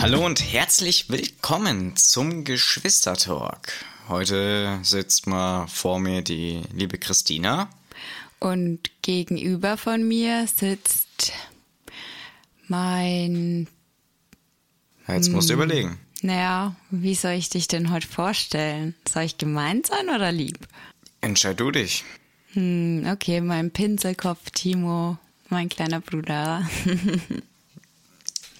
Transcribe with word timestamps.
Hallo 0.00 0.24
und 0.24 0.42
herzlich 0.42 1.10
willkommen 1.10 1.94
zum 1.94 2.44
Geschwistertalk. 2.44 3.84
Heute 4.08 4.78
sitzt 4.82 5.26
mal 5.26 5.66
vor 5.66 6.00
mir 6.00 6.22
die 6.22 6.62
liebe 6.72 6.96
Christina. 6.96 7.68
Und 8.38 8.80
gegenüber 9.02 9.76
von 9.76 10.08
mir 10.08 10.46
sitzt 10.46 11.34
mein. 12.66 13.68
Jetzt 15.06 15.28
musst 15.28 15.50
du 15.50 15.54
überlegen. 15.54 15.98
Naja, 16.22 16.74
wie 16.88 17.14
soll 17.14 17.32
ich 17.32 17.50
dich 17.50 17.68
denn 17.68 17.90
heute 17.90 18.08
vorstellen? 18.08 18.94
Soll 19.06 19.24
ich 19.24 19.36
gemein 19.36 19.84
sein 19.84 20.08
oder 20.08 20.32
lieb? 20.32 20.66
Entscheid 21.20 21.60
du 21.60 21.70
dich. 21.70 22.04
Hm, 22.54 23.06
okay, 23.12 23.42
mein 23.42 23.70
Pinselkopf 23.70 24.50
Timo, 24.50 25.18
mein 25.50 25.68
kleiner 25.68 26.00
Bruder. 26.00 26.66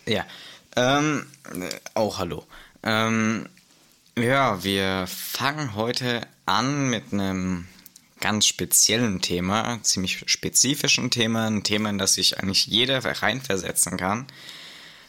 Ja, 0.06 0.24
ähm, 0.76 1.26
äh, 1.52 1.68
auch 1.94 2.18
hallo. 2.18 2.46
Ähm, 2.82 3.48
ja, 4.18 4.62
wir 4.64 5.06
fangen 5.06 5.74
heute 5.74 6.26
an 6.46 6.90
mit 6.90 7.12
einem 7.12 7.66
ganz 8.20 8.46
speziellen 8.46 9.20
Thema, 9.20 9.78
ziemlich 9.82 10.24
spezifischen 10.26 11.10
Thema, 11.10 11.46
ein 11.46 11.64
Thema, 11.64 11.90
in 11.90 11.98
das 11.98 12.14
sich 12.14 12.38
eigentlich 12.38 12.66
jeder 12.66 13.04
reinversetzen 13.04 13.96
kann. 13.96 14.26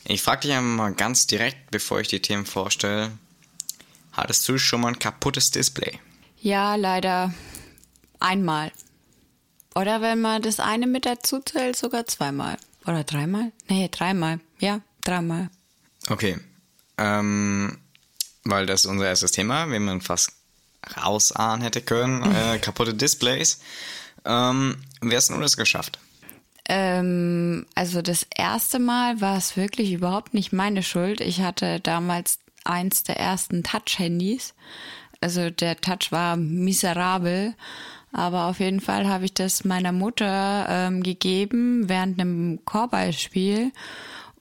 Ich 0.06 0.22
frage 0.22 0.42
dich 0.42 0.52
einmal 0.54 0.90
mal 0.90 0.96
ganz 0.96 1.28
direkt, 1.28 1.72
bevor 1.72 2.00
ich 2.00 2.08
die 2.08 2.22
Themen 2.22 2.46
vorstelle, 2.46 3.12
hattest 4.14 4.48
du 4.48 4.58
schon 4.58 4.82
mal 4.82 4.90
ein 4.90 5.00
kaputtes 5.00 5.52
Display? 5.52 6.00
Ja, 6.40 6.76
leider 6.76 7.34
einmal. 8.20 8.72
Oder 9.76 10.02
wenn 10.02 10.22
man 10.22 10.42
das 10.42 10.60
eine 10.60 10.88
mit 10.88 11.06
dazu 11.06 11.40
zählt, 11.40 11.76
sogar 11.76 12.08
zweimal. 12.08 12.58
Oder 12.86 13.04
dreimal? 13.04 13.52
Nee, 13.70 13.90
dreimal. 13.92 14.40
Ja, 14.60 14.82
dreimal. 15.04 15.50
Okay. 16.10 16.38
Ähm, 16.98 17.78
weil 18.44 18.66
das 18.66 18.82
ist 18.82 18.92
unser 18.92 19.08
erstes 19.08 19.32
Thema, 19.32 19.70
wie 19.72 19.80
man 19.80 20.02
fast 20.02 20.32
rausahnen 20.98 21.62
hätte 21.62 21.82
können. 21.82 22.24
Äh, 22.36 22.60
kaputte 22.60 22.94
Displays. 22.94 23.60
Ähm, 24.26 24.78
wie 25.02 25.16
hast 25.16 25.30
du 25.30 25.40
das 25.40 25.58
geschafft? 25.58 26.00
Ähm, 26.66 27.66
also 27.76 28.02
das 28.02 28.26
erste 28.36 28.80
Mal 28.80 29.20
war 29.20 29.38
es 29.38 29.58
wirklich 29.58 29.92
überhaupt 29.92 30.34
nicht 30.34 30.54
meine 30.54 30.84
Schuld. 30.84 31.22
Ich 31.22 31.42
hatte 31.42 31.80
damals 31.80 32.40
eins 32.64 33.04
der 33.04 33.18
ersten 33.18 33.64
Touch-Handys. 33.64 34.54
Also 35.20 35.50
der 35.50 35.80
Touch 35.82 36.12
war 36.12 36.38
miserabel. 36.38 37.56
Aber 38.14 38.46
auf 38.46 38.60
jeden 38.60 38.82
Fall 38.82 39.08
habe 39.08 39.26
ich 39.26 39.34
das 39.34 39.64
meiner 39.64 39.92
Mutter 39.92 40.66
ähm, 40.70 41.02
gegeben 41.04 41.88
während 41.88 42.20
einem 42.20 42.60
Chorballspiel. 42.66 43.72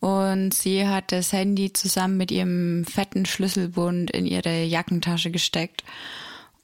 Und 0.01 0.55
sie 0.55 0.89
hat 0.89 1.13
das 1.13 1.33
Handy 1.33 1.73
zusammen 1.73 2.17
mit 2.17 2.31
ihrem 2.31 2.85
fetten 2.87 3.27
Schlüsselbund 3.27 4.11
in 4.11 4.27
ihre 4.27 4.65
Jackentasche 4.65 5.31
gesteckt. 5.31 5.85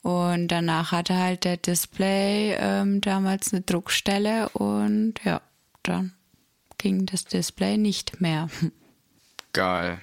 Und 0.01 0.47
danach 0.47 0.91
hatte 0.91 1.17
halt 1.17 1.43
der 1.43 1.57
Display 1.57 2.55
ähm, 2.59 3.01
damals 3.01 3.53
eine 3.53 3.61
Druckstelle 3.61 4.49
und 4.49 5.15
ja, 5.23 5.41
dann 5.83 6.13
ging 6.77 7.05
das 7.05 7.25
Display 7.25 7.77
nicht 7.77 8.21
mehr. 8.21 8.49
Geil. 9.53 10.01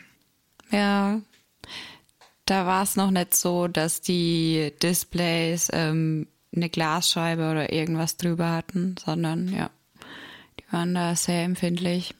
Ja, 0.70 1.20
da 2.46 2.66
war 2.66 2.82
es 2.82 2.96
noch 2.96 3.10
nicht 3.10 3.34
so, 3.34 3.68
dass 3.68 4.00
die 4.00 4.72
Displays 4.82 5.70
ähm, 5.72 6.26
eine 6.54 6.68
Glasscheibe 6.68 7.50
oder 7.50 7.72
irgendwas 7.72 8.16
drüber 8.16 8.50
hatten, 8.50 8.96
sondern 9.02 9.48
ja, 9.48 9.70
die 10.60 10.72
waren 10.72 10.94
da 10.94 11.16
sehr 11.16 11.44
empfindlich. 11.44 12.14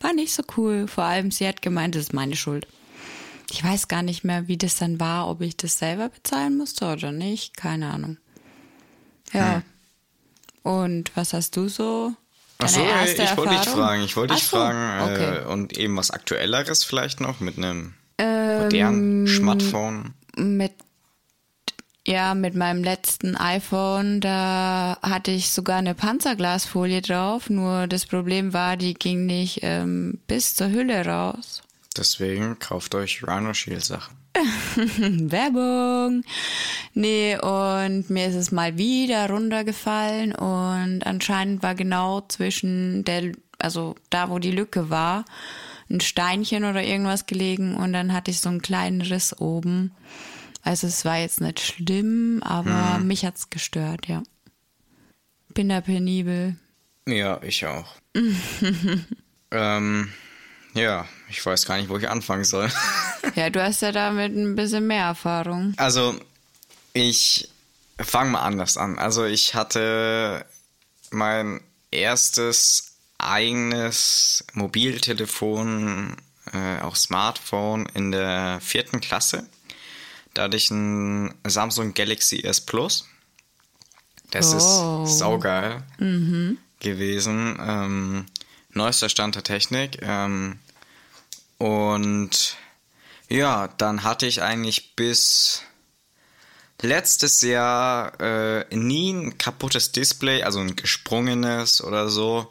War 0.00 0.12
nicht 0.14 0.32
so 0.32 0.42
cool. 0.56 0.88
Vor 0.88 1.04
allem, 1.04 1.30
sie 1.30 1.46
hat 1.46 1.62
gemeint, 1.62 1.94
das 1.94 2.04
ist 2.04 2.12
meine 2.12 2.36
Schuld. 2.36 2.66
Ich 3.50 3.62
weiß 3.62 3.88
gar 3.88 4.02
nicht 4.02 4.24
mehr, 4.24 4.48
wie 4.48 4.56
das 4.56 4.76
dann 4.76 5.00
war, 5.00 5.28
ob 5.28 5.40
ich 5.40 5.56
das 5.56 5.78
selber 5.78 6.08
bezahlen 6.08 6.56
musste 6.56 6.86
oder 6.86 7.12
nicht. 7.12 7.56
Keine 7.56 7.90
Ahnung. 7.90 8.16
Ja. 9.32 9.56
Hm. 9.56 9.62
Und 10.62 11.16
was 11.16 11.32
hast 11.32 11.56
du 11.56 11.68
so? 11.68 12.12
Deine 12.58 12.72
Achso, 12.72 12.82
erste 12.82 13.22
ich 13.22 13.36
wollte 13.36 13.54
dich 13.54 13.68
fragen. 13.68 14.02
Ich 14.02 14.16
wollte 14.16 14.34
dich 14.34 14.44
so, 14.44 14.56
fragen. 14.56 15.12
Okay. 15.12 15.38
Äh, 15.38 15.44
und 15.46 15.76
eben 15.78 15.96
was 15.96 16.10
Aktuelleres 16.10 16.84
vielleicht 16.84 17.20
noch 17.20 17.40
mit 17.40 17.56
einem 17.56 17.94
ähm, 18.18 18.62
modernen 18.62 19.26
Smartphone. 19.26 20.14
Mit 20.36 20.72
ja, 22.06 22.34
mit 22.34 22.54
meinem 22.54 22.82
letzten 22.82 23.36
iPhone, 23.36 24.20
da 24.20 24.98
hatte 25.02 25.30
ich 25.30 25.50
sogar 25.50 25.78
eine 25.78 25.94
Panzerglasfolie 25.94 27.02
drauf, 27.02 27.50
nur 27.50 27.86
das 27.86 28.06
Problem 28.06 28.52
war, 28.52 28.76
die 28.76 28.94
ging 28.94 29.26
nicht 29.26 29.60
ähm, 29.62 30.18
bis 30.26 30.54
zur 30.54 30.70
Hülle 30.70 31.04
raus. 31.04 31.62
Deswegen 31.96 32.58
kauft 32.58 32.94
euch 32.94 33.22
Rhino 33.26 33.52
Shield 33.52 33.84
Sachen. 33.84 34.16
Werbung. 35.30 36.22
Nee, 36.94 37.36
und 37.36 38.10
mir 38.10 38.28
ist 38.28 38.36
es 38.36 38.52
mal 38.52 38.78
wieder 38.78 39.28
runtergefallen 39.28 40.32
und 40.32 41.04
anscheinend 41.04 41.62
war 41.62 41.74
genau 41.74 42.22
zwischen 42.28 43.04
der, 43.04 43.32
also 43.58 43.96
da, 44.08 44.30
wo 44.30 44.38
die 44.38 44.52
Lücke 44.52 44.88
war, 44.88 45.24
ein 45.90 46.00
Steinchen 46.00 46.64
oder 46.64 46.82
irgendwas 46.82 47.26
gelegen 47.26 47.74
und 47.74 47.92
dann 47.92 48.12
hatte 48.12 48.30
ich 48.30 48.40
so 48.40 48.48
einen 48.48 48.62
kleinen 48.62 49.00
Riss 49.00 49.38
oben. 49.38 49.90
Also 50.62 50.86
es 50.86 51.04
war 51.04 51.18
jetzt 51.18 51.40
nicht 51.40 51.60
schlimm, 51.60 52.42
aber 52.42 52.96
hm. 52.96 53.06
mich 53.06 53.24
hat's 53.24 53.50
gestört, 53.50 54.06
ja. 54.06 54.22
Bin 55.54 55.68
da 55.68 55.80
penibel. 55.80 56.56
Ja, 57.06 57.42
ich 57.42 57.66
auch. 57.66 57.96
ähm, 59.50 60.12
ja, 60.74 61.08
ich 61.28 61.44
weiß 61.44 61.66
gar 61.66 61.78
nicht, 61.78 61.88
wo 61.88 61.96
ich 61.96 62.08
anfangen 62.08 62.44
soll. 62.44 62.70
ja, 63.34 63.50
du 63.50 63.62
hast 63.62 63.82
ja 63.82 63.92
damit 63.92 64.36
ein 64.36 64.54
bisschen 64.54 64.86
mehr 64.86 65.06
Erfahrung. 65.06 65.74
Also, 65.76 66.14
ich 66.92 67.48
fange 67.98 68.30
mal 68.30 68.42
anders 68.42 68.76
an. 68.76 68.98
Also, 68.98 69.24
ich 69.24 69.54
hatte 69.54 70.44
mein 71.10 71.60
erstes 71.90 72.94
eigenes 73.18 74.44
Mobiltelefon, 74.54 76.16
äh, 76.52 76.80
auch 76.80 76.96
Smartphone 76.96 77.86
in 77.86 78.12
der 78.12 78.60
vierten 78.60 79.00
Klasse. 79.00 79.46
Da 80.34 80.44
hatte 80.44 80.56
ich 80.56 80.70
ein 80.70 81.34
Samsung 81.44 81.94
Galaxy 81.94 82.40
S 82.40 82.60
Plus. 82.60 83.06
Das 84.30 84.54
oh. 84.54 85.04
ist 85.04 85.18
saugeil 85.18 85.82
mhm. 85.98 86.58
gewesen. 86.78 87.58
Ähm, 87.60 88.26
neuester 88.72 89.08
Stand 89.08 89.34
der 89.34 89.42
Technik. 89.42 89.98
Ähm, 90.02 90.58
und 91.58 92.56
ja, 93.28 93.68
dann 93.68 94.02
hatte 94.04 94.26
ich 94.26 94.42
eigentlich 94.42 94.96
bis 94.96 95.62
letztes 96.80 97.42
Jahr 97.42 98.18
äh, 98.20 98.74
nie 98.74 99.12
ein 99.12 99.38
kaputtes 99.38 99.92
Display, 99.92 100.42
also 100.42 100.60
ein 100.60 100.76
gesprungenes 100.76 101.82
oder 101.82 102.08
so. 102.08 102.50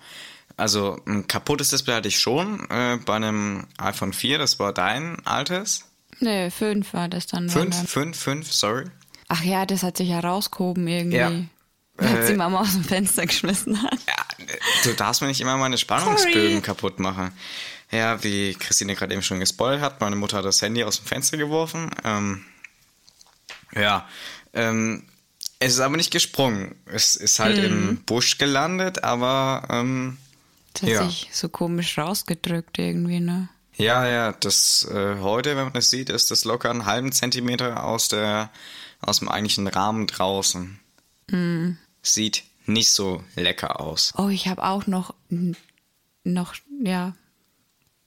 Also 0.57 1.01
ein 1.07 1.27
kaputtes 1.27 1.69
Display 1.69 1.95
hatte 1.95 2.09
ich 2.09 2.19
schon 2.19 2.69
äh, 2.69 2.97
bei 3.05 3.15
einem 3.15 3.67
iPhone 3.77 4.13
4, 4.13 4.37
das 4.37 4.59
war 4.59 4.73
dein 4.73 5.25
altes. 5.25 5.85
Nee, 6.19 6.49
fünf 6.49 6.93
war 6.93 7.07
das 7.07 7.27
dann. 7.27 7.49
Fünf, 7.49 7.75
dann. 7.75 7.87
fünf, 7.87 8.17
fünf, 8.17 8.51
sorry. 8.51 8.85
Ach 9.27 9.43
ja, 9.43 9.65
das 9.65 9.83
hat 9.83 9.97
sich 9.97 10.09
herausgehoben 10.09 10.87
irgendwie. 10.87 11.17
Ja. 11.17 11.31
Als 11.97 12.27
die 12.27 12.33
äh, 12.33 12.37
Mama 12.37 12.61
aus 12.61 12.73
dem 12.73 12.83
Fenster 12.83 13.25
geschmissen 13.25 13.81
hat. 13.81 13.97
Ja, 14.07 14.47
du 14.83 14.93
darfst 14.93 15.21
mir 15.21 15.27
nicht 15.27 15.41
immer 15.41 15.57
meine 15.57 15.77
Spannungsbögen 15.77 16.49
sorry. 16.49 16.61
kaputt 16.61 16.99
machen. 16.99 17.31
Ja, 17.91 18.23
wie 18.23 18.53
Christine 18.53 18.95
gerade 18.95 19.13
eben 19.13 19.23
schon 19.23 19.39
gespoilt 19.39 19.81
hat, 19.81 19.99
meine 19.99 20.15
Mutter 20.15 20.37
hat 20.37 20.45
das 20.45 20.61
Handy 20.61 20.83
aus 20.83 20.97
dem 20.97 21.05
Fenster 21.05 21.37
geworfen. 21.37 21.89
Ähm, 22.03 22.45
ja, 23.75 24.07
ähm, 24.53 25.03
es 25.59 25.73
ist 25.73 25.79
aber 25.79 25.97
nicht 25.97 26.11
gesprungen. 26.11 26.75
Es 26.85 27.15
ist 27.15 27.39
halt 27.39 27.57
hm. 27.57 27.65
im 27.65 27.97
Busch 28.03 28.37
gelandet, 28.37 29.03
aber 29.03 29.67
ähm, 29.69 30.17
das 30.73 30.83
hat 30.83 30.89
ja. 30.89 31.05
sich 31.05 31.29
so 31.33 31.49
komisch 31.49 31.97
rausgedrückt 31.97 32.77
irgendwie, 32.79 33.19
ne? 33.19 33.49
Ja, 33.79 34.05
ja, 34.05 34.33
das 34.33 34.85
äh, 34.91 35.19
heute, 35.21 35.55
wenn 35.55 35.63
man 35.63 35.73
das 35.73 35.89
sieht, 35.89 36.09
ist 36.09 36.31
das 36.31 36.43
locker 36.43 36.69
einen 36.69 36.85
halben 36.85 37.13
Zentimeter 37.13 37.85
aus 37.85 38.09
der 38.09 38.51
aus 38.99 39.19
dem 39.19 39.29
eigentlichen 39.29 39.67
Rahmen 39.67 40.05
draußen. 40.05 40.77
Mm. 41.27 41.71
Sieht 42.01 42.43
nicht 42.65 42.91
so 42.91 43.23
lecker 43.35 43.79
aus. 43.79 44.13
Oh, 44.17 44.27
ich 44.27 44.49
habe 44.49 44.63
auch 44.63 44.85
noch 44.85 45.15
noch 46.25 46.55
ja. 46.83 47.15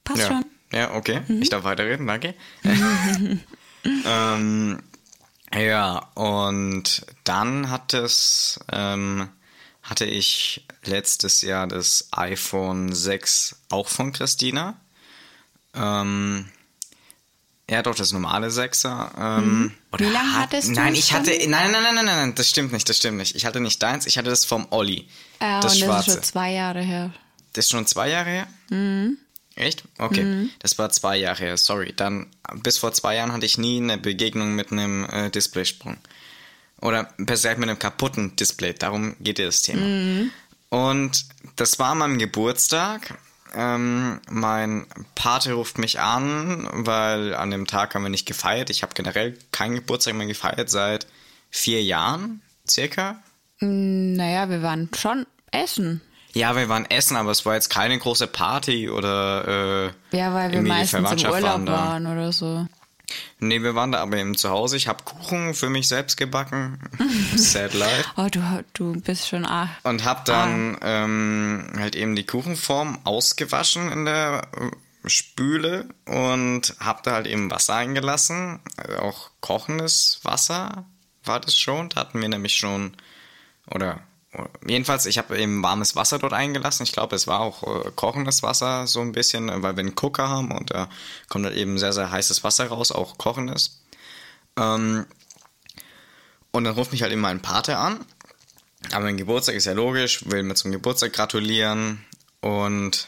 Passt 0.03 0.21
ja. 0.21 0.27
schon. 0.27 0.45
Ja, 0.71 0.93
okay. 0.93 1.21
Mhm. 1.27 1.41
Ich 1.41 1.49
darf 1.49 1.63
weiterreden, 1.63 2.05
danke. 2.05 2.35
ähm, 4.05 4.79
ja, 5.55 5.97
und 6.13 7.05
dann 7.23 7.71
hat 7.71 7.95
es, 7.95 8.59
ähm, 8.71 9.27
hatte 9.81 10.05
ich 10.05 10.67
letztes 10.83 11.41
Jahr 11.41 11.65
das 11.65 12.09
iPhone 12.11 12.93
6 12.93 13.63
auch 13.69 13.87
von 13.87 14.13
Christina. 14.13 14.79
Ähm, 15.75 16.45
ja, 17.69 17.81
doch, 17.81 17.95
das 17.95 18.11
normale 18.11 18.51
Sechser. 18.51 19.11
Ähm, 19.17 19.43
hm. 19.43 19.71
Wie 19.97 20.03
lange 20.03 20.33
hattest 20.33 20.69
du 20.69 20.73
Nein, 20.73 20.95
ich 20.95 21.13
hatte. 21.13 21.31
Nein, 21.47 21.71
nein, 21.71 21.83
nein, 21.83 21.95
nein, 21.95 22.05
nein, 22.05 22.35
das 22.35 22.49
stimmt 22.49 22.73
nicht, 22.73 22.87
das 22.89 22.97
stimmt 22.97 23.17
nicht. 23.17 23.35
Ich 23.35 23.45
hatte 23.45 23.59
nicht 23.59 23.81
deins, 23.81 24.05
ich 24.05 24.17
hatte 24.17 24.29
das 24.29 24.45
vom 24.45 24.67
Olli. 24.71 25.07
Äh, 25.39 25.61
das 25.61 25.73
und 25.73 25.79
Schwarze. 25.79 25.87
das 25.87 26.07
ist 26.07 26.13
schon 26.13 26.23
zwei 26.23 26.51
Jahre 26.51 26.81
her. 26.81 27.13
Das 27.53 27.65
ist 27.65 27.71
schon 27.71 27.87
zwei 27.87 28.09
Jahre 28.09 28.29
her? 28.29 28.47
Mhm. 28.69 29.17
Echt? 29.55 29.83
Okay. 29.99 30.49
Das 30.59 30.77
war 30.79 30.89
zwei 30.89 31.17
Jahre 31.17 31.37
her, 31.37 31.57
sorry. 31.57 31.93
Dann, 31.95 32.27
bis 32.63 32.79
vor 32.79 32.91
zwei 32.91 33.15
Jahren 33.15 33.31
hatte 33.31 33.45
ich 33.45 33.57
nie 33.57 33.77
eine 33.77 33.97
Begegnung 33.97 34.55
mit 34.55 34.71
einem 34.71 35.05
äh, 35.05 35.29
Displaysprung. 35.29 35.97
Oder 36.81 37.03
besser 37.17 37.49
gesagt 37.49 37.59
mit 37.59 37.69
einem 37.69 37.79
kaputten 37.79 38.35
Display. 38.35 38.73
Darum 38.73 39.15
geht 39.19 39.39
ja 39.39 39.45
das 39.45 39.61
Thema. 39.61 40.29
Und 40.69 41.25
das 41.55 41.77
war 41.79 41.91
an 41.91 41.99
meinem 41.99 42.17
Geburtstag. 42.19 43.17
Ähm, 43.53 44.19
mein 44.29 44.87
Pate 45.15 45.53
ruft 45.53 45.77
mich 45.77 45.99
an, 45.99 46.67
weil 46.71 47.35
an 47.35 47.51
dem 47.51 47.67
Tag 47.67 47.93
haben 47.93 48.03
wir 48.03 48.09
nicht 48.09 48.25
gefeiert. 48.25 48.69
Ich 48.69 48.83
habe 48.83 48.93
generell 48.95 49.37
keinen 49.51 49.75
Geburtstag 49.75 50.15
mehr 50.15 50.27
gefeiert 50.27 50.69
seit 50.69 51.07
vier 51.49 51.83
Jahren, 51.83 52.41
circa. 52.69 53.21
Naja, 53.59 54.49
wir 54.49 54.61
waren 54.61 54.89
schon 54.97 55.25
essen. 55.51 56.01
Ja, 56.33 56.55
wir 56.55 56.67
waren 56.67 56.89
essen, 56.89 57.15
aber 57.15 57.31
es 57.31 57.45
war 57.45 57.53
jetzt 57.53 57.69
keine 57.69 57.97
große 57.97 58.25
Party 58.25 58.89
oder 58.89 59.91
äh, 60.11 60.17
Ja, 60.17 60.33
weil 60.33 60.51
wir 60.51 60.63
meistens 60.63 61.11
im 61.11 61.29
Urlaub 61.29 61.43
waren 61.43 61.67
waren 61.67 62.07
oder 62.07 62.31
so. 62.31 62.67
Nee, 63.39 63.61
wir 63.61 63.75
waren 63.75 63.91
da 63.91 63.99
aber 63.99 64.17
eben 64.17 64.35
zu 64.35 64.49
Hause. 64.49 64.77
Ich 64.77 64.87
habe 64.87 65.03
Kuchen 65.03 65.53
für 65.53 65.69
mich 65.69 65.87
selbst 65.87 66.17
gebacken. 66.17 66.79
Sad 67.35 67.73
life. 67.73 68.09
Oh, 68.15 68.27
du, 68.31 68.41
du 68.73 68.93
bist 69.01 69.27
schon 69.27 69.45
ah, 69.45 69.69
Und 69.83 70.05
habe 70.05 70.21
dann 70.25 70.77
ähm, 70.81 71.71
halt 71.77 71.95
eben 71.95 72.15
die 72.15 72.25
Kuchenform 72.25 72.99
ausgewaschen 73.03 73.91
in 73.91 74.05
der 74.05 74.47
äh, 74.55 75.09
Spüle 75.09 75.89
und 76.05 76.75
habe 76.79 77.01
da 77.03 77.11
halt 77.11 77.27
eben 77.27 77.51
Wasser 77.51 77.75
eingelassen. 77.75 78.59
Also 78.77 78.99
auch 78.99 79.31
kochendes 79.41 80.19
Wasser 80.23 80.85
war 81.25 81.39
das 81.39 81.55
schon. 81.55 81.89
Da 81.89 82.01
hatten 82.01 82.21
wir 82.21 82.29
nämlich 82.29 82.55
schon, 82.55 82.95
oder 83.69 83.99
jedenfalls, 84.65 85.05
ich 85.05 85.17
habe 85.17 85.37
eben 85.37 85.63
warmes 85.63 85.95
Wasser 85.95 86.19
dort 86.19 86.33
eingelassen. 86.33 86.83
Ich 86.83 86.91
glaube, 86.91 87.15
es 87.15 87.27
war 87.27 87.39
auch 87.39 87.63
äh, 87.63 87.91
kochendes 87.95 88.43
Wasser 88.43 88.87
so 88.87 89.01
ein 89.01 89.11
bisschen, 89.11 89.49
äh, 89.49 89.61
weil 89.61 89.75
wir 89.75 89.81
einen 89.81 89.95
Cooker 89.95 90.29
haben 90.29 90.51
und 90.51 90.71
da 90.71 90.89
kommt 91.29 91.45
halt 91.45 91.55
eben 91.55 91.77
sehr, 91.77 91.93
sehr 91.93 92.11
heißes 92.11 92.43
Wasser 92.43 92.67
raus, 92.67 92.91
auch 92.91 93.17
kochendes. 93.17 93.81
Ähm, 94.57 95.05
und 96.51 96.63
dann 96.63 96.75
ruft 96.75 96.91
mich 96.91 97.01
halt 97.01 97.11
eben 97.11 97.21
mein 97.21 97.41
Pate 97.41 97.77
an. 97.77 98.05
Aber 98.91 99.05
mein 99.05 99.17
Geburtstag 99.17 99.55
ist 99.55 99.65
ja 99.65 99.73
logisch, 99.73 100.29
will 100.29 100.43
mir 100.43 100.55
zum 100.55 100.71
Geburtstag 100.71 101.13
gratulieren. 101.13 102.05
Und 102.41 103.07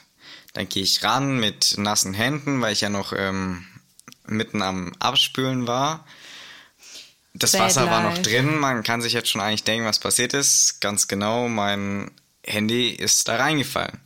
dann 0.53 0.69
gehe 0.69 0.83
ich 0.83 1.03
ran 1.03 1.39
mit 1.39 1.75
nassen 1.77 2.13
Händen, 2.13 2.61
weil 2.61 2.73
ich 2.73 2.81
ja 2.81 2.89
noch 2.89 3.13
ähm, 3.13 3.65
mitten 4.25 4.61
am 4.61 4.93
Abspülen 4.99 5.67
war. 5.67 6.05
Das 7.37 7.51
Sad 7.51 7.61
Wasser 7.61 7.89
war 7.89 8.01
noch 8.01 8.15
life. 8.15 8.21
drin. 8.21 8.57
Man 8.57 8.83
kann 8.83 9.01
sich 9.01 9.13
jetzt 9.13 9.29
schon 9.29 9.41
eigentlich 9.41 9.63
denken, 9.63 9.85
was 9.85 9.99
passiert 9.99 10.33
ist. 10.33 10.79
Ganz 10.79 11.07
genau, 11.07 11.47
mein 11.49 12.11
Handy 12.45 12.89
ist 12.89 13.27
da 13.27 13.35
reingefallen. 13.35 13.99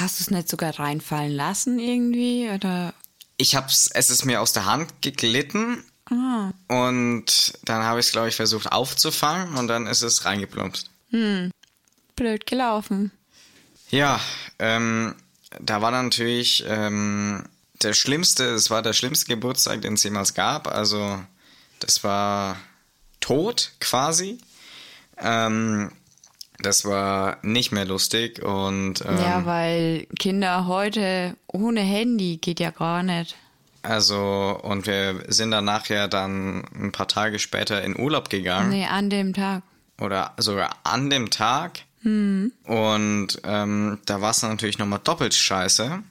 Hast 0.00 0.18
du 0.18 0.24
es 0.24 0.30
nicht 0.30 0.48
sogar 0.48 0.78
reinfallen 0.78 1.32
lassen 1.32 1.78
irgendwie? 1.78 2.48
Oder 2.50 2.92
Ich 3.36 3.54
hab's, 3.54 3.88
es 3.92 4.10
ist 4.10 4.24
mir 4.24 4.40
aus 4.40 4.52
der 4.52 4.64
Hand 4.64 5.00
geglitten. 5.02 5.84
Und 6.68 7.52
dann 7.64 7.82
habe 7.84 8.00
ich 8.00 8.06
es, 8.06 8.12
glaube 8.12 8.28
ich, 8.28 8.36
versucht 8.36 8.70
aufzufangen 8.72 9.54
und 9.56 9.68
dann 9.68 9.86
ist 9.86 10.02
es 10.02 10.24
reingeplumpst. 10.24 10.90
blöd 12.16 12.46
gelaufen? 12.46 13.12
Ja, 13.90 14.20
ähm, 14.58 15.14
da 15.60 15.80
war 15.82 15.90
natürlich 15.90 16.64
ähm, 16.66 17.44
der 17.82 17.92
schlimmste, 17.94 18.44
es 18.44 18.70
war 18.70 18.82
der 18.82 18.92
schlimmste 18.92 19.26
Geburtstag, 19.26 19.82
den 19.82 19.94
es 19.94 20.02
jemals 20.02 20.34
gab. 20.34 20.66
Also 20.68 21.22
das 21.82 22.02
war 22.04 22.56
tot 23.20 23.72
quasi. 23.80 24.38
Ähm, 25.18 25.92
das 26.58 26.84
war 26.84 27.38
nicht 27.42 27.72
mehr 27.72 27.84
lustig 27.84 28.42
und 28.42 29.04
ähm, 29.04 29.18
Ja, 29.18 29.44
weil 29.46 30.06
Kinder 30.18 30.66
heute 30.66 31.36
ohne 31.46 31.80
Handy 31.80 32.36
geht 32.36 32.60
ja 32.60 32.70
gar 32.70 33.02
nicht. 33.02 33.36
also 33.82 34.60
und 34.62 34.86
wir 34.86 35.24
sind 35.28 35.50
dann 35.50 35.64
nachher 35.64 36.06
dann 36.08 36.64
ein 36.74 36.92
paar 36.92 37.08
Tage 37.08 37.38
später 37.40 37.82
in 37.82 37.98
Urlaub 37.98 38.30
gegangen. 38.30 38.70
Nee, 38.70 38.86
an 38.86 39.10
dem 39.10 39.32
Tag. 39.34 39.62
oder 40.00 40.34
sogar 40.38 40.70
an 40.84 41.10
dem 41.10 41.30
Tag. 41.30 41.80
Und 42.04 43.28
ähm, 43.44 43.98
da 44.06 44.20
war 44.20 44.30
es 44.32 44.42
natürlich 44.42 44.78
nochmal 44.78 45.00
doppelt 45.04 45.34
scheiße. 45.34 46.02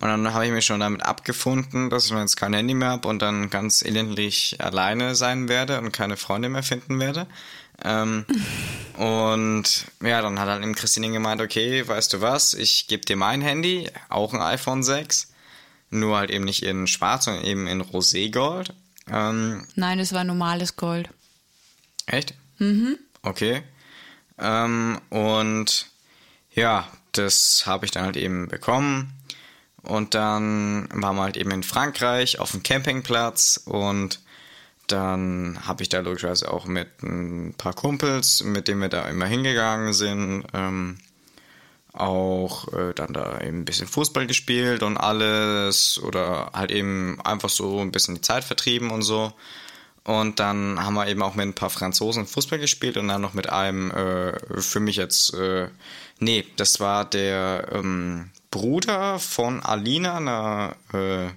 Und 0.00 0.08
dann 0.08 0.32
habe 0.32 0.46
ich 0.46 0.52
mich 0.52 0.64
schon 0.64 0.80
damit 0.80 1.02
abgefunden, 1.02 1.90
dass 1.90 2.06
ich 2.06 2.12
jetzt 2.12 2.36
kein 2.36 2.52
Handy 2.52 2.74
mehr 2.74 2.90
habe 2.90 3.08
und 3.08 3.20
dann 3.20 3.50
ganz 3.50 3.82
elendlich 3.82 4.56
alleine 4.60 5.16
sein 5.16 5.48
werde 5.48 5.80
und 5.80 5.90
keine 5.90 6.16
Freunde 6.16 6.48
mehr 6.48 6.62
finden 6.62 7.00
werde. 7.00 7.26
Ähm, 7.84 8.24
und 8.96 9.86
ja, 10.00 10.22
dann 10.22 10.38
hat 10.38 10.48
halt 10.48 10.62
eben 10.62 10.74
Christine 10.74 11.10
gemeint, 11.10 11.40
okay, 11.40 11.86
weißt 11.86 12.12
du 12.12 12.20
was, 12.20 12.54
ich 12.54 12.86
gebe 12.86 13.04
dir 13.04 13.16
mein 13.16 13.40
Handy, 13.40 13.90
auch 14.08 14.34
ein 14.34 14.40
iPhone 14.40 14.84
6, 14.84 15.32
nur 15.90 16.18
halt 16.18 16.30
eben 16.30 16.44
nicht 16.44 16.62
in 16.62 16.86
schwarz, 16.86 17.24
sondern 17.24 17.44
eben 17.44 17.66
in 17.66 17.82
Roségold. 17.82 18.72
Ähm, 19.10 19.66
Nein, 19.74 19.98
es 19.98 20.12
war 20.12 20.22
normales 20.22 20.76
Gold. 20.76 21.08
Echt? 22.06 22.34
Mhm. 22.58 22.98
Okay. 23.22 23.62
Ähm, 24.38 25.00
und 25.10 25.86
ja, 26.54 26.88
das 27.12 27.64
habe 27.66 27.84
ich 27.84 27.90
dann 27.90 28.04
halt 28.04 28.16
eben 28.16 28.48
bekommen. 28.48 29.12
Und 29.82 30.14
dann 30.14 30.88
waren 30.92 31.16
wir 31.16 31.22
halt 31.22 31.36
eben 31.36 31.50
in 31.50 31.62
Frankreich 31.62 32.38
auf 32.40 32.50
dem 32.50 32.62
Campingplatz 32.62 33.60
und 33.64 34.20
dann 34.88 35.58
habe 35.66 35.82
ich 35.82 35.88
da 35.88 36.00
logischerweise 36.00 36.50
auch 36.50 36.66
mit 36.66 36.88
ein 37.02 37.54
paar 37.56 37.74
Kumpels, 37.74 38.42
mit 38.42 38.68
denen 38.68 38.80
wir 38.80 38.88
da 38.88 39.06
immer 39.08 39.26
hingegangen 39.26 39.92
sind, 39.92 40.44
ähm, 40.54 40.98
auch 41.92 42.72
äh, 42.72 42.94
dann 42.94 43.12
da 43.12 43.40
eben 43.40 43.60
ein 43.60 43.64
bisschen 43.64 43.86
Fußball 43.86 44.26
gespielt 44.26 44.82
und 44.82 44.96
alles 44.96 46.00
oder 46.02 46.50
halt 46.54 46.70
eben 46.70 47.20
einfach 47.22 47.48
so 47.48 47.80
ein 47.80 47.92
bisschen 47.92 48.16
die 48.16 48.20
Zeit 48.20 48.44
vertrieben 48.44 48.90
und 48.90 49.02
so. 49.02 49.32
Und 50.04 50.40
dann 50.40 50.82
haben 50.82 50.94
wir 50.94 51.06
eben 51.06 51.22
auch 51.22 51.34
mit 51.34 51.46
ein 51.46 51.54
paar 51.54 51.68
Franzosen 51.68 52.26
Fußball 52.26 52.58
gespielt 52.58 52.96
und 52.96 53.08
dann 53.08 53.20
noch 53.20 53.34
mit 53.34 53.50
einem, 53.50 53.90
äh, 53.90 54.60
für 54.60 54.80
mich 54.80 54.96
jetzt, 54.96 55.34
äh, 55.34 55.68
nee, 56.18 56.44
das 56.56 56.80
war 56.80 57.04
der 57.04 57.68
ähm, 57.72 58.30
Bruder 58.50 59.18
von 59.18 59.62
Alina, 59.62 60.16
einer 60.16 60.76
äh, 60.92 61.28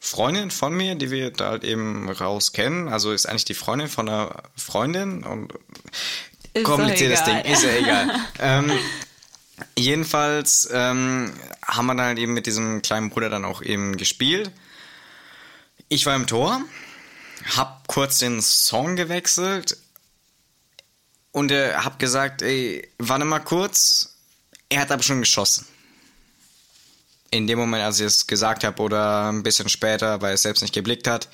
Freundin 0.00 0.50
von 0.50 0.74
mir, 0.74 0.94
die 0.96 1.10
wir 1.10 1.30
da 1.30 1.50
halt 1.50 1.64
eben 1.64 2.10
raus 2.10 2.52
kennen. 2.52 2.88
Also 2.88 3.12
ist 3.12 3.26
eigentlich 3.26 3.44
die 3.44 3.54
Freundin 3.54 3.88
von 3.88 4.08
einer 4.08 4.42
Freundin 4.56 5.22
und 5.22 5.52
Ist 6.54 6.64
kompliziertes 6.64 7.22
Ding, 7.24 7.38
ist 7.38 7.62
ja 7.62 7.70
egal. 7.70 8.20
ähm, 8.40 8.72
jedenfalls 9.76 10.68
ähm, 10.72 11.32
haben 11.64 11.86
wir 11.86 11.94
dann 11.94 12.06
halt 12.06 12.18
eben 12.18 12.34
mit 12.34 12.46
diesem 12.46 12.82
kleinen 12.82 13.10
Bruder 13.10 13.30
dann 13.30 13.44
auch 13.44 13.62
eben 13.62 13.96
gespielt. 13.96 14.50
Ich 15.88 16.06
war 16.06 16.16
im 16.16 16.26
Tor, 16.26 16.60
hab 17.56 17.86
kurz 17.86 18.18
den 18.18 18.40
Song 18.42 18.96
gewechselt 18.96 19.76
und 21.32 21.50
äh, 21.50 21.74
hab 21.74 21.98
gesagt, 21.98 22.42
ey, 22.42 22.88
warte 22.98 23.24
mal 23.24 23.40
kurz. 23.40 24.16
Er 24.68 24.80
hat 24.82 24.90
aber 24.90 25.02
schon 25.02 25.20
geschossen. 25.20 25.66
In 27.30 27.46
dem 27.46 27.58
Moment, 27.58 27.82
als 27.82 28.00
ich 28.00 28.06
es 28.06 28.26
gesagt 28.26 28.64
habe 28.64 28.80
oder 28.82 29.30
ein 29.30 29.42
bisschen 29.42 29.68
später, 29.68 30.20
weil 30.20 30.32
er 30.32 30.34
es 30.34 30.42
selbst 30.42 30.62
nicht 30.62 30.74
geblickt 30.74 31.06
hat. 31.06 31.28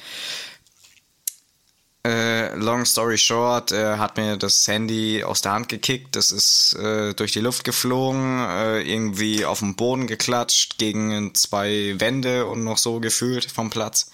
Äh, 2.06 2.54
long 2.54 2.84
story 2.84 3.18
short, 3.18 3.72
er 3.72 3.98
hat 3.98 4.16
mir 4.16 4.36
das 4.36 4.66
Handy 4.66 5.24
aus 5.24 5.40
der 5.40 5.52
Hand 5.52 5.68
gekickt. 5.68 6.14
Das 6.14 6.30
ist 6.30 6.74
äh, 6.74 7.12
durch 7.14 7.32
die 7.32 7.40
Luft 7.40 7.64
geflogen, 7.64 8.40
äh, 8.40 8.80
irgendwie 8.82 9.44
auf 9.44 9.58
den 9.58 9.74
Boden 9.74 10.06
geklatscht, 10.06 10.78
gegen 10.78 11.34
zwei 11.34 11.96
Wände 11.98 12.46
und 12.46 12.62
noch 12.62 12.78
so 12.78 13.00
gefühlt 13.00 13.50
vom 13.50 13.70
Platz. 13.70 14.12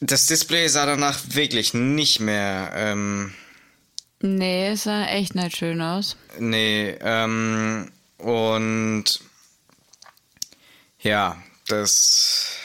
Das 0.00 0.26
Display 0.26 0.68
sah 0.68 0.86
danach 0.86 1.20
wirklich 1.28 1.74
nicht 1.74 2.20
mehr. 2.20 2.72
Ähm, 2.74 3.34
Nee, 4.22 4.68
es 4.68 4.84
sah 4.84 5.04
echt 5.06 5.34
nicht 5.34 5.56
schön 5.56 5.82
aus. 5.82 6.16
Nee, 6.38 6.96
ähm, 7.00 7.90
und 8.18 9.04
ja, 11.00 11.36
das 11.66 12.56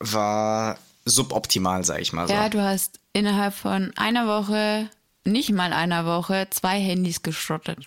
war 0.00 0.76
suboptimal, 1.04 1.84
sag 1.84 2.00
ich 2.00 2.12
mal 2.12 2.26
so. 2.26 2.34
Ja, 2.34 2.48
du 2.48 2.60
hast 2.60 2.98
innerhalb 3.12 3.54
von 3.54 3.92
einer 3.96 4.26
Woche, 4.26 4.88
nicht 5.24 5.52
mal 5.52 5.72
einer 5.72 6.06
Woche, 6.06 6.48
zwei 6.50 6.80
Handys 6.80 7.22
geschrottet. 7.22 7.86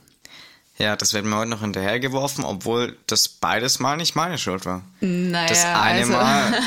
Ja, 0.77 0.95
das 0.95 1.13
wird 1.13 1.25
mir 1.25 1.37
heute 1.37 1.51
noch 1.51 1.61
hinterhergeworfen, 1.61 2.43
obwohl 2.43 2.97
das 3.05 3.27
beides 3.27 3.79
Mal 3.79 3.97
nicht 3.97 4.15
meine 4.15 4.39
Schuld 4.39 4.65
war. 4.65 4.81
Naja, 5.01 5.47
Das 5.47 5.65
eine 5.65 5.99
also, 5.99 6.13
Mal 6.13 6.59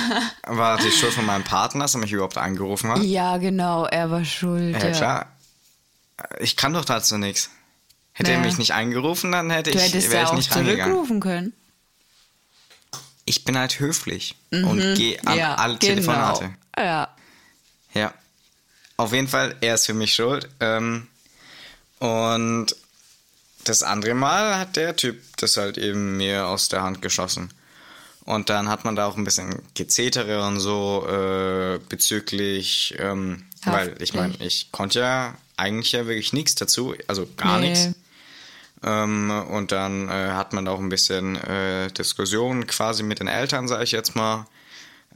war 0.46 0.78
die 0.78 0.92
Schuld 0.92 1.12
von 1.12 1.26
meinem 1.26 1.42
Partner, 1.42 1.84
dass 1.84 1.94
er 1.94 2.00
mich 2.00 2.12
überhaupt 2.12 2.38
angerufen 2.38 2.90
hat. 2.90 3.02
Ja, 3.02 3.38
genau, 3.38 3.84
er 3.86 4.10
war 4.10 4.24
schuld. 4.24 4.80
Ja, 4.80 4.90
klar. 4.90 5.26
Ich 6.40 6.56
kann 6.56 6.72
doch 6.72 6.84
dazu 6.84 7.18
nichts. 7.18 7.50
Hätte 8.12 8.30
er 8.32 8.38
Ja. 8.38 8.44
mich 8.44 8.56
nicht 8.58 8.72
angerufen, 8.72 9.32
dann 9.32 9.50
hätte 9.50 9.70
Du 9.72 9.78
ich, 9.78 9.92
wäre 9.92 10.14
ja 10.14 10.22
ich 10.22 10.28
auch 10.28 10.34
nicht 10.34 10.52
zurückrufen 10.52 11.20
können. 11.20 11.52
Ich 13.24 13.44
bin 13.44 13.58
halt 13.58 13.80
höflich 13.80 14.36
und 14.50 14.78
gehe 14.94 15.18
an 15.26 15.34
Mhm. 15.34 15.38
ja, 15.38 15.54
alle 15.56 15.76
genau. 15.78 15.94
Telefonate. 15.94 16.50
Ja. 16.78 17.08
Ja. 17.92 18.14
Auf 18.96 19.12
jeden 19.12 19.28
Fall, 19.28 19.56
er 19.60 19.74
ist 19.74 19.86
für 19.86 19.94
mich 19.94 20.14
schuld. 20.14 20.48
Ähm, 20.60 21.08
und 21.98 22.68
das 23.64 23.82
andere 23.82 24.14
Mal 24.14 24.56
hat 24.58 24.76
der 24.76 24.94
Typ 24.96 25.20
das 25.38 25.56
halt 25.56 25.76
eben 25.76 26.16
mir 26.16 26.46
aus 26.46 26.68
der 26.68 26.82
Hand 26.82 27.02
geschossen. 27.02 27.50
Und 28.24 28.48
dann 28.48 28.68
hat 28.68 28.84
man 28.84 28.96
da 28.96 29.06
auch 29.06 29.16
ein 29.16 29.24
bisschen 29.24 29.60
Gezetere 29.74 30.46
und 30.46 30.60
so 30.60 31.06
äh, 31.08 31.78
bezüglich, 31.88 32.94
ähm, 32.98 33.44
weil 33.64 34.00
ich 34.00 34.14
meine, 34.14 34.34
ich 34.38 34.72
konnte 34.72 35.00
ja 35.00 35.34
eigentlich 35.56 35.92
ja 35.92 36.06
wirklich 36.06 36.32
nichts 36.32 36.54
dazu, 36.54 36.94
also 37.06 37.26
gar 37.36 37.58
Nee. 37.58 37.70
nichts. 37.70 37.90
Ähm, 38.84 39.30
und 39.50 39.72
dann 39.72 40.08
äh, 40.08 40.12
hat 40.32 40.52
man 40.52 40.68
auch 40.68 40.78
ein 40.78 40.88
bisschen 40.90 41.36
äh, 41.36 41.90
Diskussionen 41.92 42.66
quasi 42.66 43.02
mit 43.02 43.20
den 43.20 43.26
Eltern, 43.28 43.68
sage 43.68 43.84
ich 43.84 43.92
jetzt 43.92 44.14
mal. 44.14 44.46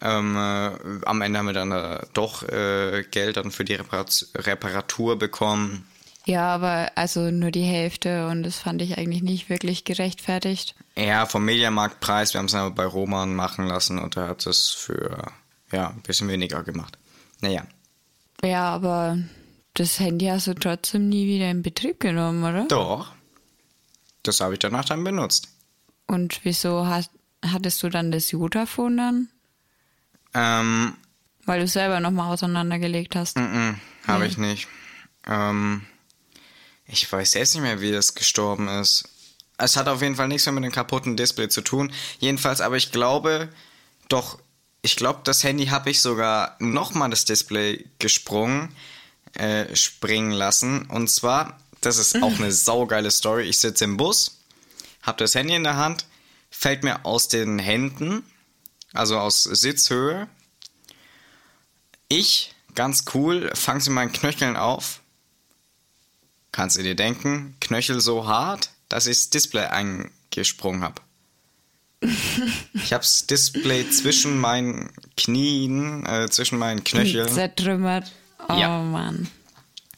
Ähm, 0.01 0.35
äh, 0.35 1.05
am 1.05 1.21
Ende 1.21 1.39
haben 1.39 1.47
wir 1.47 1.53
dann 1.53 1.73
äh, 1.73 2.01
doch 2.15 2.43
äh, 2.49 3.05
Geld 3.11 3.37
dann 3.37 3.51
für 3.51 3.65
die 3.65 3.75
Reparat 3.75 4.27
Reparatur 4.35 5.19
bekommen. 5.19 5.87
Ja, 6.25 6.55
aber 6.55 6.93
also 6.95 7.31
nur 7.31 7.51
die 7.51 7.63
Hälfte 7.65 8.27
und 8.29 8.43
das 8.43 8.57
fand 8.59 8.81
ich 8.83 8.97
eigentlich 8.99 9.23
nicht 9.23 9.51
wirklich 9.51 9.85
gerechtfertigt. 9.85 10.75
Ja, 10.97 11.27
vom 11.27 11.45
Mediamarktpreis, 11.45 12.33
wir 12.35 12.39
haben 12.39 12.47
es 12.47 12.55
aber 12.55 12.71
bei 12.71 12.85
Roman 12.87 13.35
machen 13.35 13.67
lassen 13.67 13.99
und 13.99 14.17
er 14.17 14.29
hat 14.29 14.47
es 14.47 14.71
für 14.71 15.27
ja, 15.73 15.89
ein 15.89 16.03
bisschen 16.03 16.29
weniger 16.29 16.63
gemacht. 16.63 16.99
Naja. 17.41 17.67
Ja, 18.43 18.71
aber 18.71 19.19
das 19.75 19.99
Handy 20.01 20.27
hast 20.27 20.47
du 20.47 20.55
trotzdem 20.55 21.09
nie 21.09 21.27
wieder 21.27 21.51
in 21.51 21.63
Betrieb 21.63 22.01
genommen, 22.01 22.43
oder? 22.45 22.67
Doch. 22.69 23.13
Das 24.23 24.41
habe 24.41 24.55
ich 24.55 24.59
danach 24.59 24.85
dann 24.85 25.05
benutzt. 25.05 25.49
Und 26.07 26.41
wieso 26.45 26.87
hast, 26.87 27.11
hattest 27.45 27.83
du 27.83 27.89
dann 27.89 28.11
das 28.13 28.31
Jotaphone 28.33 28.97
dann? 28.97 29.29
Ähm, 30.35 30.95
Weil 31.47 31.61
du 31.61 31.65
es 31.65 31.73
selber 31.73 32.01
nochmal 32.01 32.33
auseinandergelegt 32.33 33.17
hast. 33.17 33.37
mm, 33.39 33.75
habe 34.07 34.21
Nee. 34.25 34.27
ich 34.27 34.37
nicht. 34.39 34.69
Ähm, 35.27 35.83
ich 36.87 37.11
weiß 37.11 37.35
jetzt 37.35 37.55
nicht 37.55 37.63
mehr, 37.63 37.81
wie 37.81 37.91
es 37.93 38.15
gestorben 38.15 38.69
ist. 38.69 39.05
Es 39.59 39.77
hat 39.77 39.89
auf 39.89 40.03
jeden 40.03 40.17
Fall 40.17 40.29
nichts 40.29 40.47
mehr 40.47 40.53
mit 40.55 40.65
dem 40.65 40.73
kaputten 40.73 41.17
Display 41.17 41.49
zu 41.49 41.61
tun. 41.61 41.93
Jedenfalls, 42.19 42.61
aber 42.61 42.77
ich 42.77 42.93
glaube, 42.93 43.51
doch, 44.09 44.39
ich 44.83 44.97
glaube, 44.97 45.21
das 45.25 45.45
Handy 45.45 45.67
habe 45.67 45.91
ich 45.91 46.01
sogar 46.01 46.57
nochmal 46.61 47.11
das 47.11 47.25
Display 47.27 47.85
gesprungen, 47.99 48.75
äh, 49.35 49.75
springen 49.77 50.33
lassen. 50.33 50.87
Und 50.87 51.09
zwar, 51.09 51.59
das 51.81 51.99
ist 51.99 52.23
auch 52.23 52.39
eine 52.39 52.53
saugeile 52.53 53.11
Story. 53.11 53.45
Ich 53.45 53.59
sitze 53.59 53.85
im 53.85 53.97
Bus, 53.97 54.41
habe 55.03 55.19
das 55.19 55.35
Handy 55.35 55.55
in 55.55 55.65
der 55.65 55.77
Hand, 55.77 56.07
fällt 56.51 56.85
mir 56.85 57.05
aus 57.05 57.29
den 57.29 57.59
Händen, 57.59 58.25
also 58.93 59.19
aus 59.19 59.45
Sitzhöhe. 59.45 60.29
Ich, 62.09 62.55
ganz 62.75 63.05
cool, 63.15 63.51
fange 63.55 63.81
sie 63.81 63.91
meinen 63.91 64.13
Knöcheln 64.13 64.57
auf. 64.57 65.01
Kannst 66.53 66.77
du 66.77 66.83
dir 66.83 66.97
denken, 66.97 67.57
Knöchel 67.61 68.01
so 68.01 68.27
hart, 68.27 68.71
dass 68.89 69.07
ich 69.07 69.17
das 69.17 69.31
Display 69.31 69.67
eingesprungen 69.67 70.83
habe. 70.83 71.01
ich 72.75 72.93
habe 72.93 73.05
das 73.05 73.27
Display 73.27 73.89
zwischen 73.91 74.39
meinen 74.39 74.91
Knien, 75.17 76.05
äh, 76.07 76.29
zwischen 76.31 76.59
meinen 76.59 76.83
Knöcheln. 76.83 77.29
Zertrümmert. 77.29 78.11
Oh 78.49 78.55
Ja. 78.55 78.83
Mann. 78.83 79.29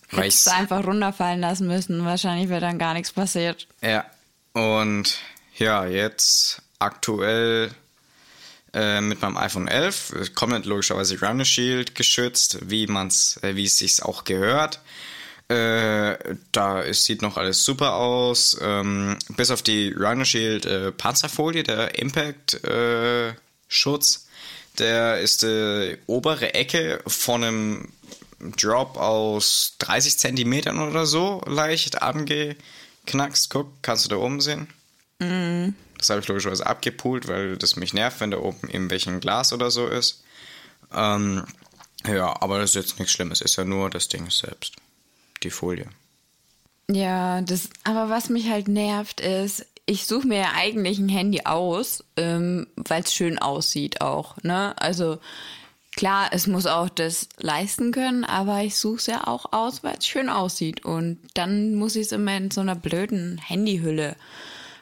Hättest 0.09 0.47
du 0.47 0.53
einfach 0.53 0.85
runterfallen 0.85 1.41
lassen 1.41 1.67
müssen. 1.67 2.05
Wahrscheinlich 2.05 2.49
wäre 2.51 2.61
dann 2.61 2.79
gar 2.79 2.93
nichts 2.93 3.13
passiert. 3.13 3.67
Ja, 3.81 4.05
und 4.53 5.19
ja, 5.57 5.87
jetzt 5.87 6.61
aktuell 6.79 7.71
äh, 8.75 9.01
mit 9.01 9.23
meinem 9.23 9.37
iPhone 9.39 9.69
11 9.69 10.13
äh, 10.13 10.27
kommt 10.35 10.67
logischerweise 10.67 11.19
Runner 11.21 11.45
Shield 11.45 11.95
geschützt, 11.95 12.59
wie 12.63 12.87
man's, 12.87 13.39
äh, 13.43 13.57
wie 13.57 13.65
es 13.65 13.79
sich 13.79 14.03
auch 14.03 14.25
gehört. 14.25 14.81
Äh, 15.49 16.17
da 16.53 16.83
es 16.83 17.05
sieht 17.05 17.21
noch 17.23 17.37
alles 17.37 17.65
super 17.65 17.95
aus, 17.95 18.57
ähm, 18.63 19.19
bis 19.37 19.51
auf 19.51 19.63
die 19.63 19.93
Runner 19.93 20.25
Shield 20.25 20.65
äh, 20.67 20.93
Panzerfolie, 20.93 21.63
der 21.63 21.99
Impact 21.99 22.65
äh, 22.65 23.35
Schutz, 23.69 24.27
der 24.79 25.21
ist 25.21 25.43
die 25.43 25.99
obere 26.07 26.55
Ecke 26.55 27.01
von 27.07 27.45
einem 27.45 27.89
Drop 28.43 28.97
aus 28.97 29.77
30 29.79 30.19
Zentimetern 30.19 30.79
oder 30.81 31.07
so 31.07 31.41
leicht 31.47 32.03
angeknackst. 32.03 33.51
Guck, 33.51 33.83
kannst 33.83 34.05
du 34.05 34.09
da 34.09 34.17
oben 34.17 34.41
sehen? 34.41 34.69
Das 35.99 36.11
habe 36.11 36.21
ich 36.21 36.29
logischerweise 36.29 36.67
abgepult, 36.67 37.29
weil 37.29 37.57
das 37.57 37.77
mich 37.77 37.95
nervt, 37.95 38.21
wenn 38.21 38.33
da 38.33 38.39
oben 38.39 38.69
irgendwelch 38.69 39.07
ein 39.07 39.21
Glas 39.21 39.53
oder 39.53 39.71
so 39.71 39.87
ist. 39.87 40.25
Ähm, 40.93 41.45
ja, 42.07 42.41
aber 42.43 42.59
das 42.59 42.71
ist 42.71 42.77
jetzt 42.77 42.99
nichts 42.99 43.13
Schlimmes. 43.13 43.41
Ist 43.41 43.57
ja 43.57 43.65
nur 43.65 43.89
das 43.89 44.09
Ding 44.09 44.29
selbst. 44.31 44.75
Die 45.43 45.51
Folie. 45.51 45.89
Ja, 46.91 47.41
das, 47.43 47.71
aber 47.85 48.11
was 48.11 48.29
mich 48.29 48.49
halt 48.51 48.67
nervt 48.69 49.21
ist, 49.21 49.65
ich 49.87 50.07
suche 50.07 50.27
mir 50.27 50.39
ja 50.39 50.53
eigentlich 50.57 50.99
ein 50.99 51.09
Handy 51.09 51.43
aus, 51.45 52.05
ähm, 52.17 52.67
weil 52.77 53.03
es 53.03 53.15
schön 53.15 53.39
aussieht 53.39 54.01
auch, 54.01 54.37
ne? 54.43 54.75
Also 54.81 55.19
klar, 55.97 56.31
es 56.33 56.47
muss 56.47 56.67
auch 56.67 56.89
das 56.89 57.29
leisten 57.39 57.93
können, 57.93 58.25
aber 58.25 58.63
ich 58.63 58.77
suche 58.77 58.97
es 58.97 59.07
ja 59.07 59.27
auch 59.27 59.53
aus, 59.53 59.83
weil 59.83 59.97
es 59.99 60.07
schön 60.07 60.29
aussieht. 60.29 60.85
Und 60.85 61.19
dann 61.35 61.75
muss 61.75 61.97
ich 61.97 62.07
es 62.07 62.13
immer 62.13 62.37
in 62.37 62.51
so 62.51 62.61
einer 62.61 62.77
blöden 62.77 63.39
Handyhülle 63.39 64.17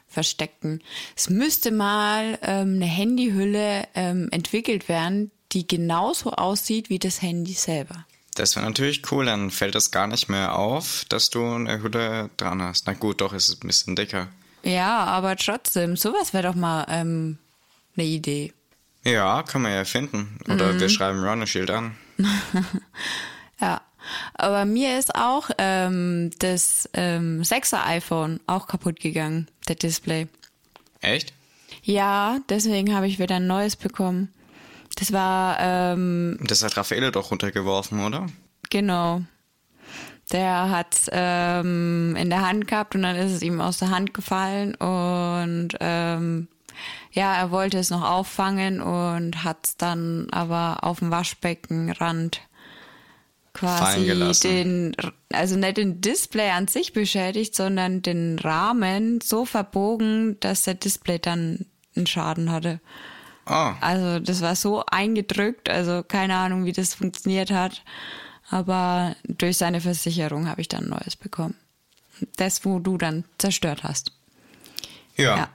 verstecken. 0.08 0.80
Es 1.16 1.30
müsste 1.30 1.70
mal 1.70 2.38
ähm, 2.42 2.76
eine 2.76 2.86
Handyhülle 2.86 3.86
ähm, 3.94 4.28
entwickelt 4.32 4.88
werden, 4.88 5.30
die 5.52 5.66
genauso 5.66 6.32
aussieht 6.32 6.90
wie 6.90 6.98
das 6.98 7.22
Handy 7.22 7.52
selber. 7.52 8.06
Das 8.34 8.56
wäre 8.56 8.64
natürlich 8.64 9.10
cool, 9.10 9.26
dann 9.26 9.50
fällt 9.50 9.74
das 9.74 9.90
gar 9.90 10.06
nicht 10.06 10.28
mehr 10.28 10.56
auf, 10.56 11.04
dass 11.08 11.30
du 11.30 11.44
eine 11.44 11.82
Hülle 11.82 12.30
dran 12.36 12.62
hast. 12.62 12.86
Na 12.86 12.92
gut, 12.92 13.20
doch, 13.20 13.32
es 13.32 13.48
ist 13.48 13.64
ein 13.64 13.66
bisschen 13.66 13.96
dicker. 13.96 14.28
Ja, 14.62 15.04
aber 15.04 15.36
trotzdem, 15.36 15.96
sowas 15.96 16.32
wäre 16.32 16.44
doch 16.44 16.54
mal 16.54 16.86
ähm, 16.88 17.38
eine 17.96 18.06
Idee. 18.06 18.52
Ja, 19.04 19.42
kann 19.42 19.62
man 19.62 19.72
ja 19.72 19.84
finden. 19.84 20.38
Oder 20.48 20.78
wir 20.78 20.88
schreiben 20.88 21.22
Runner 21.24 21.46
Shield 21.46 21.70
an. 21.70 21.96
Ja. 23.60 23.82
Aber 24.34 24.64
mir 24.64 24.98
ist 24.98 25.14
auch 25.14 25.50
ähm, 25.58 26.30
das 26.38 26.88
ähm, 26.94 27.42
6er 27.42 27.84
iPhone 27.86 28.40
auch 28.46 28.66
kaputt 28.66 28.98
gegangen, 29.00 29.48
der 29.68 29.76
Display. 29.76 30.28
Echt? 31.02 31.34
Ja, 31.82 32.38
deswegen 32.48 32.94
habe 32.94 33.06
ich 33.06 33.18
wieder 33.18 33.36
ein 33.36 33.46
neues 33.46 33.76
bekommen. 33.76 34.32
Das 34.96 35.12
war, 35.12 35.58
ähm, 35.60 36.38
Das 36.42 36.64
hat 36.64 36.76
Raffaele 36.78 37.12
doch 37.12 37.30
runtergeworfen, 37.30 38.00
oder? 38.04 38.26
genau. 38.70 39.22
Der 40.32 40.70
hat 40.70 40.96
ähm, 41.12 42.16
in 42.16 42.30
der 42.30 42.40
Hand 42.46 42.66
gehabt 42.68 42.94
und 42.94 43.02
dann 43.02 43.16
ist 43.16 43.32
es 43.32 43.42
ihm 43.42 43.60
aus 43.60 43.78
der 43.78 43.90
Hand 43.90 44.14
gefallen 44.14 44.74
und 44.76 45.70
ähm, 45.80 46.48
ja, 47.12 47.34
er 47.34 47.50
wollte 47.50 47.78
es 47.78 47.90
noch 47.90 48.02
auffangen 48.02 48.80
und 48.80 49.44
hat 49.44 49.58
es 49.66 49.76
dann 49.76 50.28
aber 50.30 50.78
auf 50.82 51.00
dem 51.00 51.10
Waschbeckenrand 51.10 52.40
quasi 53.52 54.32
den, 54.42 54.96
also 55.32 55.56
nicht 55.56 55.76
den 55.76 56.00
Display 56.00 56.50
an 56.50 56.68
sich 56.68 56.92
beschädigt, 56.92 57.54
sondern 57.54 58.02
den 58.02 58.38
Rahmen 58.38 59.20
so 59.20 59.44
verbogen, 59.44 60.38
dass 60.40 60.62
der 60.62 60.74
Display 60.74 61.18
dann 61.18 61.66
einen 61.96 62.06
Schaden 62.06 62.50
hatte. 62.52 62.80
Oh, 63.46 63.72
Also 63.80 64.20
das 64.20 64.40
war 64.42 64.54
so 64.54 64.84
eingedrückt, 64.86 65.68
also 65.68 66.04
keine 66.06 66.36
Ahnung, 66.36 66.64
wie 66.64 66.72
das 66.72 66.94
funktioniert 66.94 67.50
hat. 67.50 67.82
Aber 68.48 69.16
durch 69.24 69.58
seine 69.58 69.80
Versicherung 69.80 70.48
habe 70.48 70.60
ich 70.60 70.68
dann 70.68 70.84
ein 70.84 70.90
neues 70.90 71.16
bekommen. 71.16 71.54
Das, 72.36 72.64
wo 72.64 72.78
du 72.78 72.98
dann 72.98 73.24
zerstört 73.38 73.82
hast. 73.82 74.12
ja. 75.16 75.36
Ja. 75.36 75.48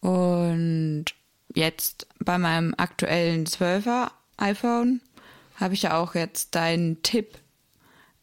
Und 0.00 1.06
jetzt 1.54 2.06
bei 2.18 2.38
meinem 2.38 2.74
aktuellen 2.76 3.46
12er 3.46 4.10
iPhone 4.38 5.00
habe 5.56 5.74
ich 5.74 5.82
ja 5.82 5.98
auch 5.98 6.14
jetzt 6.14 6.54
deinen 6.54 7.02
Tipp 7.02 7.36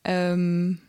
ähm, 0.04 0.80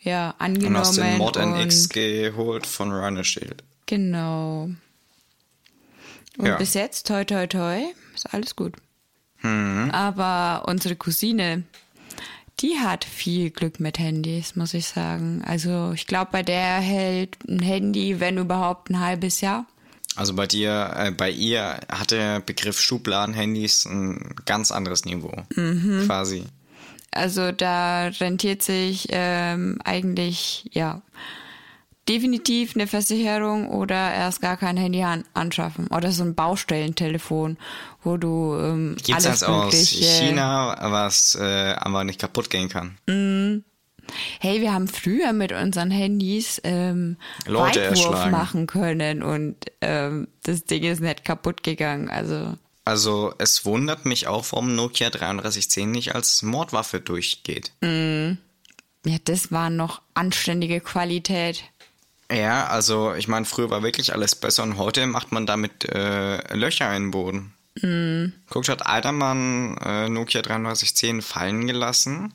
ja, 0.00 0.30
Und 0.30 0.40
angenommen. 0.40 0.76
hast 0.78 0.96
den 0.96 1.18
Mod 1.18 1.36
NX 1.36 1.82
und- 1.84 1.92
geholt 1.92 2.66
von 2.66 2.90
Runner 2.90 3.22
Shield. 3.24 3.62
Genau. 3.86 4.70
Und 6.38 6.46
Ja. 6.46 6.56
bis 6.56 6.74
jetzt, 6.74 7.06
toi, 7.06 7.24
toi, 7.24 7.46
toi, 7.46 7.82
ist 8.14 8.32
alles 8.32 8.56
gut. 8.56 8.74
Mhm. 9.42 9.90
Aber 9.92 10.64
unsere 10.68 10.96
Cousine, 10.96 11.64
die 12.60 12.78
hat 12.80 13.04
viel 13.04 13.50
Glück 13.50 13.78
mit 13.80 13.98
Handys, 13.98 14.56
muss 14.56 14.72
ich 14.74 14.86
sagen. 14.86 15.42
Also 15.46 15.92
ich 15.92 16.06
glaube, 16.06 16.30
bei 16.32 16.42
der 16.42 16.80
hält 16.80 17.36
ein 17.48 17.60
Handy, 17.60 18.18
wenn 18.18 18.38
überhaupt, 18.38 18.90
ein 18.90 18.98
halbes 19.00 19.40
Jahr. 19.40 19.66
Also 20.16 20.34
bei 20.34 20.46
dir, 20.46 20.92
äh, 20.96 21.10
bei 21.10 21.30
ihr 21.30 21.80
hat 21.88 22.10
der 22.10 22.40
Begriff 22.40 22.80
Schubladenhandys 22.80 23.86
ein 23.86 24.34
ganz 24.44 24.70
anderes 24.70 25.04
Niveau. 25.04 25.32
Mhm. 25.54 26.04
Quasi. 26.06 26.44
Also 27.10 27.52
da 27.52 28.06
rentiert 28.08 28.62
sich 28.62 29.08
ähm, 29.10 29.78
eigentlich, 29.84 30.68
ja, 30.72 31.02
definitiv 32.08 32.74
eine 32.74 32.86
Versicherung 32.86 33.68
oder 33.68 34.12
erst 34.12 34.40
gar 34.40 34.56
kein 34.56 34.76
Handy 34.76 35.02
an 35.02 35.24
anschaffen. 35.34 35.86
Oder 35.88 36.10
so 36.10 36.24
ein 36.24 36.34
Baustellentelefon, 36.34 37.58
wo 38.02 38.16
du 38.16 38.56
ähm, 38.58 38.96
Gibt's 38.96 39.26
alles 39.26 39.42
eins 39.42 39.74
aus. 39.74 39.74
China, 39.74 40.76
was 40.90 41.36
äh, 41.40 41.74
aber 41.76 42.04
nicht 42.04 42.20
kaputt 42.20 42.50
gehen 42.50 42.68
kann. 42.68 42.98
Hey, 44.40 44.60
wir 44.60 44.72
haben 44.72 44.88
früher 44.88 45.32
mit 45.32 45.52
unseren 45.52 45.90
Handys 45.90 46.60
ähm, 46.64 47.16
Leute 47.46 47.80
Weitwurf 47.80 48.06
erschlagen. 48.06 48.30
machen 48.30 48.66
können 48.66 49.22
und 49.22 49.56
ähm, 49.80 50.28
das 50.42 50.64
Ding 50.64 50.82
ist 50.84 51.00
nicht 51.00 51.24
kaputt 51.24 51.62
gegangen. 51.62 52.08
Also 52.10 52.56
Also 52.84 53.34
es 53.38 53.64
wundert 53.64 54.04
mich 54.06 54.26
auch, 54.26 54.44
warum 54.50 54.74
Nokia 54.74 55.10
3310 55.10 55.90
nicht 55.90 56.14
als 56.14 56.42
Mordwaffe 56.42 57.00
durchgeht. 57.00 57.72
ja, 57.82 58.36
das 59.24 59.50
war 59.52 59.70
noch 59.70 60.02
anständige 60.14 60.80
Qualität. 60.80 61.64
Ja, 62.30 62.66
also 62.66 63.14
ich 63.14 63.28
meine, 63.28 63.44
früher 63.44 63.68
war 63.68 63.82
wirklich 63.82 64.14
alles 64.14 64.34
besser 64.34 64.62
und 64.62 64.78
heute 64.78 65.06
macht 65.06 65.32
man 65.32 65.44
damit 65.44 65.84
äh, 65.84 66.54
Löcher 66.54 66.94
in 66.96 67.04
den 67.04 67.10
Boden. 67.10 67.52
Mhm. 67.80 68.32
Guck, 68.48 68.68
hat 68.68 68.86
Aldermann 68.86 69.76
äh, 69.78 70.08
Nokia 70.08 70.42
3310 70.42 71.22
fallen 71.22 71.66
gelassen 71.66 72.32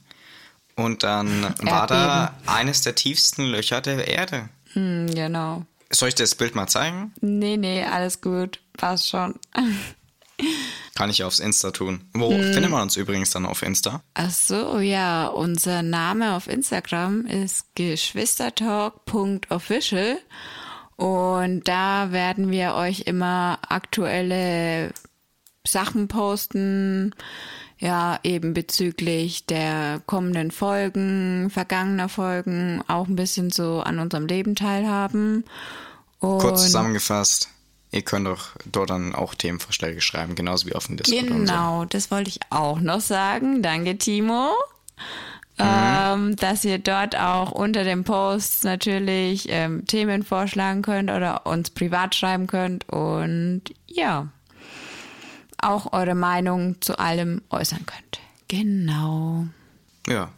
und 0.77 1.03
dann 1.03 1.53
war 1.62 1.88
da 1.88 2.34
eines 2.46 2.81
der 2.81 2.96
tiefsten 2.96 3.43
Löcher 3.43 3.81
der 3.81 4.07
Erde. 4.07 4.48
Hm, 4.74 5.07
genau. 5.13 5.65
Soll 5.89 6.10
ich 6.10 6.15
dir 6.15 6.24
das 6.24 6.36
Bild 6.36 6.53
mal 6.55 6.67
zeigen? 6.67 7.13
Nee, 7.19 7.57
nee, 7.57 7.84
alles 7.84 8.22
gut. 8.22 8.60
Passt 8.77 9.10
schon. 9.10 9.36
Kann 10.96 11.10
ich 11.10 11.24
aufs 11.24 11.39
Insta 11.39 11.72
tun. 11.72 12.07
Wo 12.13 12.29
findet 12.29 12.69
man 12.69 12.84
uns 12.84 12.96
übrigens 12.96 13.31
dann 13.31 13.46
auf 13.46 13.63
Insta? 13.63 14.01
Ach 14.13 14.31
so, 14.31 14.79
ja, 14.79 15.27
unser 15.27 15.84
Name 15.84 16.36
auf 16.36 16.48
Instagram 16.48 17.25
ist 17.25 17.65
geschwistertalk.official 17.75 20.19
und 20.96 21.67
da 21.67 22.12
werden 22.12 22.51
wir 22.51 22.75
euch 22.75 23.01
immer 23.01 23.60
aktuelle 23.67 24.93
Sachen 25.65 26.07
posten, 26.07 27.13
ja, 27.79 28.19
eben 28.24 28.53
bezüglich 28.53 29.46
der 29.46 30.01
kommenden 30.05 30.51
Folgen, 30.51 31.50
vergangener 31.50 32.10
Folgen, 32.10 32.84
auch 32.88 33.07
ein 33.07 33.15
bisschen 33.15 33.51
so 33.51 33.81
an 33.81 34.00
unserem 34.00 34.25
Leben 34.25 34.55
teilhaben. 34.55 35.43
Und 36.19 36.39
Kurz 36.39 36.63
zusammengefasst, 36.63 37.50
ihr 37.91 38.01
könnt 38.01 38.25
doch 38.27 38.50
dort 38.65 38.89
dann 38.89 39.13
auch 39.13 39.36
Themenvorschläge 39.36 40.01
schreiben, 40.01 40.34
genauso 40.34 40.67
wie 40.67 40.74
auf 40.74 40.88
dem 40.88 40.98
Discord 40.98 41.24
und 41.24 41.29
so. 41.29 41.53
Genau, 41.53 41.86
das 41.86 42.10
wollte 42.10 42.29
ich 42.29 42.39
auch 42.50 42.79
noch 42.79 43.01
sagen. 43.01 43.62
Danke, 43.62 43.98
Timo. 43.98 44.51
Ähm, 45.60 46.36
dass 46.36 46.63
ihr 46.65 46.77
dort 46.77 47.15
auch 47.15 47.51
unter 47.51 47.84
den 47.84 48.03
Posts 48.03 48.63
natürlich 48.63 49.48
ähm, 49.50 49.88
Themen 49.88 50.22
vorschlagen 50.22 50.84
könnt 50.84 51.10
oder 51.10 51.48
uns 51.48 51.72
privat 51.72 52.13
schreiben 52.13 52.46
könnt 52.46 52.88
und 52.89 53.63
ja, 53.88 54.27
auch 55.62 55.94
eure 55.94 56.16
Meinung 56.16 56.82
zu 56.82 57.00
allem 57.00 57.42
äußern 57.50 57.86
könnt. 57.86 58.20
Genau. 58.48 59.48
Ja, 60.08 60.32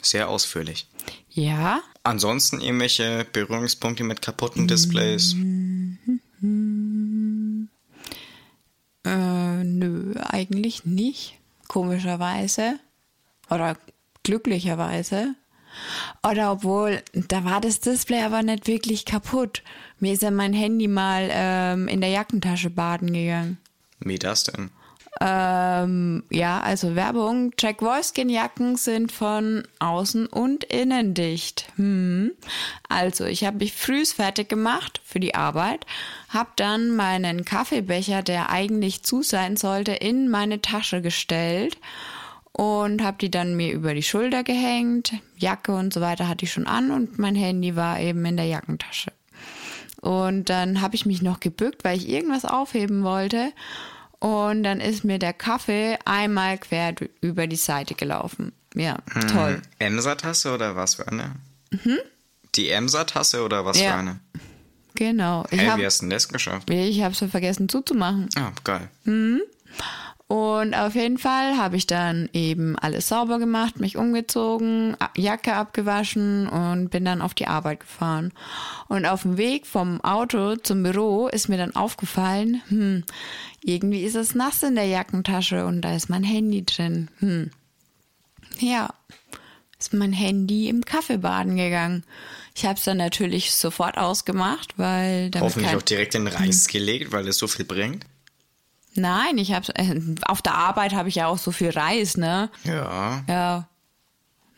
sehr 0.00 0.28
ausführlich. 0.28 0.86
Ja, 1.30 1.80
Ansonsten 2.06 2.60
irgendwelche 2.60 3.26
Berührungspunkte 3.32 4.04
mit 4.04 4.20
kaputten 4.20 4.68
Displays? 4.68 5.34
äh, 9.06 9.64
nö, 9.64 10.14
eigentlich 10.22 10.84
nicht. 10.84 11.38
Komischerweise. 11.66 12.78
Oder 13.48 13.78
glücklicherweise. 14.22 15.34
Oder 16.22 16.52
obwohl, 16.52 17.02
da 17.14 17.44
war 17.44 17.62
das 17.62 17.80
Display 17.80 18.22
aber 18.22 18.42
nicht 18.42 18.66
wirklich 18.66 19.06
kaputt. 19.06 19.62
Mir 19.98 20.12
ist 20.12 20.20
ja 20.22 20.30
mein 20.30 20.52
Handy 20.52 20.86
mal 20.86 21.30
ähm, 21.32 21.88
in 21.88 22.02
der 22.02 22.10
Jackentasche 22.10 22.68
baden 22.68 23.14
gegangen. 23.14 23.56
Wie 24.04 24.18
das 24.18 24.44
denn? 24.44 24.70
Ähm, 25.20 26.24
ja, 26.28 26.60
also 26.60 26.96
Werbung. 26.96 27.52
Jack 27.58 27.82
Wolfskin 27.82 28.28
Jacken 28.28 28.76
sind 28.76 29.12
von 29.12 29.62
außen 29.78 30.26
und 30.26 30.64
innen 30.64 31.14
dicht. 31.14 31.66
Hm. 31.76 32.32
Also, 32.88 33.24
ich 33.24 33.44
habe 33.44 33.58
mich 33.58 33.72
frühs 33.72 34.12
fertig 34.12 34.48
gemacht 34.48 35.00
für 35.04 35.20
die 35.20 35.34
Arbeit, 35.34 35.86
habe 36.28 36.50
dann 36.56 36.96
meinen 36.96 37.44
Kaffeebecher, 37.44 38.22
der 38.22 38.50
eigentlich 38.50 39.04
zu 39.04 39.22
sein 39.22 39.56
sollte, 39.56 39.92
in 39.92 40.28
meine 40.28 40.60
Tasche 40.60 41.00
gestellt 41.00 41.78
und 42.50 43.02
habe 43.02 43.18
die 43.20 43.30
dann 43.30 43.56
mir 43.56 43.72
über 43.72 43.94
die 43.94 44.02
Schulter 44.02 44.42
gehängt. 44.42 45.12
Jacke 45.36 45.72
und 45.74 45.92
so 45.92 46.00
weiter 46.00 46.28
hatte 46.28 46.44
ich 46.44 46.52
schon 46.52 46.66
an 46.66 46.90
und 46.90 47.18
mein 47.18 47.36
Handy 47.36 47.76
war 47.76 48.00
eben 48.00 48.24
in 48.24 48.36
der 48.36 48.46
Jackentasche. 48.46 49.12
Und 50.00 50.50
dann 50.50 50.80
habe 50.80 50.96
ich 50.96 51.06
mich 51.06 51.22
noch 51.22 51.40
gebückt, 51.40 51.82
weil 51.82 51.96
ich 51.96 52.08
irgendwas 52.08 52.44
aufheben 52.44 53.04
wollte. 53.04 53.52
Und 54.24 54.62
dann 54.62 54.80
ist 54.80 55.04
mir 55.04 55.18
der 55.18 55.34
Kaffee 55.34 55.98
einmal 56.06 56.56
quer 56.56 56.94
über 57.20 57.46
die 57.46 57.56
Seite 57.56 57.94
gelaufen. 57.94 58.52
Ja, 58.74 58.96
toll. 59.30 59.60
Emser-Tasse 59.78 60.54
oder 60.54 60.76
was 60.76 60.94
für 60.94 61.06
eine? 61.06 61.32
Die 62.54 62.70
Emser-Tasse 62.70 63.44
oder 63.44 63.66
was 63.66 63.78
Ja. 63.78 63.90
für 63.92 63.98
eine? 63.98 64.20
Genau. 64.94 65.44
Ich 65.50 65.58
Hey, 65.60 65.66
habe 65.68 65.82
wie 65.82 65.86
hast 65.86 65.98
du 66.00 66.04
denn 66.04 66.10
das 66.10 66.28
geschafft? 66.30 66.70
ich 66.70 67.02
habe 67.02 67.14
so 67.14 67.28
vergessen 67.28 67.68
zuzumachen. 67.68 68.30
Ah, 68.36 68.52
geil. 68.64 68.88
Und 70.26 70.74
auf 70.74 70.94
jeden 70.94 71.18
Fall 71.18 71.58
habe 71.58 71.76
ich 71.76 71.86
dann 71.86 72.30
eben 72.32 72.78
alles 72.78 73.08
sauber 73.08 73.38
gemacht, 73.38 73.78
mich 73.78 73.98
umgezogen, 73.98 74.96
Jacke 75.16 75.54
abgewaschen 75.54 76.48
und 76.48 76.88
bin 76.88 77.04
dann 77.04 77.20
auf 77.20 77.34
die 77.34 77.46
Arbeit 77.46 77.80
gefahren. 77.80 78.32
Und 78.88 79.04
auf 79.04 79.22
dem 79.22 79.36
Weg 79.36 79.66
vom 79.66 80.00
Auto 80.00 80.56
zum 80.56 80.82
Büro 80.82 81.28
ist 81.28 81.48
mir 81.48 81.58
dann 81.58 81.76
aufgefallen, 81.76 82.62
hm, 82.68 83.04
irgendwie 83.62 84.02
ist 84.02 84.16
es 84.16 84.34
nass 84.34 84.62
in 84.62 84.76
der 84.76 84.86
Jackentasche 84.86 85.66
und 85.66 85.82
da 85.82 85.94
ist 85.94 86.08
mein 86.08 86.24
Handy 86.24 86.64
drin. 86.64 87.10
Hm. 87.18 87.50
Ja, 88.60 88.94
ist 89.78 89.92
mein 89.92 90.14
Handy 90.14 90.70
im 90.70 90.86
Kaffee 90.86 91.18
baden 91.18 91.56
gegangen. 91.56 92.02
Ich 92.54 92.64
habe 92.64 92.78
es 92.78 92.84
dann 92.84 92.96
natürlich 92.96 93.52
sofort 93.52 93.98
ausgemacht, 93.98 94.78
weil 94.78 95.30
damit 95.30 95.50
Hoffentlich 95.50 95.76
auch 95.76 95.82
direkt 95.82 96.14
in 96.14 96.24
den 96.24 96.34
Reis 96.34 96.66
gelegt, 96.66 97.12
weil 97.12 97.28
es 97.28 97.36
so 97.36 97.46
viel 97.46 97.66
bringt. 97.66 98.06
Nein, 98.94 99.38
ich 99.38 99.52
habe 99.52 99.66
äh, 99.76 100.00
auf 100.22 100.42
der 100.42 100.54
Arbeit 100.54 100.94
habe 100.94 101.08
ich 101.08 101.16
ja 101.16 101.26
auch 101.26 101.38
so 101.38 101.50
viel 101.50 101.70
Reis, 101.70 102.16
ne? 102.16 102.50
Ja. 102.64 103.24
Ja. 103.28 103.68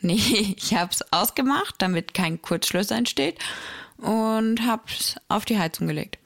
Nee, 0.01 0.55
ich 0.57 0.75
habe 0.75 0.91
es 0.91 1.11
ausgemacht, 1.11 1.75
damit 1.79 2.13
kein 2.13 2.41
Kurzschluss 2.41 2.91
entsteht 2.91 3.39
und 3.97 4.65
habe 4.65 4.83
es 4.87 5.15
auf 5.27 5.45
die 5.45 5.57
Heizung 5.57 5.87
gelegt. 5.87 6.19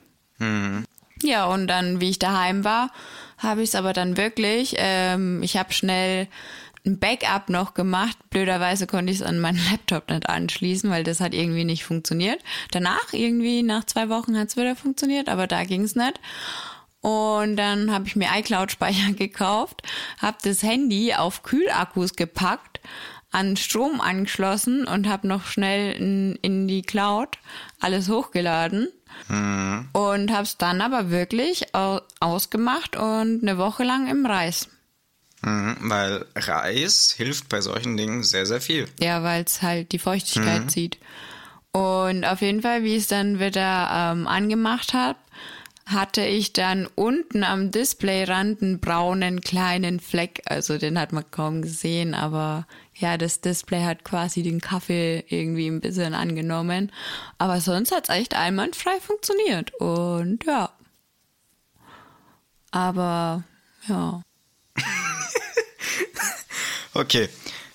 Ja, 1.23 1.45
und 1.45 1.67
dann, 1.67 2.01
wie 2.01 2.09
ich 2.09 2.19
daheim 2.19 2.63
war, 2.63 2.91
habe 3.37 3.61
ich 3.61 3.69
es 3.69 3.75
aber 3.75 3.93
dann 3.93 4.17
wirklich, 4.17 4.73
ähm, 4.77 5.43
ich 5.43 5.55
habe 5.55 5.71
schnell 5.71 6.27
ein 6.85 6.99
Backup 6.99 7.49
noch 7.49 7.73
gemacht. 7.73 8.17
Blöderweise 8.31 8.87
konnte 8.87 9.11
ich 9.11 9.19
es 9.19 9.25
an 9.25 9.39
meinen 9.39 9.61
Laptop 9.71 10.09
nicht 10.09 10.27
anschließen, 10.27 10.89
weil 10.89 11.03
das 11.03 11.19
hat 11.19 11.33
irgendwie 11.33 11.63
nicht 11.63 11.83
funktioniert. 11.83 12.39
Danach, 12.71 13.13
irgendwie 13.13 13.63
nach 13.63 13.83
zwei 13.83 14.09
Wochen 14.09 14.37
hat 14.37 14.49
es 14.49 14.57
wieder 14.57 14.75
funktioniert, 14.75 15.29
aber 15.29 15.47
da 15.47 15.63
ging 15.63 15.83
es 15.83 15.95
nicht. 15.95 16.19
Und 17.01 17.55
dann 17.57 17.91
habe 17.91 18.07
ich 18.07 18.15
mir 18.15 18.29
iCloud-Speicher 18.37 19.11
gekauft, 19.17 19.81
habe 20.19 20.37
das 20.43 20.63
Handy 20.63 21.13
auf 21.13 21.43
Kühlakkus 21.43 22.15
gepackt, 22.15 22.79
an 23.31 23.57
Strom 23.57 24.01
angeschlossen 24.01 24.85
und 24.85 25.07
habe 25.07 25.27
noch 25.27 25.45
schnell 25.45 25.93
in, 25.93 26.35
in 26.41 26.67
die 26.67 26.81
Cloud 26.81 27.37
alles 27.79 28.09
hochgeladen. 28.09 28.87
Und 29.93 30.31
habe 30.31 30.43
es 30.43 30.57
dann 30.57 30.81
aber 30.81 31.09
wirklich 31.09 31.73
au 31.75 32.01
ausgemacht 32.19 32.95
und 32.95 33.41
eine 33.41 33.57
Woche 33.57 33.83
lang 33.83 34.07
im 34.07 34.25
Reis. 34.25 34.67
Mhm, 35.41 35.77
weil 35.81 36.25
Reis 36.35 37.13
hilft 37.15 37.49
bei 37.49 37.61
solchen 37.61 37.97
Dingen 37.97 38.23
sehr, 38.23 38.45
sehr 38.45 38.61
viel. 38.61 38.87
Ja, 38.99 39.23
weil 39.23 39.43
es 39.43 39.61
halt 39.61 39.91
die 39.91 39.99
Feuchtigkeit 39.99 40.69
zieht. 40.71 40.97
Und 41.71 42.25
auf 42.25 42.41
jeden 42.41 42.61
Fall, 42.61 42.83
wie 42.83 42.95
ich 42.95 43.03
es 43.03 43.07
dann 43.07 43.39
wieder 43.39 43.89
ähm, 44.13 44.27
angemacht 44.27 44.93
habe, 44.93 45.17
hatte 45.91 46.25
ich 46.25 46.53
dann 46.53 46.87
unten 46.95 47.43
am 47.43 47.71
Displayrand 47.71 48.61
einen 48.61 48.79
braunen 48.79 49.41
kleinen 49.41 49.99
Fleck. 49.99 50.41
Also 50.45 50.77
den 50.77 50.99
hat 50.99 51.13
man 51.13 51.29
kaum 51.31 51.61
gesehen, 51.61 52.13
aber 52.13 52.67
ja, 52.95 53.17
das 53.17 53.41
Display 53.41 53.83
hat 53.83 54.03
quasi 54.03 54.43
den 54.43 54.61
Kaffee 54.61 55.23
irgendwie 55.27 55.67
ein 55.67 55.81
bisschen 55.81 56.13
angenommen. 56.13 56.91
Aber 57.37 57.61
sonst 57.61 57.91
hat 57.91 58.09
es 58.09 58.15
echt 58.15 58.35
einwandfrei 58.35 58.99
funktioniert. 58.99 59.73
Und 59.79 60.45
ja. 60.45 60.71
Aber 62.71 63.43
ja. 63.87 64.21
Okay. 66.93 67.29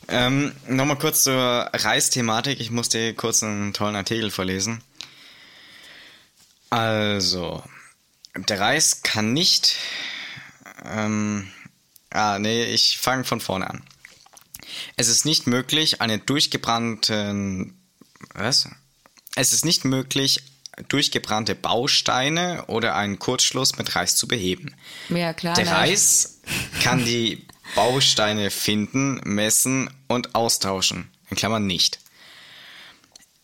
Ähm, 0.08 0.52
Nochmal 0.68 0.98
kurz 0.98 1.22
zur 1.22 1.34
Reisthematik. 1.34 2.60
Ich 2.60 2.70
muss 2.70 2.88
dir 2.88 3.14
kurz 3.14 3.42
einen 3.42 3.72
tollen 3.72 3.96
Artikel 3.96 4.30
vorlesen. 4.30 4.82
Also, 6.70 7.62
der 8.36 8.60
Reis 8.60 9.02
kann 9.02 9.32
nicht. 9.32 9.76
Ähm, 10.84 11.50
ah, 12.10 12.38
nee, 12.38 12.64
ich 12.64 12.98
fange 12.98 13.24
von 13.24 13.40
vorne 13.40 13.68
an. 13.70 13.82
Es 14.96 15.08
ist 15.08 15.24
nicht 15.24 15.46
möglich, 15.46 16.00
eine 16.00 16.18
durchgebrannten. 16.18 17.78
Was? 18.34 18.68
Es 19.34 19.52
ist 19.52 19.64
nicht 19.64 19.84
möglich, 19.84 20.42
durchgebrannte 20.88 21.54
Bausteine 21.54 22.64
oder 22.66 22.96
einen 22.96 23.18
Kurzschluss 23.18 23.78
mit 23.78 23.94
Reis 23.96 24.16
zu 24.16 24.28
beheben. 24.28 24.74
Ja, 25.08 25.32
klar. 25.32 25.54
Der 25.54 25.70
Reis 25.70 26.40
kann 26.82 27.04
die 27.04 27.46
Bausteine 27.74 28.50
finden, 28.50 29.20
messen 29.24 29.90
und 30.08 30.34
austauschen. 30.34 31.10
In 31.30 31.36
Klammern 31.36 31.66
nicht. 31.66 31.98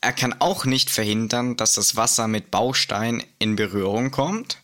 er 0.01 0.13
kann 0.13 0.35
auch 0.41 0.65
nicht 0.65 0.91
verhindern, 0.91 1.57
dass 1.57 1.75
das 1.75 1.97
Wasser 1.97 2.29
mit 2.29 2.51
Baustein 2.51 3.23
in 3.39 3.57
Berührung 3.57 4.11
kommt. 4.11 4.59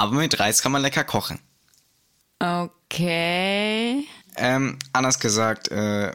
Aber 0.00 0.16
mit 0.16 0.40
Reis 0.40 0.62
kann 0.62 0.72
man 0.72 0.80
lecker 0.80 1.04
kochen. 1.04 1.38
Okay. 2.38 4.06
Ähm, 4.34 4.78
anders 4.94 5.20
gesagt, 5.20 5.70
äh, 5.70 6.12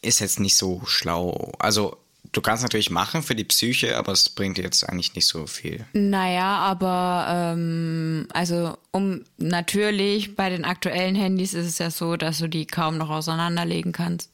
ist 0.00 0.20
jetzt 0.20 0.40
nicht 0.40 0.56
so 0.56 0.80
schlau. 0.86 1.52
Also, 1.58 1.98
du 2.32 2.40
kannst 2.40 2.62
natürlich 2.62 2.88
machen 2.88 3.22
für 3.22 3.34
die 3.34 3.44
Psyche, 3.44 3.98
aber 3.98 4.12
es 4.12 4.30
bringt 4.30 4.56
dir 4.56 4.62
jetzt 4.62 4.88
eigentlich 4.88 5.14
nicht 5.14 5.26
so 5.26 5.46
viel. 5.46 5.84
Naja, 5.92 6.56
aber 6.60 7.26
ähm, 7.28 8.26
also 8.32 8.78
um 8.90 9.24
natürlich 9.36 10.34
bei 10.34 10.48
den 10.48 10.64
aktuellen 10.64 11.14
Handys 11.14 11.52
ist 11.52 11.66
es 11.66 11.78
ja 11.78 11.90
so, 11.90 12.16
dass 12.16 12.38
du 12.38 12.48
die 12.48 12.64
kaum 12.64 12.96
noch 12.96 13.10
auseinanderlegen 13.10 13.92
kannst. 13.92 14.30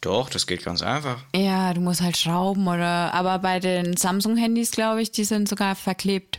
Doch, 0.00 0.30
das 0.30 0.46
geht 0.46 0.64
ganz 0.64 0.80
einfach. 0.80 1.18
Ja, 1.36 1.74
du 1.74 1.82
musst 1.82 2.00
halt 2.00 2.16
schrauben 2.16 2.66
oder 2.66 3.12
aber 3.12 3.40
bei 3.40 3.60
den 3.60 3.94
Samsung-Handys, 3.94 4.70
glaube 4.70 5.02
ich, 5.02 5.12
die 5.12 5.24
sind 5.24 5.50
sogar 5.50 5.74
verklebt. 5.74 6.38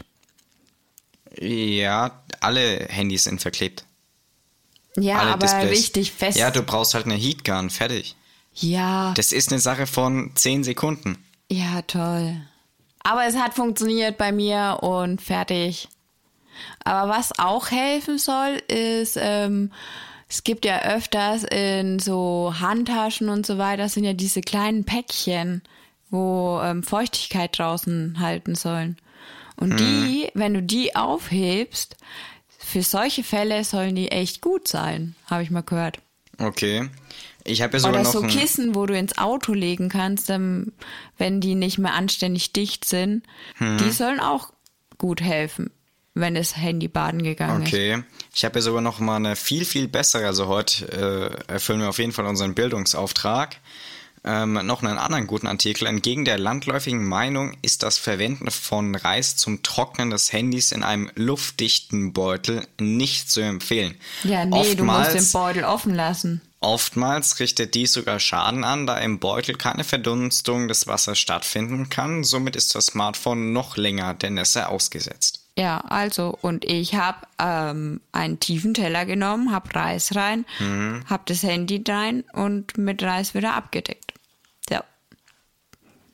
Ja, 1.39 2.23
alle 2.39 2.85
Handys 2.89 3.23
sind 3.25 3.41
verklebt. 3.41 3.85
Ja, 4.95 5.19
alle 5.19 5.31
aber 5.31 5.39
Displays. 5.47 5.69
richtig 5.71 6.11
fest. 6.11 6.37
Ja, 6.37 6.51
du 6.51 6.61
brauchst 6.61 6.93
halt 6.93 7.05
eine 7.05 7.15
Heatgun, 7.15 7.69
fertig. 7.69 8.15
ja, 8.53 9.13
Das 9.15 9.31
ist 9.31 9.51
eine 9.51 9.59
Sache 9.59 9.87
von 9.87 10.31
10 10.35 10.63
Sekunden. 10.63 11.17
ja, 11.49 11.81
toll. 11.83 12.35
Aber 13.05 13.25
es 13.25 13.35
hat 13.35 13.53
funktioniert 13.53 14.17
bei 14.17 14.31
mir 14.31 14.77
und 14.81 15.21
fertig. 15.21 15.89
Aber 16.85 17.09
was 17.11 17.37
auch 17.37 17.69
helfen 17.69 18.17
soll, 18.17 18.61
ist, 18.69 19.17
ähm, 19.19 19.73
es 20.29 20.45
gibt 20.45 20.63
ja 20.63 20.81
öfters 20.83 21.43
in 21.43 21.99
so 21.99 22.53
Handtaschen 22.61 23.27
und 23.27 23.45
so 23.45 23.57
weiter, 23.57 23.89
sind 23.89 24.05
ja 24.05 24.13
diese 24.13 24.39
kleinen 24.39 24.85
Päckchen, 24.85 25.63
wo 26.11 26.61
ähm, 26.63 26.81
Feuchtigkeit 26.81 27.57
draußen 27.57 28.19
halten 28.19 28.55
sollen. 28.55 28.95
Und 29.55 29.79
die, 29.79 30.29
wenn 30.33 30.53
du 30.53 30.61
die 30.61 30.95
aufhebst, 30.95 31.95
für 32.57 32.81
solche 32.81 33.23
Fälle 33.23 33.63
sollen 33.63 33.95
die 33.95 34.09
echt 34.09 34.41
gut 34.41 34.67
sein, 34.67 35.15
habe 35.29 35.43
ich 35.43 35.51
mal 35.51 35.61
gehört. 35.61 35.99
Okay. 36.39 36.89
Ich 37.43 37.61
habe 37.61 37.73
ja 37.73 37.79
sogar 37.79 38.01
Oder 38.01 38.03
noch 38.03 38.11
so 38.11 38.21
Kissen, 38.23 38.73
wo 38.73 38.85
du 38.85 38.97
ins 38.97 39.17
Auto 39.17 39.53
legen 39.53 39.89
kannst, 39.89 40.29
ähm, 40.29 40.71
wenn 41.17 41.41
die 41.41 41.55
nicht 41.55 41.77
mehr 41.77 41.93
anständig 41.93 42.53
dicht 42.53 42.85
sind. 42.85 43.23
Hm. 43.57 43.77
Die 43.77 43.91
sollen 43.91 44.19
auch 44.19 44.51
gut 44.97 45.21
helfen, 45.21 45.69
wenn 46.13 46.35
das 46.35 46.55
Handy 46.55 46.87
baden 46.87 47.21
gegangen 47.21 47.63
ist. 47.63 47.69
Okay. 47.69 48.03
Ich 48.33 48.45
habe 48.45 48.55
ja 48.55 48.61
sogar 48.61 48.81
noch 48.81 48.99
mal 48.99 49.17
eine 49.17 49.35
viel, 49.35 49.65
viel 49.65 49.87
bessere. 49.87 50.25
Also 50.25 50.47
heute 50.47 51.43
äh, 51.47 51.51
erfüllen 51.51 51.81
wir 51.81 51.89
auf 51.89 51.99
jeden 51.99 52.13
Fall 52.13 52.25
unseren 52.25 52.55
Bildungsauftrag. 52.55 53.57
Ähm, 54.25 54.53
noch 54.65 54.81
einen 54.81 54.97
anderen 54.97 55.27
guten 55.27 55.47
Artikel. 55.47 55.85
Entgegen 55.85 56.23
der 56.23 56.37
landläufigen 56.37 57.03
Meinung 57.03 57.57
ist 57.61 57.83
das 57.83 57.97
Verwenden 57.97 58.49
von 58.51 58.95
Reis 58.95 59.35
zum 59.35 59.63
Trocknen 59.63 60.11
des 60.11 60.31
Handys 60.31 60.71
in 60.71 60.83
einem 60.83 61.11
luftdichten 61.15 62.13
Beutel 62.13 62.65
nicht 62.79 63.29
zu 63.29 63.41
empfehlen. 63.41 63.95
Ja, 64.23 64.45
nee, 64.45 64.75
du 64.75 64.85
musst 64.85 65.09
Oftmals- 65.09 65.13
den 65.13 65.31
Beutel 65.31 65.63
offen 65.65 65.93
lassen. 65.93 66.41
Oftmals 66.61 67.41
richtet 67.41 67.75
dies 67.75 67.91
sogar 67.91 68.21
Schaden 68.21 68.63
an, 68.63 68.87
da 68.87 68.97
im 68.97 69.19
Beutel 69.19 69.55
keine 69.55 69.83
Verdunstung 69.83 70.69
des 70.69 70.87
Wassers 70.87 71.19
stattfinden 71.19 71.89
kann. 71.89 72.23
Somit 72.23 72.55
ist 72.55 72.73
das 72.75 72.85
Smartphone 72.85 73.51
noch 73.51 73.75
länger 73.75 74.13
der 74.13 74.29
Nässe 74.29 74.69
ausgesetzt. 74.69 75.42
Ja, 75.57 75.79
also, 75.81 76.35
und 76.41 76.65
ich 76.65 76.95
habe 76.95 77.27
ähm, 77.37 78.01
einen 78.11 78.39
tiefen 78.39 78.73
Teller 78.73 79.05
genommen, 79.05 79.51
habe 79.51 79.73
Reis 79.75 80.15
rein, 80.15 80.45
Mhm. 80.59 81.03
habe 81.07 81.23
das 81.27 81.43
Handy 81.43 81.83
rein 81.87 82.23
und 82.33 82.77
mit 82.79 83.03
Reis 83.03 83.35
wieder 83.35 83.53
abgedeckt. 83.53 84.13
Ja. 84.69 84.83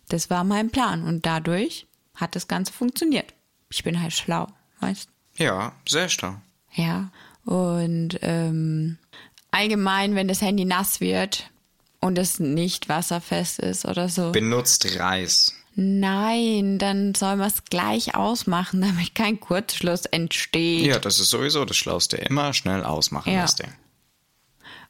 Das 0.09 0.29
war 0.29 0.43
mein 0.43 0.71
Plan 0.71 1.03
und 1.03 1.25
dadurch 1.25 1.87
hat 2.15 2.35
das 2.35 2.47
Ganze 2.49 2.73
funktioniert. 2.73 3.33
Ich 3.69 3.83
bin 3.83 4.01
halt 4.01 4.13
schlau, 4.13 4.47
weißt 4.81 5.07
Ja, 5.37 5.71
sehr 5.87 6.09
stark. 6.09 6.37
Ja. 6.73 7.09
Und 7.45 8.19
ähm, 8.21 8.97
allgemein, 9.51 10.15
wenn 10.15 10.27
das 10.27 10.41
Handy 10.41 10.65
nass 10.65 10.99
wird 10.99 11.49
und 12.01 12.17
es 12.17 12.39
nicht 12.39 12.89
wasserfest 12.89 13.59
ist 13.59 13.85
oder 13.85 14.09
so. 14.09 14.31
Benutzt 14.33 14.99
Reis. 14.99 15.53
Nein, 15.81 16.77
dann 16.77 17.15
soll 17.15 17.37
man 17.37 17.47
es 17.47 17.63
gleich 17.65 18.13
ausmachen, 18.15 18.81
damit 18.81 19.15
kein 19.15 19.39
Kurzschluss 19.39 20.05
entsteht. 20.05 20.85
Ja, 20.85 20.99
das 20.99 21.19
ist 21.19 21.29
sowieso 21.29 21.63
das 21.63 21.77
Schlauste. 21.77 22.17
Immer 22.17 22.53
schnell 22.53 22.83
ausmachen, 22.83 23.31
Ja. 23.31 23.43
das 23.43 23.55
Ding. 23.55 23.73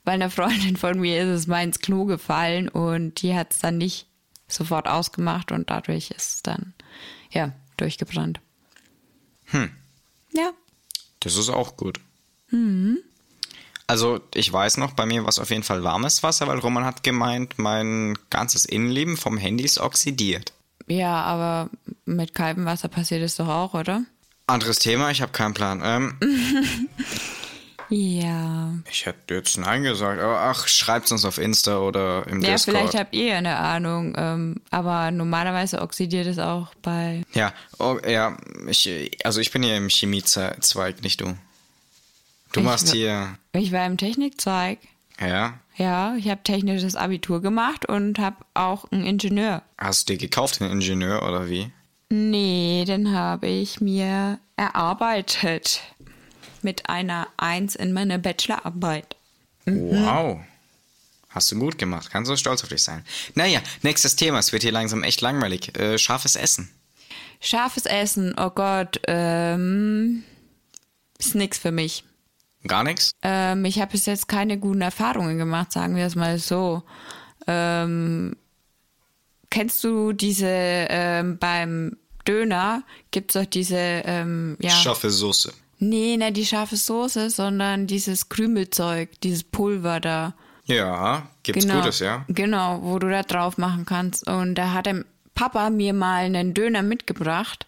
Weil 0.03 0.15
einer 0.15 0.31
Freundin 0.31 0.77
von 0.77 0.99
mir 0.99 1.21
ist 1.21 1.41
es 1.41 1.47
mal 1.47 1.63
ins 1.63 1.79
Klo 1.79 2.05
gefallen 2.05 2.69
und 2.69 3.21
die 3.21 3.35
hat 3.35 3.51
es 3.53 3.59
dann 3.59 3.77
nicht 3.77 4.07
sofort 4.47 4.87
ausgemacht 4.87 5.51
und 5.51 5.69
dadurch 5.69 6.09
ist 6.09 6.33
es 6.35 6.41
dann, 6.41 6.73
ja, 7.31 7.51
durchgebrannt. 7.77 8.39
Hm. 9.45 9.69
Ja. 10.33 10.51
Das 11.19 11.35
ist 11.35 11.49
auch 11.49 11.77
gut. 11.77 11.99
Also, 13.85 14.21
ich 14.33 14.51
weiß 14.51 14.77
noch, 14.77 14.93
bei 14.93 15.05
mir 15.05 15.21
war 15.21 15.29
es 15.29 15.37
auf 15.37 15.51
jeden 15.51 15.61
Fall 15.63 15.83
warmes 15.83 16.23
Wasser, 16.23 16.47
weil 16.47 16.57
Roman 16.59 16.85
hat 16.85 17.03
gemeint, 17.03 17.59
mein 17.59 18.17
ganzes 18.31 18.65
Innenleben 18.65 19.17
vom 19.17 19.37
Handy 19.37 19.63
ist 19.65 19.79
oxidiert. 19.79 20.53
Ja, 20.89 21.21
aber 21.21 21.69
mit 22.05 22.33
kaltem 22.33 22.65
Wasser 22.65 22.87
passiert 22.87 23.21
es 23.21 23.35
doch 23.35 23.47
auch, 23.47 23.73
oder? 23.73 24.03
Anderes 24.47 24.79
Thema, 24.79 25.11
ich 25.11 25.21
habe 25.21 25.31
keinen 25.31 25.53
Plan. 25.53 25.81
Ähm, 25.83 26.17
Ja. 27.91 28.71
ich 28.91 29.07
hätte 29.07 29.33
jetzt 29.33 29.57
Nein 29.57 29.81
gesagt, 29.81 30.21
aber 30.21 30.39
ach, 30.41 30.67
schreibt's 30.67 31.11
uns 31.11 31.25
auf 31.25 31.39
Insta 31.39 31.79
oder 31.79 32.27
im 32.27 32.39
Ja, 32.41 32.51
Discord. 32.51 32.77
vielleicht 32.77 32.93
habt 32.95 33.15
ihr 33.15 33.35
eine 33.35 33.57
Ahnung, 33.57 34.13
ähm, 34.15 34.55
aber 34.69 35.09
normalerweise 35.09 35.81
oxidiert 35.81 36.27
es 36.27 36.37
auch 36.37 36.67
bei. 36.83 37.23
Ja, 37.33 37.51
oh, 37.79 37.97
ja, 38.07 38.37
ich, 38.67 39.17
also 39.23 39.39
ich 39.41 39.49
bin 39.51 39.63
hier 39.63 39.75
im 39.75 39.89
Chemiezweig, 39.89 41.01
nicht 41.01 41.19
du. 41.21 41.35
Du 42.51 42.59
Ich 42.59 42.65
machst 42.65 42.91
hier, 42.91 43.37
Ich 43.53 43.71
war 43.71 43.87
im 43.87 43.97
Technikzweig. 43.97 44.77
Ja, 45.19 45.59
Ja, 45.77 46.15
ich 46.17 46.29
habe 46.29 46.43
technisches 46.43 46.95
Abitur 46.95 47.41
gemacht 47.41 47.85
und 47.85 48.19
habe 48.19 48.37
auch 48.53 48.91
einen 48.91 49.05
Ingenieur. 49.05 49.61
hast 49.77 50.09
du 50.09 50.13
dir 50.13 50.19
gekauft, 50.19 50.59
den 50.59 50.69
Ingenieur 50.71 51.23
oder 51.27 51.49
wie? 51.49 51.71
Nee, 52.09 52.85
den 52.87 53.13
habe 53.13 53.47
ich 53.47 53.81
mir 53.81 54.39
erarbeitet. 54.57 55.81
Mit 56.61 56.89
einer 56.89 57.27
Eins 57.37 57.75
in 57.75 57.93
meiner 57.93 58.17
Bachelorarbeit. 58.17 59.15
Mhm. 59.65 59.91
Wow. 59.91 60.39
Hast 61.29 61.51
du 61.51 61.59
gut 61.59 61.77
gemacht. 61.77 62.09
Kannst 62.11 62.29
du 62.29 62.35
stolz 62.35 62.63
auf 62.63 62.69
dich 62.69 62.83
sein. 62.83 63.05
Naja, 63.35 63.61
nächstes 63.83 64.15
Thema. 64.17 64.39
Es 64.39 64.51
wird 64.51 64.63
hier 64.63 64.71
langsam 64.71 65.03
echt 65.03 65.21
langweilig. 65.21 65.77
Äh, 65.77 65.97
scharfes 65.97 66.35
Essen. 66.35 66.69
Scharfes 67.39 67.85
Essen, 67.85 68.33
oh 68.37 68.49
Gott, 68.49 68.99
ähm, 69.07 70.23
ist 71.17 71.35
nix 71.35 71.57
für 71.59 71.71
mich. 71.71 72.03
Gar 72.67 72.83
nichts? 72.83 73.13
Ähm, 73.21 73.65
ich 73.65 73.79
habe 73.79 73.91
bis 73.91 74.05
jetzt 74.05 74.27
keine 74.27 74.57
guten 74.57 74.81
Erfahrungen 74.81 75.37
gemacht, 75.37 75.71
sagen 75.71 75.95
wir 75.95 76.05
es 76.05 76.15
mal 76.15 76.37
so. 76.39 76.83
Ähm, 77.47 78.35
kennst 79.49 79.83
du 79.83 80.11
diese 80.13 80.47
ähm, 80.47 81.37
beim 81.39 81.97
Döner 82.27 82.83
gibt's 83.11 83.33
doch 83.33 83.45
diese 83.45 83.77
ähm, 83.77 84.57
ja 84.59 84.69
Scharfe 84.71 85.09
Soße. 85.09 85.53
nee, 85.79 86.17
nicht 86.17 86.37
die 86.37 86.45
scharfe 86.45 86.75
Soße, 86.75 87.29
sondern 87.29 87.87
dieses 87.87 88.29
Krümelzeug, 88.29 89.19
dieses 89.21 89.43
Pulver 89.43 89.99
da. 89.99 90.33
Ja, 90.65 91.27
gibt's 91.41 91.65
Genau, 91.65 91.79
Gutes, 91.79 91.99
ja? 91.99 92.25
Genau, 92.27 92.81
wo 92.83 92.99
du 92.99 93.09
da 93.09 93.23
drauf 93.23 93.57
machen 93.57 93.85
kannst. 93.85 94.27
Und 94.27 94.53
da 94.55 94.73
hat 94.73 94.85
der 94.85 95.03
Papa 95.33 95.69
mir 95.71 95.93
mal 95.93 96.25
einen 96.25 96.53
Döner 96.53 96.83
mitgebracht. 96.83 97.65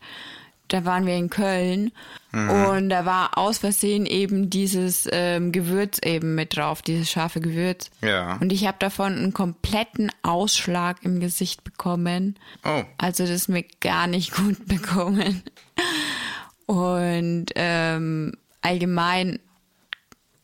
Da 0.73 0.85
waren 0.85 1.05
wir 1.05 1.15
in 1.15 1.29
Köln 1.29 1.91
Mhm. 2.33 2.49
und 2.49 2.89
da 2.89 3.05
war 3.05 3.37
aus 3.37 3.57
Versehen 3.57 4.05
eben 4.05 4.49
dieses 4.49 5.07
ähm, 5.11 5.51
Gewürz 5.51 5.99
eben 6.03 6.33
mit 6.35 6.55
drauf, 6.55 6.81
dieses 6.81 7.11
scharfe 7.11 7.41
Gewürz. 7.41 7.91
Ja. 8.01 8.37
Und 8.39 8.53
ich 8.53 8.65
habe 8.65 8.77
davon 8.79 9.17
einen 9.17 9.33
kompletten 9.33 10.09
Ausschlag 10.23 11.03
im 11.03 11.19
Gesicht 11.19 11.65
bekommen. 11.65 12.37
Oh. 12.63 12.83
Also 12.97 13.23
das 13.23 13.31
ist 13.31 13.49
mir 13.49 13.65
gar 13.81 14.07
nicht 14.07 14.33
gut 14.33 14.65
bekommen. 14.65 15.43
Und 16.67 17.47
ähm, 17.55 18.31
allgemein, 18.61 19.39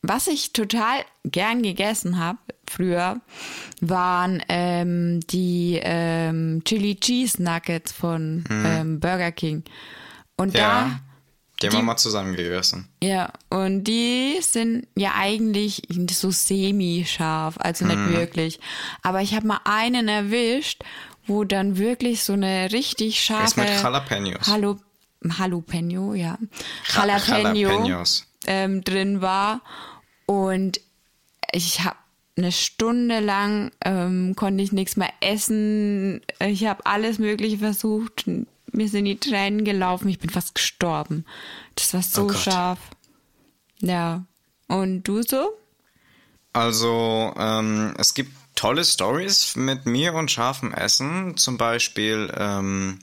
was 0.01 0.27
ich 0.27 0.51
total 0.51 0.99
gern 1.23 1.61
gegessen 1.63 2.19
habe 2.19 2.39
früher, 2.69 3.21
waren 3.79 4.43
ähm, 4.49 5.21
die 5.29 5.79
ähm, 5.81 6.61
Chili 6.65 6.95
Cheese 6.99 7.41
Nuggets 7.41 7.93
von 7.93 8.43
ähm, 8.49 8.99
Burger 8.99 9.31
King. 9.31 9.63
Und. 10.37 10.53
Ja. 10.53 10.59
da 10.59 10.99
Die 11.61 11.67
haben 11.67 11.73
wir 11.77 11.81
mal 11.83 11.97
zusammen 11.97 12.35
gegessen. 12.35 12.87
ja, 13.03 13.31
und 13.49 13.83
die 13.85 14.37
sind 14.41 14.87
ja 14.95 15.13
eigentlich 15.17 15.81
so 16.11 16.29
semi-scharf, 16.31 17.55
also 17.59 17.85
nicht 17.85 17.97
wirklich. 18.09 18.59
Aber 19.01 19.21
ich 19.21 19.33
habe 19.33 19.47
mal 19.47 19.59
einen 19.65 20.07
erwischt, 20.07 20.83
wo 21.25 21.43
dann 21.43 21.77
wirklich 21.77 22.23
so 22.23 22.33
eine 22.33 22.71
richtig 22.71 23.19
scharfe... 23.19 23.59
mit 23.61 23.69
Jalapenos. 23.69 24.47
Hallo, 24.47 24.77
Jalapeno, 25.23 26.13
ja. 26.13 26.37
Ja- 26.95 27.07
Jalapeno 27.07 27.55
Jalapenos. 27.55 28.27
ähm, 28.45 28.83
drin 28.83 29.21
war. 29.21 29.61
Und 30.27 30.79
ich 31.51 31.81
habe 31.83 31.95
eine 32.37 32.51
Stunde 32.51 33.19
lang 33.19 33.71
ähm, 33.83 34.35
konnte 34.35 34.63
ich 34.63 34.71
nichts 34.71 34.95
mehr 34.95 35.11
essen. 35.21 36.21
Ich 36.39 36.65
habe 36.67 36.85
alles 36.85 37.17
Mögliche 37.17 37.57
versucht. 37.57 38.25
Mir 38.77 38.87
sind 38.87 39.05
die 39.05 39.19
Tränen 39.19 39.65
gelaufen. 39.65 40.07
Ich 40.07 40.19
bin 40.19 40.29
fast 40.29 40.53
gestorben. 40.53 41.25
Das 41.73 41.95
war 41.95 42.03
so 42.03 42.25
Oh 42.25 42.33
scharf. 42.33 42.77
Ja. 43.79 44.23
Und 44.67 45.03
du 45.03 45.23
so? 45.23 45.49
Also, 46.53 47.33
ähm, 47.37 47.95
es 47.97 48.13
gibt 48.13 48.31
tolle 48.53 48.85
Stories 48.85 49.55
mit 49.55 49.87
mir 49.87 50.13
und 50.13 50.29
scharfem 50.29 50.73
Essen. 50.73 51.37
Zum 51.37 51.57
Beispiel, 51.57 52.31
ähm, 52.37 52.99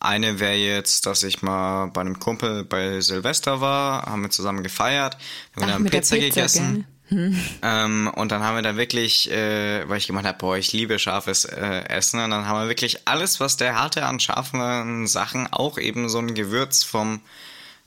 eine 0.00 0.40
wäre 0.40 0.54
jetzt, 0.54 1.04
dass 1.04 1.22
ich 1.22 1.42
mal 1.42 1.88
bei 1.88 2.00
einem 2.00 2.18
Kumpel 2.18 2.64
bei 2.64 3.02
Silvester 3.02 3.60
war, 3.60 4.06
haben 4.06 4.22
wir 4.22 4.30
zusammen 4.30 4.62
gefeiert, 4.62 5.14
haben 5.14 5.20
wir 5.56 5.64
Ach, 5.64 5.72
dann 5.72 5.82
mit 5.82 5.92
der 5.92 5.98
Pizza, 5.98 6.16
Pizza, 6.16 6.28
gegessen. 6.28 6.86
Ähm, 7.10 8.10
und 8.14 8.32
dann 8.32 8.42
haben 8.42 8.56
wir 8.56 8.62
da 8.62 8.76
wirklich, 8.76 9.30
äh, 9.30 9.88
weil 9.88 9.98
ich 9.98 10.06
gemeint 10.06 10.26
habe, 10.26 10.38
boah, 10.38 10.56
ich 10.56 10.72
liebe 10.72 10.98
scharfes 10.98 11.44
äh, 11.44 11.84
Essen. 11.88 12.20
Und 12.20 12.30
dann 12.30 12.46
haben 12.46 12.60
wir 12.62 12.68
wirklich 12.68 13.06
alles, 13.06 13.40
was 13.40 13.56
der 13.56 13.80
hatte 13.80 14.04
an 14.06 14.20
scharfen 14.20 15.06
Sachen, 15.06 15.46
auch 15.52 15.78
eben 15.78 16.08
so 16.08 16.18
ein 16.18 16.34
Gewürz 16.34 16.82
vom 16.82 17.20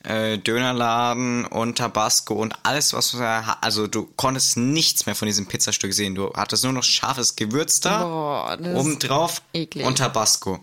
äh, 0.03 0.37
Dönerladen 0.37 1.45
und 1.45 1.77
Tabasco 1.79 2.35
und 2.35 2.53
alles, 2.63 2.93
was 2.93 3.13
er 3.15 3.47
ha- 3.47 3.57
also 3.61 3.87
du 3.87 4.07
konntest 4.15 4.55
nichts 4.55 5.05
mehr 5.07 5.15
von 5.15 5.25
diesem 5.25 5.47
Pizzastück 5.47 5.93
sehen. 5.93 6.13
Du 6.15 6.31
hattest 6.35 6.63
nur 6.63 6.73
noch 6.73 6.83
scharfes 6.83 7.35
Gewürz 7.35 7.79
da, 7.81 8.03
Boah, 8.03 8.57
obendrauf 8.75 9.41
eklig. 9.53 9.85
und 9.85 9.97
Tabasco. 9.97 10.59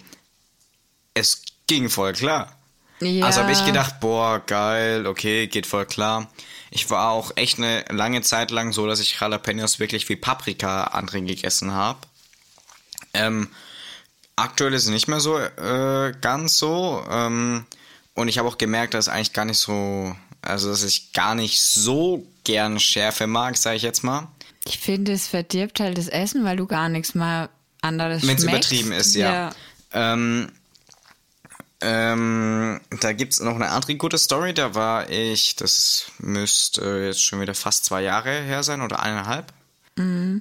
Es 1.12 1.42
ging 1.66 1.88
voll 1.90 2.12
klar. 2.12 2.56
Ja. 3.00 3.26
Also 3.26 3.40
habe 3.42 3.52
ich 3.52 3.64
gedacht, 3.66 4.00
boah, 4.00 4.40
geil, 4.46 5.06
okay, 5.06 5.48
geht 5.48 5.66
voll 5.66 5.84
klar. 5.84 6.30
Ich 6.76 6.90
war 6.90 7.10
auch 7.12 7.30
echt 7.36 7.58
eine 7.58 7.84
lange 7.88 8.20
Zeit 8.22 8.50
lang 8.50 8.72
so, 8.72 8.88
dass 8.88 8.98
ich 8.98 9.20
Jalapenos 9.20 9.78
wirklich 9.78 10.08
wie 10.08 10.16
Paprika 10.16 10.84
andere 10.84 11.22
gegessen 11.22 11.70
habe. 11.70 12.00
Ähm, 13.12 13.48
aktuell 14.34 14.74
ist 14.74 14.82
es 14.82 14.90
nicht 14.90 15.06
mehr 15.06 15.20
so 15.20 15.38
äh, 15.38 16.12
ganz 16.20 16.58
so. 16.58 17.00
Ähm, 17.08 17.64
und 18.14 18.26
ich 18.26 18.38
habe 18.38 18.48
auch 18.48 18.58
gemerkt, 18.58 18.94
dass 18.94 19.08
eigentlich 19.08 19.32
gar 19.32 19.44
nicht 19.44 19.58
so, 19.58 20.16
also 20.42 20.68
dass 20.68 20.82
ich 20.82 21.12
gar 21.12 21.36
nicht 21.36 21.62
so 21.62 22.26
gern 22.42 22.80
Schärfe 22.80 23.28
mag, 23.28 23.56
sage 23.56 23.76
ich 23.76 23.82
jetzt 23.82 24.02
mal. 24.02 24.26
Ich 24.64 24.78
finde, 24.80 25.12
es 25.12 25.28
verdirbt 25.28 25.78
halt 25.78 25.96
das 25.96 26.08
Essen, 26.08 26.44
weil 26.44 26.56
du 26.56 26.66
gar 26.66 26.88
nichts 26.88 27.14
mehr 27.14 27.50
anderes 27.82 28.26
Wenn 28.26 28.34
es 28.34 28.42
schmeckst. 28.42 28.72
übertrieben 28.72 28.90
ist, 28.90 29.14
ja. 29.14 29.54
Ähm, 29.92 30.50
ähm, 31.80 32.80
da 33.00 33.12
gibt's 33.12 33.40
noch 33.40 33.54
eine 33.54 33.70
andere 33.70 33.96
gute 33.96 34.18
Story. 34.18 34.54
Da 34.54 34.74
war 34.74 35.10
ich, 35.10 35.56
das 35.56 36.06
müsste 36.18 37.04
jetzt 37.04 37.22
schon 37.22 37.40
wieder 37.40 37.54
fast 37.54 37.84
zwei 37.84 38.02
Jahre 38.02 38.30
her 38.30 38.62
sein 38.62 38.80
oder 38.80 39.00
eineinhalb. 39.00 39.52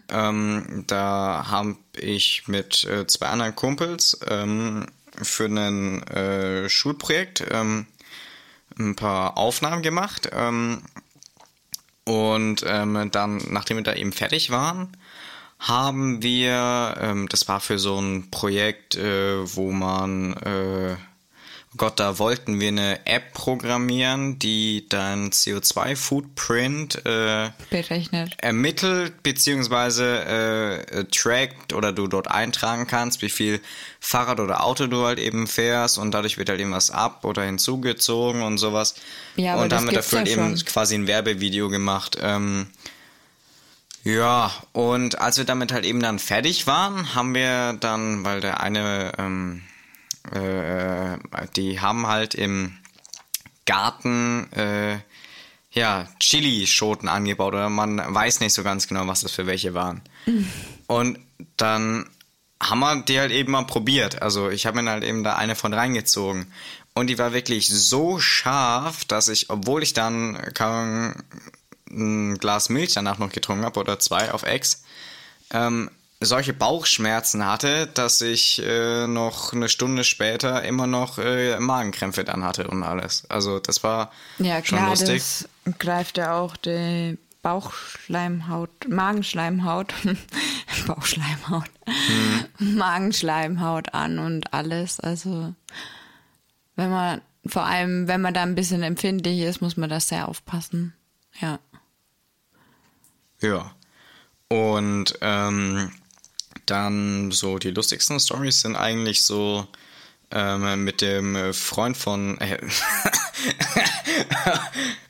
Ähm, 0.09 0.83
da 0.87 1.45
habe 1.49 1.75
ich 1.95 2.47
mit 2.47 2.85
äh, 2.85 3.05
zwei 3.07 3.27
anderen 3.27 3.55
Kumpels 3.55 4.17
ähm, 4.27 4.87
für 5.21 5.45
ein 5.45 6.01
äh, 6.07 6.69
Schulprojekt 6.69 7.45
ähm, 7.51 7.85
ein 8.79 8.95
paar 8.95 9.37
Aufnahmen 9.37 9.83
gemacht. 9.83 10.29
Ähm, 10.31 10.81
und 12.05 12.63
ähm, 12.65 13.09
dann, 13.11 13.41
nachdem 13.49 13.77
wir 13.77 13.83
da 13.83 13.93
eben 13.93 14.11
fertig 14.11 14.49
waren, 14.49 14.97
haben 15.59 16.21
wir, 16.21 17.25
das 17.29 17.47
war 17.47 17.61
für 17.61 17.79
so 17.79 17.97
ein 17.97 18.29
Projekt, 18.29 18.97
äh, 18.97 19.55
wo 19.55 19.71
man, 19.71 20.33
äh, 20.33 20.97
Gott, 21.75 21.99
da 21.99 22.19
wollten 22.19 22.59
wir 22.59 22.67
eine 22.67 23.05
App 23.05 23.33
programmieren, 23.33 24.37
die 24.37 24.85
dein 24.89 25.31
CO2-Footprint 25.31 27.05
äh, 27.05 27.49
Berechnet. 27.69 28.35
ermittelt 28.37 29.23
beziehungsweise 29.23 30.23
äh, 30.27 30.99
äh, 30.99 31.03
trackt 31.05 31.73
oder 31.73 31.91
du 31.91 32.07
dort 32.07 32.29
eintragen 32.29 32.85
kannst, 32.85 33.21
wie 33.23 33.29
viel 33.29 33.59
Fahrrad 33.99 34.39
oder 34.39 34.63
Auto 34.63 34.87
du 34.87 35.03
halt 35.05 35.17
eben 35.17 35.47
fährst 35.47 35.97
und 35.97 36.11
dadurch 36.11 36.37
wird 36.37 36.49
halt 36.49 36.59
eben 36.59 36.71
was 36.71 36.91
ab 36.91 37.25
oder 37.25 37.43
hinzugezogen 37.43 38.43
und 38.43 38.59
sowas. 38.59 38.95
Ja, 39.35 39.53
aber 39.53 39.63
und 39.63 39.73
haben 39.73 39.87
wir 39.87 39.93
dafür 39.93 40.19
ja 40.19 40.33
eben 40.33 40.57
schon. 40.57 40.65
quasi 40.65 40.95
ein 40.95 41.07
Werbevideo 41.07 41.69
gemacht. 41.69 42.17
Ähm, 42.21 42.67
ja, 44.03 44.51
und 44.73 45.19
als 45.19 45.37
wir 45.37 45.45
damit 45.45 45.71
halt 45.71 45.85
eben 45.85 46.01
dann 46.01 46.19
fertig 46.19 46.67
waren, 46.67 47.15
haben 47.15 47.33
wir 47.33 47.73
dann, 47.73 48.25
weil 48.25 48.41
der 48.41 48.59
eine, 48.59 49.13
ähm, 49.17 49.61
äh, 50.31 51.17
die 51.55 51.79
haben 51.81 52.07
halt 52.07 52.35
im 52.35 52.77
Garten, 53.65 54.51
äh, 54.53 54.99
ja, 55.71 56.07
Chili-Schoten 56.19 57.07
angebaut 57.07 57.53
oder 57.53 57.69
man 57.69 57.97
weiß 57.97 58.39
nicht 58.39 58.53
so 58.53 58.63
ganz 58.63 58.87
genau, 58.87 59.07
was 59.07 59.21
das 59.21 59.31
für 59.31 59.47
welche 59.47 59.73
waren. 59.73 60.01
Und 60.87 61.19
dann 61.57 62.09
haben 62.61 62.79
wir 62.79 63.01
die 63.03 63.19
halt 63.19 63.31
eben 63.31 63.51
mal 63.51 63.65
probiert. 63.65 64.21
Also 64.21 64.49
ich 64.49 64.65
habe 64.65 64.81
mir 64.81 64.89
halt 64.89 65.03
eben 65.03 65.23
da 65.23 65.35
eine 65.35 65.55
von 65.55 65.73
reingezogen. 65.73 66.51
Und 66.93 67.07
die 67.07 67.17
war 67.17 67.33
wirklich 67.33 67.67
so 67.69 68.19
scharf, 68.19 69.03
dass 69.05 69.27
ich, 69.27 69.49
obwohl 69.49 69.83
ich 69.83 69.93
dann 69.93 70.37
kaum 70.53 71.15
ein 71.89 72.37
Glas 72.37 72.69
Milch 72.69 72.93
danach 72.93 73.17
noch 73.17 73.31
getrunken 73.31 73.65
habe 73.65 73.79
oder 73.79 73.99
zwei 73.99 74.31
auf 74.31 74.43
Ex, 74.43 74.83
ähm, 75.51 75.89
solche 76.25 76.53
Bauchschmerzen 76.53 77.45
hatte, 77.45 77.87
dass 77.87 78.21
ich 78.21 78.61
äh, 78.63 79.07
noch 79.07 79.53
eine 79.53 79.69
Stunde 79.69 80.03
später 80.03 80.63
immer 80.63 80.87
noch 80.87 81.17
äh, 81.17 81.59
Magenkrämpfe 81.59 82.23
dann 82.23 82.43
hatte 82.43 82.67
und 82.67 82.83
alles. 82.83 83.23
Also 83.29 83.59
das 83.59 83.83
war 83.83 84.11
Ja, 84.39 84.63
schon 84.63 84.77
klar, 84.77 84.89
lustig. 84.89 85.21
das 85.65 85.77
greift 85.79 86.17
ja 86.17 86.33
auch 86.37 86.55
die 86.57 87.17
Bauchschleimhaut, 87.41 88.69
Magenschleimhaut, 88.87 89.93
Bauchschleimhaut, 90.87 91.69
Mhm. 91.85 92.75
Magenschleimhaut 92.77 93.93
an 93.93 94.17
und 94.19 94.53
alles. 94.53 94.99
Also, 95.01 95.53
wenn 96.77 96.89
man, 96.89 97.21
vor 97.45 97.63
allem, 97.65 98.07
wenn 98.07 98.21
man 98.21 98.33
da 98.33 98.43
ein 98.43 98.55
bisschen 98.55 98.83
empfindlich 98.83 99.41
ist, 99.41 99.61
muss 99.61 99.75
man 99.75 99.89
das 99.89 100.07
sehr 100.07 100.29
aufpassen. 100.29 100.93
Ja. 101.41 101.59
Ja. 103.41 103.71
Und 104.47 105.15
ähm, 105.21 105.91
dann 106.65 107.31
so 107.31 107.57
die 107.59 107.71
lustigsten 107.71 108.19
Stories 108.19 108.61
sind 108.61 108.75
eigentlich 108.75 109.23
so 109.23 109.67
ähm, 110.31 110.83
mit 110.83 111.01
dem 111.01 111.53
Freund 111.53 111.95
von. 111.97 112.37
Äh, 112.39 112.57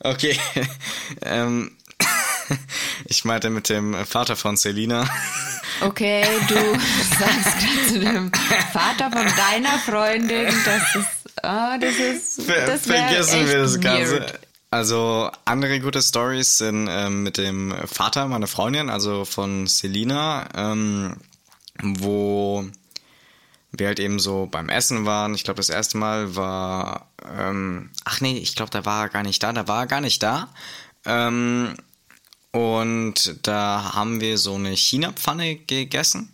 okay. 0.00 0.38
ähm, 1.22 1.76
ich 3.06 3.24
meinte 3.24 3.50
mit 3.50 3.68
dem 3.68 3.94
Vater 4.06 4.36
von 4.36 4.56
Selina. 4.56 5.08
Okay, 5.80 6.24
du 6.48 6.54
sagst 7.18 7.58
gerade 7.58 7.86
zu 7.88 8.00
dem 8.00 8.32
Vater 8.72 9.10
von 9.10 9.26
deiner 9.36 9.78
Freundin, 9.78 10.54
das 10.64 10.94
ist, 10.94 11.44
ah, 11.44 11.78
das 11.78 11.96
ist, 11.96 12.48
das 12.48 12.86
vergessen 12.86 13.48
wir 13.48 13.58
das 13.58 13.80
Ganze. 13.80 14.12
weird. 14.20 14.40
Also 14.70 15.30
andere 15.44 15.78
gute 15.78 16.02
Stories 16.02 16.58
sind 16.58 16.88
ähm, 16.90 17.22
mit 17.22 17.38
dem 17.38 17.72
Vater 17.86 18.26
meiner 18.26 18.48
Freundin, 18.48 18.90
also 18.90 19.24
von 19.24 19.68
Selina, 19.68 20.48
ähm, 20.54 21.16
wo 21.82 22.64
wir 23.72 23.88
halt 23.88 24.00
eben 24.00 24.18
so 24.18 24.46
beim 24.50 24.68
Essen 24.68 25.04
waren. 25.04 25.34
Ich 25.34 25.44
glaube, 25.44 25.56
das 25.56 25.68
erste 25.68 25.98
Mal 25.98 26.36
war, 26.36 27.08
ähm, 27.38 27.90
ach 28.04 28.20
nee, 28.20 28.38
ich 28.38 28.54
glaube, 28.54 28.70
da 28.70 28.84
war 28.84 29.04
er 29.04 29.08
gar 29.08 29.22
nicht 29.22 29.42
da, 29.42 29.52
da 29.52 29.66
war 29.68 29.80
er 29.80 29.86
gar 29.86 30.00
nicht 30.00 30.22
da. 30.22 30.48
Ähm, 31.04 31.74
und 32.52 33.46
da 33.46 33.94
haben 33.94 34.20
wir 34.20 34.38
so 34.38 34.54
eine 34.54 34.76
China-Pfanne 34.76 35.56
gegessen. 35.56 36.30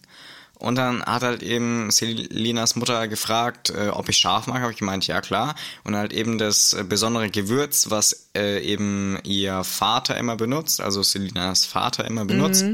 Und 0.60 0.74
dann 0.74 1.02
hat 1.02 1.22
halt 1.22 1.42
eben 1.42 1.90
Selinas 1.90 2.76
Mutter 2.76 3.08
gefragt, 3.08 3.70
äh, 3.70 3.88
ob 3.88 4.10
ich 4.10 4.18
scharf 4.18 4.46
mag. 4.46 4.60
Habe 4.60 4.72
ich 4.72 4.78
gemeint, 4.78 5.06
ja 5.06 5.22
klar. 5.22 5.54
Und 5.84 5.96
halt 5.96 6.12
eben 6.12 6.36
das 6.36 6.74
äh, 6.74 6.84
besondere 6.84 7.30
Gewürz, 7.30 7.86
was 7.88 8.28
äh, 8.36 8.62
eben 8.62 9.18
ihr 9.24 9.64
Vater 9.64 10.18
immer 10.18 10.36
benutzt, 10.36 10.82
also 10.82 11.02
Selinas 11.02 11.64
Vater 11.64 12.04
immer 12.04 12.26
benutzt, 12.26 12.64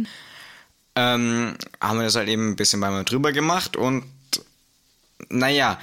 ähm, 0.97 1.57
haben 1.81 1.99
wir 1.99 2.05
das 2.05 2.17
halt 2.17 2.29
eben 2.29 2.51
ein 2.51 2.57
bisschen 2.57 2.81
bei 2.81 2.91
mir 2.91 3.05
drüber 3.05 3.33
gemacht. 3.33 3.77
Und 3.77 4.05
naja, 5.29 5.79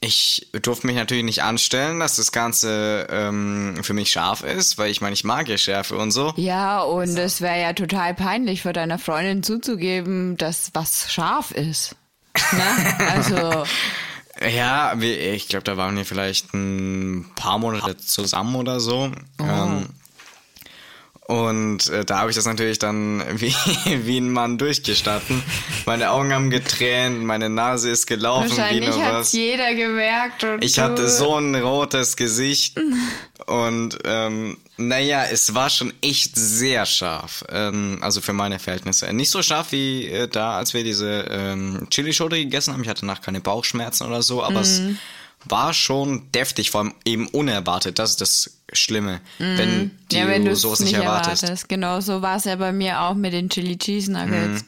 ich 0.00 0.48
durfte 0.52 0.86
mich 0.86 0.96
natürlich 0.96 1.24
nicht 1.24 1.42
anstellen, 1.42 1.98
dass 1.98 2.16
das 2.16 2.30
Ganze 2.30 3.06
ähm, 3.10 3.78
für 3.82 3.94
mich 3.94 4.10
scharf 4.10 4.42
ist, 4.42 4.76
weil 4.76 4.90
ich 4.90 5.00
meine, 5.00 5.14
ich 5.14 5.24
mag 5.24 5.48
ja 5.48 5.56
Schärfe 5.56 5.96
und 5.96 6.10
so. 6.10 6.34
Ja, 6.36 6.82
und 6.82 7.16
es 7.16 7.40
wäre 7.40 7.60
ja 7.60 7.72
total 7.72 8.14
peinlich 8.14 8.62
für 8.62 8.74
deiner 8.74 8.98
Freundin 8.98 9.42
zuzugeben, 9.42 10.36
dass 10.36 10.70
was 10.74 11.10
scharf 11.10 11.50
ist. 11.52 11.96
Ne? 12.52 12.96
Also, 13.14 13.64
Ja, 14.46 14.94
ich 15.00 15.48
glaube, 15.48 15.64
da 15.64 15.76
waren 15.76 15.96
wir 15.96 16.04
vielleicht 16.04 16.52
ein 16.52 17.30
paar 17.36 17.58
Monate 17.58 17.96
zusammen 17.96 18.56
oder 18.56 18.80
so. 18.80 19.10
Ähm, 19.38 19.88
und 21.26 21.88
äh, 21.88 22.04
da 22.04 22.18
habe 22.18 22.30
ich 22.30 22.36
das 22.36 22.44
natürlich 22.44 22.78
dann 22.78 23.22
wie, 23.40 23.54
wie 24.04 24.18
ein 24.18 24.30
Mann 24.30 24.58
durchgestanden. 24.58 25.42
Meine 25.86 26.10
Augen 26.10 26.32
haben 26.34 26.50
getränt, 26.50 27.22
meine 27.24 27.48
Nase 27.48 27.88
ist 27.90 28.06
gelaufen 28.06 28.50
wie 28.50 28.56
wahrscheinlich 28.58 28.90
nur 28.90 29.04
hat 29.04 29.14
was. 29.14 29.32
jeder 29.32 29.74
gemerkt. 29.74 30.44
Und 30.44 30.62
Ich 30.62 30.78
hatte 30.78 31.08
so 31.08 31.36
ein 31.36 31.54
rotes 31.54 32.16
Gesicht 32.16 32.78
und 33.46 33.98
ähm, 34.04 34.58
Naja, 34.76 35.24
es 35.30 35.54
war 35.54 35.70
schon 35.70 35.94
echt 36.02 36.36
sehr 36.36 36.84
scharf. 36.84 37.44
Ähm, 37.48 37.98
also 38.02 38.20
für 38.20 38.32
meine 38.34 38.58
Verhältnisse. 38.58 39.10
Nicht 39.12 39.30
so 39.30 39.40
scharf 39.42 39.72
wie 39.72 40.06
äh, 40.06 40.28
da, 40.28 40.58
als 40.58 40.74
wir 40.74 40.84
diese 40.84 41.26
ähm, 41.30 41.86
Chili-Schote 41.88 42.36
gegessen 42.36 42.74
haben. 42.74 42.82
Ich 42.82 42.88
hatte 42.88 43.00
danach 43.02 43.22
keine 43.22 43.40
Bauchschmerzen 43.40 44.06
oder 44.06 44.22
so, 44.22 44.42
aber 44.42 44.60
es 44.60 44.82
war 45.46 45.74
schon 45.74 46.30
deftig, 46.32 46.70
vor 46.70 46.82
allem 46.82 46.94
eben 47.04 47.28
unerwartet. 47.28 47.98
Das 47.98 48.10
ist 48.10 48.20
das 48.20 48.58
Schlimme, 48.72 49.20
wenn, 49.38 49.90
die, 50.10 50.16
ja, 50.16 50.26
wenn 50.26 50.44
du 50.44 50.50
du 50.50 50.56
sowas 50.56 50.80
es 50.80 50.86
nicht 50.86 50.94
erwartest. 50.94 51.42
erwartest. 51.42 51.68
Genau, 51.68 52.00
so 52.00 52.22
war 52.22 52.36
es 52.36 52.44
ja 52.44 52.56
bei 52.56 52.72
mir 52.72 53.00
auch 53.02 53.14
mit 53.14 53.32
den 53.32 53.48
Chili 53.48 53.76
Cheese 53.78 54.10
Nuggets. 54.12 54.64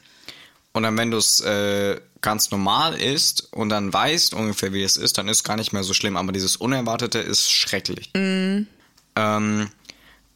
Und 0.72 0.82
dann, 0.82 0.96
wenn 0.98 1.10
du 1.10 1.16
es 1.16 1.40
äh, 1.40 1.98
ganz 2.20 2.50
normal 2.50 2.94
isst 2.94 3.52
und 3.52 3.70
dann 3.70 3.92
weißt 3.92 4.34
ungefähr, 4.34 4.72
wie 4.72 4.82
es 4.82 4.96
ist, 4.96 5.16
dann 5.16 5.28
ist 5.28 5.42
gar 5.44 5.56
nicht 5.56 5.72
mehr 5.72 5.82
so 5.82 5.94
schlimm. 5.94 6.16
Aber 6.16 6.32
dieses 6.32 6.56
Unerwartete 6.56 7.18
ist 7.18 7.50
schrecklich. 7.50 8.10
Ähm, 8.14 8.66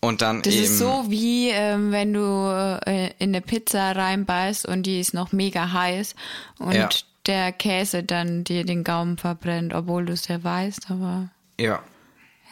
und 0.01 0.23
dann. 0.23 0.41
Das 0.43 0.55
eben. 0.55 0.65
ist 0.65 0.79
so 0.79 1.05
wie 1.09 1.51
ähm, 1.51 1.93
wenn 1.93 2.15
du 2.15 2.81
äh, 2.87 3.11
in 3.19 3.31
eine 3.31 3.43
Pizza 3.43 3.93
reinbeißt 3.93 4.67
und 4.67 4.85
die 4.85 4.99
ist 5.01 5.13
noch 5.13 5.33
mega 5.33 5.73
heiß 5.73 6.15
und 6.59 6.75
Ja. 6.75 6.89
Der 7.27 7.53
Käse 7.53 8.03
dann 8.03 8.45
dir 8.45 8.65
den 8.65 8.85
Gaumen 8.85 9.19
verbrennt, 9.19 9.75
obwohl 9.75 10.07
du 10.07 10.13
es 10.13 10.29
ja 10.29 10.43
weißt, 10.43 10.91
aber 10.91 11.31
Ja. 11.59 11.83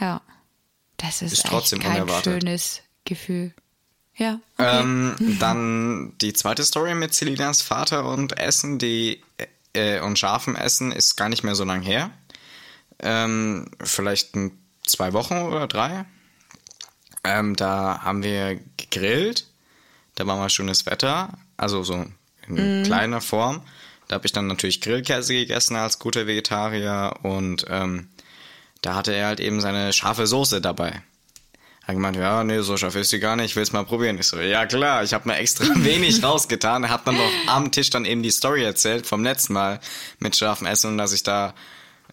ja. 0.00 0.20
Das 0.96 1.22
ist, 1.22 1.32
Ist 1.32 1.46
trotzdem 1.46 1.78
kein 1.78 2.02
unerwartet. 2.02 2.42
schönes 2.42 2.82
Gefühl. 3.04 3.54
Ja. 4.16 4.40
Okay. 4.56 4.80
Ähm, 4.80 5.36
dann 5.38 6.12
die 6.20 6.32
zweite 6.32 6.64
Story 6.64 6.94
mit 6.96 7.14
Celinas 7.14 7.62
Vater 7.62 8.04
und 8.10 8.36
Essen, 8.36 8.78
die 8.80 9.22
äh, 9.74 10.00
und 10.00 10.18
scharfem 10.18 10.56
Essen 10.56 10.90
ist 10.90 11.16
gar 11.16 11.28
nicht 11.28 11.44
mehr 11.44 11.54
so 11.54 11.62
lang 11.62 11.82
her. 11.82 12.10
Ähm, 12.98 13.70
vielleicht 13.80 14.34
ein, 14.34 14.58
zwei 14.84 15.12
Wochen 15.12 15.36
oder 15.38 15.68
drei. 15.68 16.04
Ähm, 17.22 17.54
da 17.54 18.00
haben 18.02 18.24
wir 18.24 18.58
gegrillt. 18.76 19.46
Da 20.16 20.26
war 20.26 20.36
mal 20.36 20.50
schönes 20.50 20.84
Wetter, 20.84 21.38
also 21.56 21.84
so 21.84 22.04
in 22.48 22.82
kleiner 22.84 23.20
Form. 23.20 23.62
Da 24.08 24.14
habe 24.14 24.26
ich 24.26 24.32
dann 24.32 24.46
natürlich 24.46 24.80
Grillkäse 24.80 25.34
gegessen 25.34 25.76
als 25.76 25.98
guter 25.98 26.26
Vegetarier 26.26 27.14
und 27.22 27.66
ähm, 27.68 28.08
da 28.80 28.94
hatte 28.94 29.12
er 29.12 29.26
halt 29.26 29.40
eben 29.40 29.60
seine 29.60 29.92
scharfe 29.92 30.26
Soße 30.26 30.60
dabei. 30.60 31.02
Hat 31.84 31.94
gemeint, 31.94 32.16
ja, 32.16 32.44
nee, 32.44 32.60
so 32.60 32.76
scharf 32.76 32.96
ist 32.96 33.12
die 33.12 33.18
gar 33.18 33.36
nicht, 33.36 33.46
ich 33.46 33.56
will's 33.56 33.72
mal 33.72 33.84
probieren. 33.84 34.18
Ich 34.18 34.26
so, 34.26 34.38
ja 34.38 34.66
klar, 34.66 35.02
ich 35.04 35.14
habe 35.14 35.28
mir 35.28 35.36
extra 35.36 35.64
wenig 35.76 36.22
rausgetan. 36.22 36.84
Er 36.84 36.90
hat 36.90 37.06
dann 37.06 37.16
noch 37.16 37.30
am 37.46 37.70
Tisch 37.70 37.90
dann 37.90 38.04
eben 38.04 38.22
die 38.22 38.30
Story 38.30 38.62
erzählt 38.62 39.06
vom 39.06 39.22
letzten 39.22 39.52
Mal 39.54 39.80
mit 40.18 40.36
scharfem 40.36 40.66
Essen 40.66 40.92
und 40.92 40.98
dass 40.98 41.12
ich 41.12 41.22
da 41.22 41.54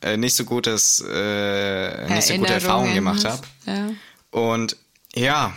äh, 0.01 0.17
nicht 0.17 0.35
so 0.35 0.45
gutes, 0.45 1.03
äh, 1.07 2.07
nicht 2.07 2.27
so 2.27 2.35
gute 2.35 2.53
Erfahrungen 2.53 2.93
gemacht 2.93 3.25
habe. 3.25 3.41
Ja. 3.65 3.89
Und 4.31 4.77
ja, 5.13 5.53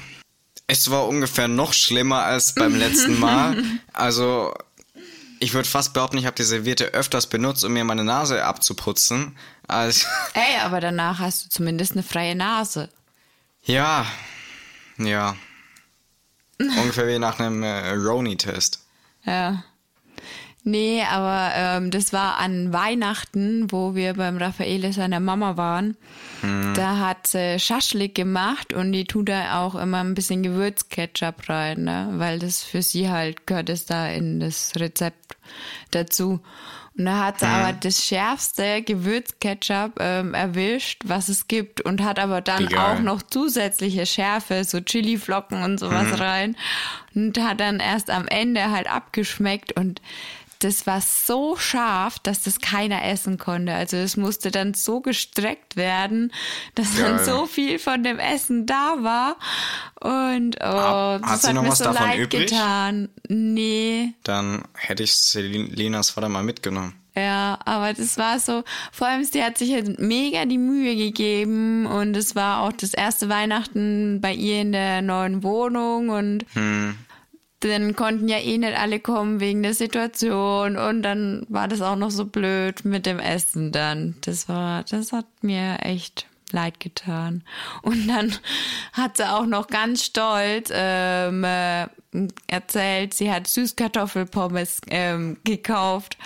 es 0.69 0.91
war 0.91 1.09
ungefähr 1.09 1.49
noch 1.49 1.73
schlimmer 1.73 2.23
als 2.23 2.55
beim 2.55 2.77
letzten 2.77 3.19
Mal. 3.19 3.63
Also 3.93 4.55
ich 5.41 5.55
würde 5.55 5.69
fast 5.69 5.95
behaupten, 5.95 6.19
ich 6.19 6.27
habe 6.27 6.37
die 6.37 6.43
Serviette 6.45 6.87
öfters 6.87 7.27
benutzt, 7.27 7.65
um 7.65 7.73
mir 7.73 7.85
meine 7.85 8.05
Nase 8.05 8.45
abzuputzen. 8.45 9.37
Als 9.67 10.07
Ey, 10.35 10.61
aber 10.63 10.81
danach 10.81 11.19
hast 11.19 11.45
du 11.45 11.49
zumindest 11.51 11.93
eine 11.93 12.03
freie 12.03 12.35
Nase. 12.35 12.89
ja, 13.63 14.07
ja. 14.99 15.37
Ungefähr 16.61 17.07
wie 17.07 17.19
nach 17.21 17.39
einem 17.39 17.63
äh, 17.63 17.91
Roni-Test. 17.91 18.81
Ja. 19.25 19.63
Nee, 20.69 21.03
aber 21.11 21.53
ähm, 21.55 21.91
das 21.91 22.13
war 22.13 22.37
an 22.37 22.75
Weihnachten, 22.75 23.73
wo 23.73 23.95
wir 23.95 24.13
beim 24.13 24.37
Raffaele 24.37 24.93
seiner 24.93 25.19
Mama 25.19 25.57
waren. 25.57 25.97
Da 26.75 26.99
hat 26.99 27.27
sie 27.27 27.59
Schaschlik 27.59 28.15
gemacht 28.15 28.75
und 28.75 28.93
die 28.93 29.07
tut 29.07 29.31
da 29.31 29.65
auch 29.65 29.75
immer 29.75 30.01
ein 30.01 30.15
bisschen 30.15 30.43
Gewürzketchup 30.43 31.49
rein, 31.49 31.85
ne? 31.85 32.11
weil 32.17 32.39
das 32.39 32.63
für 32.63 32.83
sie 32.83 33.09
halt 33.09 33.47
gehört 33.47 33.71
es 33.71 33.87
da 33.87 34.09
in 34.09 34.41
das 34.41 34.75
Rezept 34.77 35.39
dazu. 35.91 36.41
Und 36.99 37.07
da 37.07 37.25
hat 37.25 37.41
sie 37.41 37.47
aber 37.47 37.73
das 37.73 38.05
schärfste 38.05 38.83
Gewürzketchup 38.83 39.93
ähm, 40.01 40.35
erwischt, 40.35 41.03
was 41.07 41.31
es 41.31 41.49
gibt 41.49 41.81
und 41.81 42.05
hat 42.05 42.19
aber 42.19 42.43
dann 42.43 42.67
geil. 42.67 42.79
auch 42.79 42.99
noch 43.01 43.23
zusätzliche 43.23 44.05
Schärfe, 44.05 44.65
so 44.65 44.81
Chiliflocken 44.81 45.63
und 45.63 45.81
sowas 45.81 46.21
rein 46.21 46.57
und 47.15 47.41
hat 47.41 47.59
dann 47.59 47.81
erst 47.81 48.11
am 48.11 48.29
Ende 48.29 48.71
halt 48.71 48.91
abgeschmeckt 48.91 49.73
und 49.73 50.03
das 50.61 50.87
war 50.87 51.01
so 51.01 51.57
scharf, 51.57 52.19
dass 52.19 52.43
das 52.43 52.61
keiner 52.61 53.05
essen 53.05 53.39
konnte. 53.39 53.73
Also 53.75 53.97
es 53.97 54.17
musste 54.17 54.51
dann 54.51 54.75
so 54.75 55.01
gestreckt 55.01 55.77
werden, 55.77 56.33
dass 56.75 56.97
dann 56.97 57.17
Geil. 57.17 57.25
so 57.25 57.47
viel 57.47 57.79
von 57.79 58.03
dem 58.03 58.19
Essen 58.19 58.67
da 58.67 58.97
war. 59.01 59.37
Und 60.01 60.57
oh, 60.61 60.65
Hat- 60.65 61.23
das 61.23 61.47
hat 61.49 61.55
mir 61.63 61.73
so 61.75 61.85
leid 61.91 62.19
übrig? 62.19 62.49
getan. 62.51 63.09
Nee, 63.29 64.15
Dann 64.25 64.63
hätte 64.75 65.03
ich 65.05 65.15
Selinas 65.15 66.11
Vater 66.11 66.29
mal 66.29 66.43
mitgenommen. 66.43 66.95
ja, 67.17 67.59
aber 67.65 67.93
das 67.95 68.17
war 68.19 68.39
so, 68.39 68.63
vor 68.93 69.09
allem 69.09 69.25
sie 69.25 69.43
hat 69.43 69.59
sich 69.59 69.73
halt 69.73 69.99
mega 69.99 70.45
die 70.45 70.59
Mühe 70.59 70.95
gegeben 70.97 71.87
und 71.87 72.17
es 72.17 72.37
war 72.37 72.63
auch 72.63 72.73
das 72.73 72.95
erste 72.95 73.29
Weihnachten 73.29 74.21
bei 74.21 74.33
ihr 74.33 74.61
in 74.61 74.73
der 74.73 75.03
neuen 75.03 75.43
Wohnung 75.43 76.09
und 76.11 76.45
dann 77.61 77.97
konnten 77.97 78.29
ja 78.29 78.39
eh 78.39 78.59
nicht 78.59 78.79
alle 78.79 79.01
kommen 79.01 79.41
wegen 79.41 79.63
der 79.63 79.75
Situation 79.75 80.77
und 80.77 81.03
dann 81.03 81.45
war 81.49 81.69
das 81.69 81.83
auch 81.83 81.97
noch 81.97 82.11
so 82.11 82.25
blöd 82.25 82.85
mit 82.85 83.07
dem 83.07 83.19
Essen 83.19 83.73
dann. 83.73 84.17
Das 84.21 84.49
war, 84.49 84.85
das 84.85 85.13
hat 85.13 85.27
mir 85.43 85.79
echt 85.83 86.27
leid 86.53 86.81
getan. 86.81 87.43
Und 87.83 88.09
dann 88.09 88.33
hat 88.93 89.17
sie 89.17 89.29
auch 89.29 89.47
noch 89.47 89.67
ganz 89.67 90.05
stolz 90.05 90.71
ähm, 90.73 91.45
äh, 91.45 91.87
erzählt, 92.47 93.15
sie 93.15 93.31
hat 93.31 93.47
Süßkartoffelpommes 93.47 94.81
ähm, 94.91 95.37
gekauft. 95.45 96.19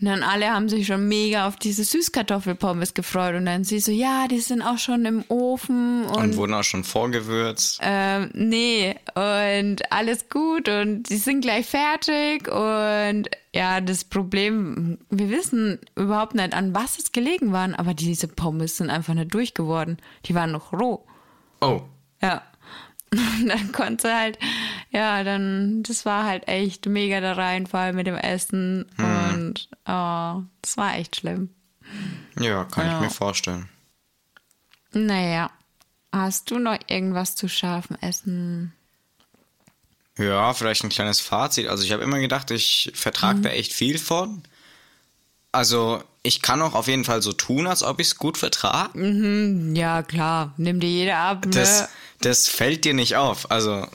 Und 0.00 0.06
dann 0.06 0.22
alle 0.22 0.50
haben 0.50 0.68
sich 0.68 0.86
schon 0.86 1.08
mega 1.08 1.46
auf 1.48 1.56
diese 1.56 1.84
Süßkartoffelpommes 1.84 2.94
gefreut. 2.94 3.34
Und 3.34 3.46
dann 3.46 3.64
sie 3.64 3.80
so, 3.80 3.90
ja, 3.92 4.28
die 4.28 4.40
sind 4.40 4.62
auch 4.62 4.78
schon 4.78 5.04
im 5.04 5.24
Ofen. 5.28 6.04
Und, 6.04 6.16
Und, 6.16 6.36
wurden 6.36 6.54
auch 6.54 6.64
schon 6.64 6.84
vorgewürzt. 6.84 7.80
ähm, 7.82 8.30
nee, 8.34 8.94
und 9.14 9.92
alles 9.92 10.28
gut 10.28 10.68
und 10.68 11.04
die 11.04 11.16
sind 11.16 11.40
gleich 11.40 11.66
fertig. 11.66 12.48
Und 12.48 13.28
ja, 13.54 13.80
das 13.80 14.04
Problem, 14.04 14.98
wir 15.10 15.30
wissen 15.30 15.78
überhaupt 15.96 16.34
nicht, 16.34 16.54
an 16.54 16.74
was 16.74 16.98
es 16.98 17.12
gelegen 17.12 17.52
waren, 17.52 17.74
aber 17.74 17.94
diese 17.94 18.28
Pommes 18.28 18.76
sind 18.76 18.90
einfach 18.90 19.14
nicht 19.14 19.34
durchgeworden. 19.34 19.98
Die 20.26 20.34
waren 20.34 20.52
noch 20.52 20.72
roh. 20.72 21.04
Oh. 21.60 21.80
Ja. 22.22 22.42
Und 23.12 23.46
dann 23.48 23.72
konnte 23.72 24.14
halt, 24.14 24.38
ja, 24.90 25.24
dann, 25.24 25.82
das 25.82 26.04
war 26.06 26.24
halt 26.24 26.46
echt 26.48 26.86
mega 26.86 27.20
der 27.20 27.36
Reinfall 27.36 27.92
mit 27.92 28.06
dem 28.06 28.14
Essen. 28.16 28.84
Und 28.98 29.68
oh, 29.86 30.42
das 30.62 30.76
war 30.76 30.94
echt 30.96 31.16
schlimm. 31.16 31.50
Ja, 32.38 32.64
kann 32.64 32.86
Ja. 32.86 32.96
ich 32.96 33.00
mir 33.04 33.10
vorstellen. 33.10 33.68
Naja. 34.92 35.50
Hast 36.12 36.50
du 36.50 36.58
noch 36.58 36.76
irgendwas 36.88 37.36
zu 37.36 37.48
scharfem 37.48 37.96
Essen? 38.00 38.72
Ja, 40.18 40.52
vielleicht 40.54 40.82
ein 40.84 40.90
kleines 40.90 41.20
Fazit. 41.20 41.68
Also 41.68 41.84
ich 41.84 41.92
habe 41.92 42.02
immer 42.02 42.18
gedacht, 42.18 42.50
ich 42.50 42.90
vertrage 42.94 43.40
da 43.40 43.48
echt 43.50 43.72
viel 43.72 43.96
von. 43.98 44.42
Also 45.52 46.02
ich 46.22 46.42
kann 46.42 46.60
auch 46.62 46.74
auf 46.74 46.86
jeden 46.86 47.04
Fall 47.04 47.22
so 47.22 47.32
tun, 47.32 47.66
als 47.66 47.82
ob 47.82 48.00
ich 48.00 48.08
es 48.08 48.16
gut 48.16 48.36
vertrage. 48.38 49.72
Ja, 49.74 50.02
klar. 50.02 50.52
Nimm 50.56 50.80
dir 50.80 50.90
jeder 50.90 51.16
ab. 51.16 51.46
Ne? 51.46 51.52
Das, 51.52 51.88
das 52.20 52.48
fällt 52.48 52.84
dir 52.84 52.94
nicht 52.94 53.16
auf. 53.16 53.50
Also 53.50 53.86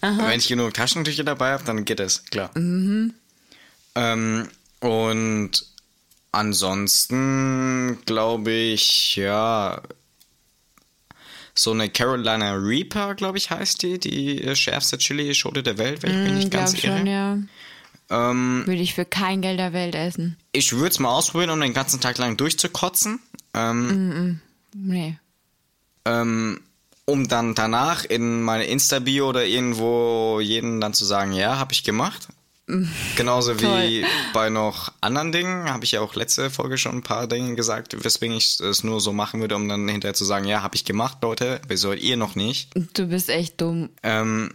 wenn 0.00 0.38
ich 0.38 0.48
genug 0.48 0.74
Taschentücher 0.74 1.24
dabei 1.24 1.52
habe, 1.52 1.64
dann 1.64 1.84
geht 1.84 2.00
es, 2.00 2.24
klar. 2.26 2.50
Ähm, 2.54 3.12
und 4.80 5.50
ansonsten 6.32 7.98
glaube 8.04 8.52
ich, 8.52 9.16
ja, 9.16 9.82
so 11.54 11.72
eine 11.72 11.88
Carolina 11.88 12.52
Reaper, 12.52 13.14
glaube 13.14 13.38
ich, 13.38 13.50
heißt 13.50 13.82
die, 13.82 13.98
die 13.98 14.42
äh, 14.42 14.54
schärfste 14.54 14.98
Chili-Schote 14.98 15.62
der 15.62 15.78
Welt, 15.78 16.02
wenn 16.02 16.10
ich 16.10 16.16
mich 16.16 16.32
nicht 16.32 16.50
Glaub 16.50 16.64
ganz 16.64 16.84
irre. 16.84 16.98
schon, 16.98 17.06
ja. 17.06 17.38
Ähm, 18.10 18.62
Würde 18.66 18.80
ich 18.82 18.94
für 18.94 19.04
kein 19.04 19.42
Geld 19.42 19.58
der 19.58 19.72
Welt 19.72 19.94
essen. 19.94 20.36
ich 20.52 20.72
würde 20.72 20.90
es 20.90 20.98
mal 20.98 21.10
ausprobieren, 21.10 21.50
um 21.50 21.60
den 21.60 21.74
ganzen 21.74 22.00
Tag 22.00 22.18
lang 22.18 22.36
durchzukotzen. 22.36 23.18
Ähm, 23.54 24.40
Nee. 24.74 25.18
ähm, 26.04 26.60
um 27.04 27.28
dann 27.28 27.54
danach 27.54 28.04
in 28.04 28.42
meine 28.42 28.64
Insta-Bio 28.66 29.28
oder 29.28 29.44
irgendwo 29.46 30.40
jeden 30.40 30.80
dann 30.80 30.92
zu 30.92 31.04
sagen, 31.04 31.32
ja, 31.32 31.56
habe 31.58 31.72
ich 31.72 31.82
gemacht. 31.84 32.28
Genauso 33.16 33.60
wie 33.60 34.04
bei 34.32 34.50
noch 34.50 34.92
anderen 35.00 35.30
Dingen, 35.30 35.70
habe 35.72 35.84
ich 35.84 35.92
ja 35.92 36.00
auch 36.00 36.16
letzte 36.16 36.50
Folge 36.50 36.78
schon 36.78 36.96
ein 36.96 37.02
paar 37.02 37.28
Dinge 37.28 37.54
gesagt, 37.54 38.04
weswegen 38.04 38.36
ich 38.36 38.58
es 38.58 38.82
nur 38.82 39.00
so 39.00 39.12
machen 39.12 39.40
würde, 39.40 39.54
um 39.54 39.68
dann 39.68 39.88
hinterher 39.88 40.14
zu 40.14 40.24
sagen, 40.24 40.46
ja, 40.46 40.62
habe 40.62 40.74
ich 40.74 40.84
gemacht, 40.84 41.18
Leute, 41.22 41.60
wieso 41.68 41.92
ihr 41.92 42.16
noch 42.16 42.34
nicht? 42.34 42.70
Du 42.94 43.06
bist 43.06 43.30
echt 43.30 43.60
dumm. 43.60 43.90
Ähm, 44.02 44.52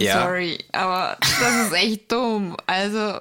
ja, 0.00 0.22
Sorry, 0.22 0.58
aber 0.72 1.16
das 1.20 1.66
ist 1.66 1.72
echt 1.72 2.12
dumm. 2.12 2.56
Also, 2.66 3.20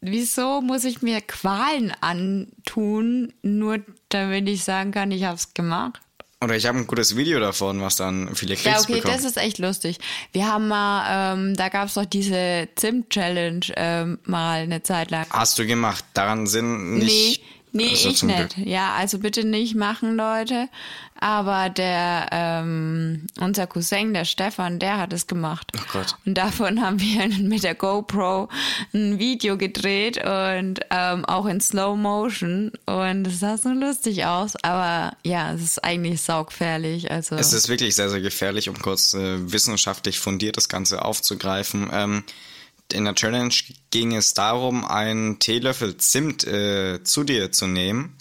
wieso 0.00 0.60
muss 0.60 0.84
ich 0.84 1.02
mir 1.02 1.20
Qualen 1.20 1.92
antun, 2.00 3.32
nur 3.42 3.78
damit 4.08 4.48
ich 4.48 4.64
sagen 4.64 4.92
kann, 4.92 5.10
ich 5.10 5.24
hab's 5.24 5.54
gemacht? 5.54 6.00
Oder 6.42 6.56
ich 6.56 6.66
habe 6.66 6.76
ein 6.78 6.88
gutes 6.88 7.14
Video 7.16 7.38
davon, 7.38 7.80
was 7.80 7.94
dann 7.94 8.34
viele 8.34 8.56
Klicks 8.56 8.64
Ja, 8.76 8.80
okay, 8.80 8.94
bekommt. 8.94 9.14
das 9.14 9.24
ist 9.24 9.36
echt 9.36 9.58
lustig. 9.58 9.98
Wir 10.32 10.48
haben 10.48 10.66
mal, 10.66 11.34
ähm, 11.34 11.54
da 11.54 11.68
gab 11.68 11.86
es 11.86 11.94
doch 11.94 12.04
diese 12.04 12.68
Zimt-Challenge 12.74 13.60
ähm, 13.76 14.18
mal 14.24 14.62
eine 14.62 14.82
Zeit 14.82 15.12
lang. 15.12 15.24
Hast 15.30 15.56
du 15.60 15.66
gemacht. 15.66 16.04
Daran 16.14 16.48
sind 16.48 16.94
nicht. 16.98 17.40
Nee, 17.40 17.46
nee 17.72 17.90
Also 17.90 18.08
ich 18.08 18.22
nicht. 18.22 18.54
Glück. 18.54 18.66
Ja, 18.66 18.94
also 18.94 19.18
bitte 19.18 19.44
nicht 19.44 19.74
machen, 19.74 20.16
Leute. 20.16 20.68
Aber 21.22 21.70
der, 21.70 22.26
ähm, 22.32 23.28
unser 23.38 23.68
Cousin, 23.68 24.12
der 24.12 24.24
Stefan, 24.24 24.80
der 24.80 24.98
hat 24.98 25.12
es 25.12 25.28
gemacht. 25.28 25.70
Oh 25.76 25.84
Gott. 25.92 26.16
Und 26.26 26.34
davon 26.34 26.82
haben 26.82 27.00
wir 27.00 27.28
mit 27.38 27.62
der 27.62 27.76
GoPro 27.76 28.48
ein 28.92 29.20
Video 29.20 29.56
gedreht 29.56 30.16
und 30.16 30.80
ähm, 30.90 31.24
auch 31.24 31.46
in 31.46 31.60
Slow 31.60 31.96
Motion. 31.96 32.72
Und 32.86 33.26
es 33.28 33.38
sah 33.38 33.56
so 33.56 33.68
lustig 33.68 34.24
aus. 34.24 34.56
Aber 34.64 35.16
ja, 35.24 35.52
es 35.52 35.62
ist 35.62 35.84
eigentlich 35.84 36.20
saugefährlich. 36.22 37.10
Also. 37.12 37.36
Es 37.36 37.52
ist 37.52 37.68
wirklich 37.68 37.94
sehr, 37.94 38.10
sehr 38.10 38.20
gefährlich, 38.20 38.68
um 38.68 38.76
kurz 38.80 39.14
äh, 39.14 39.52
wissenschaftlich 39.52 40.18
fundiert 40.18 40.56
das 40.56 40.68
Ganze 40.68 41.04
aufzugreifen. 41.04 41.88
Ähm, 41.92 42.24
in 42.92 43.04
der 43.04 43.14
Challenge 43.14 43.54
ging 43.90 44.14
es 44.14 44.34
darum, 44.34 44.84
einen 44.84 45.38
Teelöffel 45.38 45.96
Zimt 45.96 46.44
äh, 46.44 47.02
zu 47.02 47.24
dir 47.24 47.52
zu 47.52 47.66
nehmen. 47.66 48.16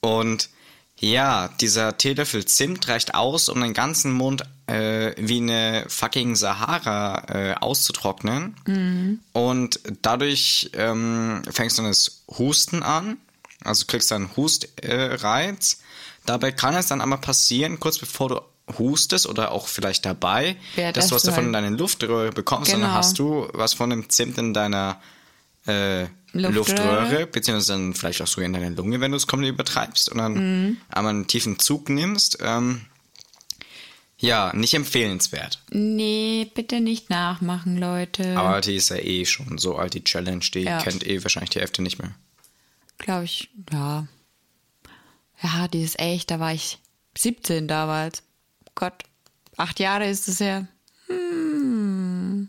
Und 0.00 0.50
ja, 0.98 1.48
dieser 1.60 1.96
Teelöffel 1.96 2.44
Zimt 2.44 2.88
reicht 2.88 3.14
aus, 3.14 3.48
um 3.48 3.60
den 3.60 3.72
ganzen 3.72 4.12
Mund 4.12 4.42
äh, 4.66 5.12
wie 5.16 5.38
eine 5.38 5.84
fucking 5.88 6.36
Sahara 6.36 7.24
äh, 7.28 7.54
auszutrocknen. 7.54 8.54
Und 9.32 9.80
dadurch 10.02 10.70
ähm, 10.74 11.42
fängst 11.50 11.78
du 11.78 11.82
an 11.82 11.88
das 11.88 12.24
Husten 12.38 12.82
an. 12.82 13.16
Also 13.62 13.86
kriegst 13.86 14.10
du 14.10 14.14
einen 14.14 14.36
Hustreiz. 14.36 15.22
Reiz. 15.22 15.80
Dabei 16.26 16.52
kann 16.52 16.74
es 16.74 16.86
dann 16.86 17.00
aber 17.00 17.16
passieren, 17.16 17.80
kurz 17.80 17.98
bevor 17.98 18.28
du 18.28 18.40
hustest 18.78 19.26
oder 19.26 19.52
auch 19.52 19.66
vielleicht 19.68 20.04
dabei, 20.06 20.56
Ja, 20.76 20.92
dass 20.92 21.08
du 21.08 21.10
dass 21.10 21.16
was 21.16 21.22
du 21.22 21.28
davon 21.30 21.48
in 21.48 21.54
halt- 21.54 21.64
deine 21.66 21.76
Luftröhre 21.76 22.30
bekommst 22.30 22.72
Genau. 22.72 22.88
hast 22.88 23.18
du 23.18 23.48
was 23.52 23.74
von 23.74 23.90
dem 23.90 24.08
Zimt 24.10 24.38
in 24.38 24.54
deiner 24.54 25.00
äh, 25.66 26.04
Luftröhre. 26.32 26.52
Luftröhre, 26.52 27.26
beziehungsweise 27.26 27.72
dann 27.72 27.92
vielleicht 27.94 28.22
auch 28.22 28.26
sogar 28.26 28.46
in 28.46 28.52
deiner 28.54 28.70
Lunge, 28.70 29.00
wenn 29.00 29.10
du 29.10 29.16
es 29.18 29.26
komplett 29.26 29.52
übertreibst 29.52 30.08
und 30.10 30.18
dann 30.18 30.34
Mhm. 30.68 30.76
einmal 30.88 31.12
einen 31.14 31.26
tiefen 31.26 31.58
Zug 31.58 31.88
nimmst. 31.90 32.38
Ähm, 32.40 32.82
ja, 34.18 34.52
nicht 34.54 34.74
empfehlenswert. 34.74 35.62
Nee, 35.70 36.50
bitte 36.54 36.80
nicht 36.80 37.10
nachmachen, 37.10 37.78
Leute. 37.78 38.36
Aber 38.38 38.60
die 38.60 38.76
ist 38.76 38.90
ja 38.90 38.96
eh 38.96 39.24
schon 39.26 39.58
so 39.58 39.76
alt, 39.76 39.94
die 39.94 40.04
Challenge, 40.04 40.44
die 40.54 40.60
Ja. 40.60 40.78
kennt 40.82 41.06
eh 41.06 41.22
wahrscheinlich 41.22 41.50
die 41.50 41.60
Hälfte 41.60 41.82
nicht 41.82 41.98
mehr. 41.98 42.12
Glaube 42.98 43.24
ich, 43.24 43.50
ja. 43.72 44.06
Ja, 45.42 45.68
die 45.68 45.82
ist 45.82 45.98
echt, 45.98 46.30
da 46.30 46.38
war 46.38 46.52
ich 46.52 46.78
17 47.16 47.66
damals. 47.66 48.22
Gott, 48.74 49.04
acht 49.56 49.80
Jahre 49.80 50.08
ist 50.08 50.28
es 50.28 50.40
her. 50.40 50.68
Hm. 51.06 52.48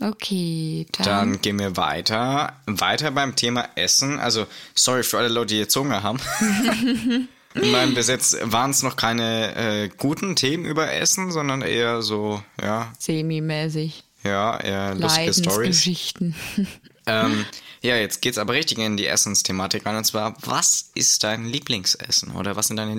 Okay, 0.00 0.86
dann. 0.92 1.04
Dann 1.04 1.40
gehen 1.40 1.58
wir 1.58 1.76
weiter. 1.76 2.60
Weiter 2.66 3.10
beim 3.12 3.36
Thema 3.36 3.68
Essen. 3.76 4.18
Also, 4.18 4.46
sorry 4.74 5.02
für 5.04 5.18
alle 5.18 5.28
Leute, 5.28 5.54
die 5.54 5.60
jetzt 5.60 5.76
Hunger 5.76 6.02
haben. 6.02 6.18
In 7.54 7.70
meinem 7.70 7.94
Besitz 7.94 8.36
waren 8.42 8.72
es 8.72 8.82
noch 8.82 8.96
keine 8.96 9.54
äh, 9.54 9.88
guten 9.88 10.34
Themen 10.34 10.64
über 10.64 10.92
Essen, 10.92 11.30
sondern 11.30 11.62
eher 11.62 12.02
so, 12.02 12.42
ja, 12.60 12.92
Semi-mäßig. 12.98 14.02
ja, 14.24 14.58
eher 14.58 14.96
lustige 14.96 15.32
Stories. 15.32 15.56
Leidensgeschichten. 15.56 16.34
Ähm, 17.06 17.44
ja, 17.82 17.96
jetzt 17.96 18.22
geht's 18.22 18.38
aber 18.38 18.54
richtig 18.54 18.78
in 18.78 18.96
die 18.96 19.06
Essensthematik 19.06 19.84
rein. 19.84 19.96
Und 19.96 20.04
zwar, 20.04 20.34
was 20.40 20.90
ist 20.94 21.22
dein 21.22 21.44
Lieblingsessen? 21.44 22.32
Oder 22.32 22.56
was 22.56 22.68
sind 22.68 22.78
deine 22.78 22.94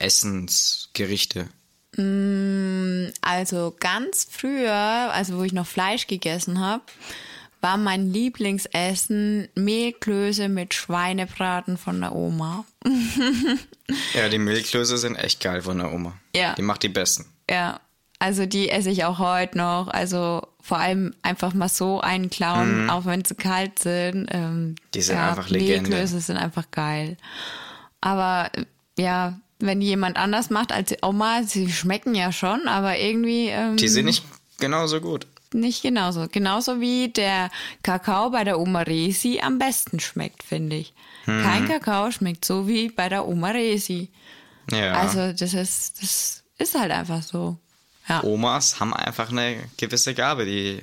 Lieblingsessensgerichte? 0.00 1.48
Also 3.22 3.74
ganz 3.78 4.26
früher, 4.28 4.72
also 4.72 5.38
wo 5.38 5.42
ich 5.44 5.52
noch 5.52 5.66
Fleisch 5.66 6.06
gegessen 6.08 6.58
habe, 6.58 6.82
war 7.60 7.76
mein 7.76 8.12
Lieblingsessen 8.12 9.48
Mehlklöße 9.54 10.48
mit 10.48 10.74
Schweinebraten 10.74 11.78
von 11.78 12.00
der 12.00 12.14
Oma. 12.14 12.64
Ja, 14.14 14.30
die 14.30 14.38
Milchklöße 14.38 14.96
sind 14.96 15.16
echt 15.16 15.40
geil 15.40 15.60
von 15.60 15.76
der 15.76 15.92
Oma. 15.92 16.18
Ja. 16.34 16.54
Die 16.54 16.62
macht 16.62 16.82
die 16.82 16.88
besten. 16.88 17.26
Ja, 17.50 17.80
also 18.18 18.46
die 18.46 18.70
esse 18.70 18.88
ich 18.90 19.04
auch 19.04 19.18
heute 19.18 19.58
noch. 19.58 19.88
Also 19.88 20.46
vor 20.62 20.78
allem 20.78 21.14
einfach 21.20 21.52
mal 21.52 21.68
so 21.68 22.00
einen 22.00 22.30
klauen, 22.30 22.88
auch 22.88 23.04
wenn 23.04 23.24
sie 23.26 23.34
kalt 23.34 23.78
sind. 23.78 24.28
Ähm, 24.30 24.68
Mhm. 24.68 24.74
Die 24.94 25.02
sind 25.02 25.16
ja, 25.16 25.28
einfach 25.30 25.50
Legende. 25.50 25.90
Mehlklöße 25.90 26.20
sind 26.20 26.38
einfach 26.38 26.70
geil. 26.70 27.18
Aber 28.00 28.50
ja, 28.98 29.38
wenn 29.58 29.80
jemand 29.80 30.16
anders 30.16 30.50
macht 30.50 30.72
als 30.72 30.88
die 30.88 30.98
Oma, 31.02 31.42
sie 31.44 31.70
schmecken 31.70 32.14
ja 32.14 32.32
schon, 32.32 32.66
aber 32.68 32.98
irgendwie 32.98 33.48
ähm, 33.48 33.76
Die 33.76 33.88
sind 33.88 34.06
nicht 34.06 34.24
genauso 34.58 35.00
gut. 35.00 35.26
nicht 35.52 35.82
genauso. 35.82 36.26
Genauso 36.30 36.80
wie 36.80 37.08
der 37.08 37.50
Kakao 37.82 38.30
bei 38.30 38.44
der 38.44 38.58
Oma 38.58 38.82
Resi 38.82 39.40
am 39.42 39.58
besten 39.58 40.00
schmeckt, 40.00 40.42
finde 40.42 40.76
ich. 40.76 40.92
Mhm. 41.26 41.42
Kein 41.42 41.68
Kakao 41.68 42.10
schmeckt 42.10 42.44
so 42.44 42.66
wie 42.68 42.88
bei 42.88 43.08
der 43.08 43.26
Oma 43.26 43.50
Resi. 43.50 44.10
Ja. 44.70 44.92
Also 44.94 45.32
das 45.32 45.54
ist, 45.54 46.02
das 46.02 46.42
ist 46.58 46.78
halt 46.78 46.90
einfach 46.92 47.22
so. 47.22 47.56
Ja. 48.08 48.22
Omas 48.24 48.80
haben 48.80 48.92
einfach 48.92 49.30
eine 49.30 49.56
gewisse 49.78 50.12
Gabe, 50.14 50.44
die 50.44 50.80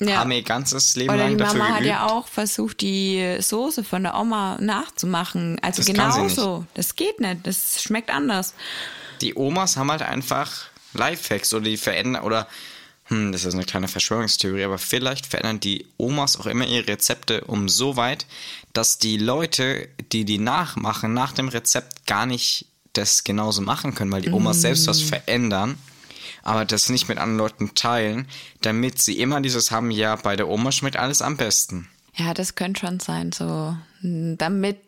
Ja. 0.00 0.18
haben 0.18 0.32
ihr 0.32 0.42
ganzes 0.42 0.96
Leben 0.96 1.10
Oder 1.14 1.24
die 1.28 1.30
lang 1.30 1.38
dafür 1.38 1.58
Mama 1.60 1.74
hat 1.76 1.84
ja 1.84 2.06
auch 2.08 2.26
versucht, 2.26 2.80
die 2.80 3.36
Soße 3.40 3.84
von 3.84 4.02
der 4.02 4.16
Oma 4.18 4.58
nachzumachen. 4.60 5.58
Also 5.62 5.82
Das 5.82 5.94
kann 5.94 6.12
sie 6.12 6.18
genauso. 6.20 6.66
Das 6.74 6.96
geht 6.96 7.20
nicht. 7.20 7.46
Das 7.46 7.80
schmeckt 7.82 8.10
anders. 8.10 8.54
Die 9.20 9.34
Omas 9.36 9.76
haben 9.76 9.90
halt 9.90 10.02
einfach 10.02 10.50
Lifehacks 10.94 11.54
oder 11.54 11.64
die 11.64 11.76
verändern 11.76 12.22
oder 12.24 12.48
hm, 13.06 13.32
das 13.32 13.44
ist 13.44 13.54
eine 13.54 13.64
kleine 13.64 13.86
Verschwörungstheorie, 13.86 14.64
aber 14.64 14.78
vielleicht 14.78 15.26
verändern 15.26 15.60
die 15.60 15.86
Omas 15.98 16.40
auch 16.40 16.46
immer 16.46 16.66
ihre 16.66 16.88
Rezepte 16.88 17.42
um 17.42 17.68
so 17.68 17.96
weit, 17.96 18.26
dass 18.72 18.98
die 18.98 19.18
Leute, 19.18 19.88
die 20.12 20.24
die 20.24 20.38
nachmachen, 20.38 21.12
nach 21.12 21.32
dem 21.32 21.48
Rezept 21.48 22.06
gar 22.06 22.24
nicht 22.26 22.66
das 22.94 23.22
genauso 23.22 23.60
machen 23.60 23.94
können, 23.94 24.10
weil 24.10 24.22
die 24.22 24.30
Omas 24.30 24.62
selbst 24.62 24.86
Mm. 24.86 24.90
was 24.90 25.02
verändern, 25.02 25.78
aber 26.42 26.64
das 26.64 26.88
nicht 26.88 27.08
mit 27.08 27.18
anderen 27.18 27.38
Leuten 27.38 27.74
teilen, 27.74 28.26
damit 28.60 29.00
sie 29.00 29.18
immer 29.18 29.40
dieses 29.40 29.70
haben, 29.70 29.90
ja, 29.90 30.16
bei 30.16 30.36
der 30.36 30.48
Oma 30.48 30.72
schmeckt 30.72 30.96
alles 30.96 31.22
am 31.22 31.36
besten. 31.36 31.88
Ja, 32.16 32.34
das 32.34 32.54
könnte 32.54 32.80
schon 32.80 33.00
sein, 33.00 33.32
so. 33.32 33.76
Damit 34.02 34.78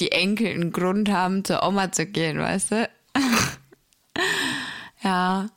die 0.00 0.12
Enkel 0.12 0.48
einen 0.48 0.72
Grund 0.72 1.10
haben, 1.10 1.44
zur 1.44 1.62
Oma 1.62 1.92
zu 1.92 2.06
gehen, 2.06 2.38
weißt 2.38 2.70
du? 2.72 2.88
ja. 5.02 5.48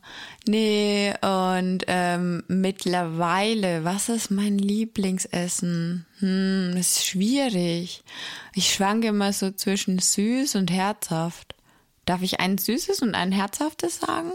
Nee, 0.47 1.13
und 1.21 1.83
ähm, 1.85 2.43
mittlerweile, 2.47 3.83
was 3.83 4.09
ist 4.09 4.31
mein 4.31 4.57
Lieblingsessen? 4.57 6.07
Hm, 6.17 6.75
ist 6.77 7.05
schwierig. 7.05 8.03
Ich 8.55 8.73
schwanke 8.73 9.07
immer 9.07 9.33
so 9.33 9.51
zwischen 9.51 9.99
süß 9.99 10.55
und 10.55 10.71
herzhaft. 10.71 11.53
Darf 12.05 12.23
ich 12.23 12.39
ein 12.39 12.57
süßes 12.57 13.03
und 13.03 13.13
ein 13.13 13.31
herzhaftes 13.31 13.99
sagen? 13.99 14.31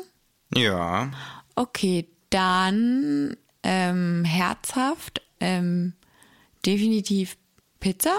Ja, 0.55 1.11
Okay, 1.59 2.07
dann 2.28 3.34
ähm, 3.62 4.24
herzhaft, 4.24 5.22
ähm, 5.40 5.94
definitiv 6.66 7.36
Pizza. 7.80 8.18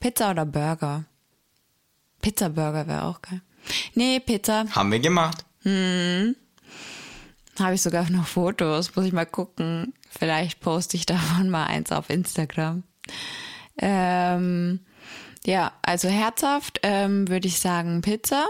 Pizza 0.00 0.30
oder 0.30 0.46
Burger? 0.46 1.04
Pizza 2.22 2.48
Burger 2.50 2.86
wäre 2.86 3.02
auch 3.04 3.20
geil. 3.20 3.42
Nee, 3.94 4.20
Pizza. 4.20 4.64
haben 4.70 4.92
wir 4.92 5.00
gemacht. 5.00 5.44
Habe 7.58 7.74
ich 7.74 7.82
sogar 7.82 8.08
noch 8.10 8.26
Fotos, 8.26 8.94
muss 8.94 9.04
ich 9.04 9.12
mal 9.12 9.26
gucken. 9.26 9.92
Vielleicht 10.08 10.60
poste 10.60 10.96
ich 10.96 11.04
davon 11.06 11.50
mal 11.50 11.66
eins 11.66 11.90
auf 11.90 12.10
Instagram. 12.10 12.84
Ähm, 13.76 14.80
ja, 15.44 15.72
also 15.82 16.08
herzhaft 16.08 16.80
ähm, 16.84 17.28
würde 17.28 17.48
ich 17.48 17.58
sagen 17.58 18.02
Pizza. 18.02 18.46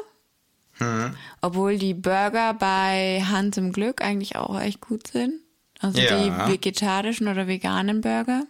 Obwohl 1.41 1.79
die 1.79 1.95
Burger 1.95 2.55
bei 2.55 3.22
Hans 3.29 3.57
im 3.57 3.72
Glück 3.72 4.01
eigentlich 4.03 4.37
auch 4.37 4.61
echt 4.61 4.81
gut 4.81 5.09
sind. 5.09 5.41
Also 5.81 6.01
Ja. 6.01 6.18
die 6.47 6.53
vegetarischen 6.53 7.29
oder 7.29 7.47
veganen 7.47 8.01
Burger. 8.01 8.45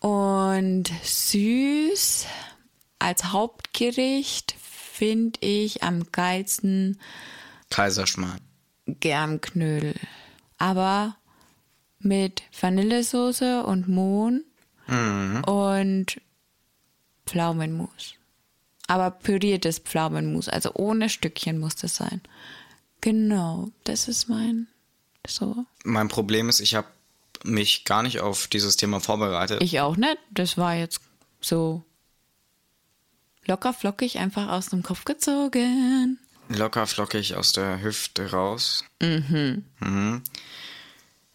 Und 0.00 0.90
süß 1.02 2.26
als 2.98 3.24
Hauptgericht 3.32 4.54
finde 4.60 5.38
ich 5.40 5.82
am 5.82 6.10
geilsten 6.12 7.00
Kaiserschmarrn. 7.70 8.40
Germknödel. 8.86 9.94
Aber 10.58 11.16
mit 11.98 12.42
Vanillesoße 12.58 13.64
und 13.64 13.88
Mohn 13.88 14.44
und 15.46 16.20
Pflaumenmus. 17.26 18.14
Aber 18.86 19.10
püriertes 19.10 19.78
Pflaumenmus, 19.80 20.48
also 20.48 20.70
ohne 20.74 21.08
Stückchen 21.08 21.58
muss 21.58 21.76
das 21.76 21.96
sein. 21.96 22.20
Genau, 23.00 23.70
das 23.84 24.08
ist 24.08 24.28
mein 24.28 24.68
so. 25.26 25.64
Mein 25.84 26.08
Problem 26.08 26.48
ist, 26.48 26.60
ich 26.60 26.74
habe 26.74 26.88
mich 27.44 27.84
gar 27.84 28.02
nicht 28.02 28.20
auf 28.20 28.46
dieses 28.46 28.76
Thema 28.76 29.00
vorbereitet. 29.00 29.62
Ich 29.62 29.80
auch 29.80 29.96
nicht. 29.96 30.18
Das 30.30 30.56
war 30.56 30.74
jetzt 30.74 31.00
so 31.40 31.84
locker 33.44 33.72
flockig 33.72 34.18
einfach 34.18 34.48
aus 34.48 34.68
dem 34.68 34.82
Kopf 34.82 35.04
gezogen. 35.04 36.18
Locker 36.48 36.86
flockig 36.86 37.34
aus 37.34 37.52
der 37.52 37.80
Hüfte 37.82 38.30
raus. 38.30 38.84
Mhm. 39.00 39.64
mhm. 39.80 40.22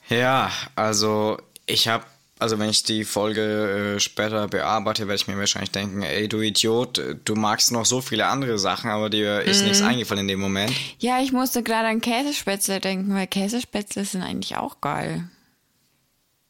Ja, 0.10 0.52
also 0.76 1.38
ich 1.68 1.88
habe, 1.88 2.06
also 2.42 2.58
wenn 2.58 2.70
ich 2.70 2.84
die 2.84 3.04
Folge 3.04 3.96
äh, 3.96 4.00
später 4.00 4.48
bearbeite, 4.48 5.08
werde 5.08 5.16
ich 5.16 5.28
mir 5.28 5.38
wahrscheinlich 5.38 5.72
denken, 5.72 6.02
ey 6.02 6.28
du 6.28 6.42
Idiot, 6.42 7.00
du 7.24 7.36
magst 7.36 7.72
noch 7.72 7.86
so 7.86 8.02
viele 8.02 8.26
andere 8.26 8.58
Sachen, 8.58 8.90
aber 8.90 9.12
dir 9.12 9.42
ist 9.42 9.62
mhm. 9.62 9.68
nichts 9.68 9.82
eingefallen 9.84 10.22
in 10.22 10.28
dem 10.28 10.40
Moment. 10.40 10.74
Ja, 10.98 11.20
ich 11.22 11.32
musste 11.32 11.62
gerade 11.62 11.88
an 11.88 12.02
Käsespätzle 12.02 12.80
denken, 12.80 13.14
weil 13.14 13.28
Käsespätzle 13.28 14.06
sind 14.06 14.24
eigentlich 14.24 14.58
auch 14.58 14.82
geil. 14.82 15.30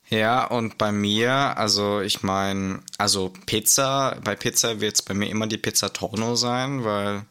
Ja, 0.10 0.46
und 0.46 0.78
bei 0.78 0.94
mir, 0.94 1.32
also 1.58 2.00
ich 2.00 2.24
meine, 2.24 2.80
also 2.98 3.34
Pizza, 3.46 4.18
bei 4.24 4.36
Pizza 4.36 4.80
wird 4.80 4.96
es 4.96 5.02
bei 5.02 5.14
mir 5.14 5.30
immer 5.30 5.48
die 5.48 5.58
Pizza 5.58 5.92
Torno 5.92 6.36
sein, 6.36 6.86
weil 6.86 7.24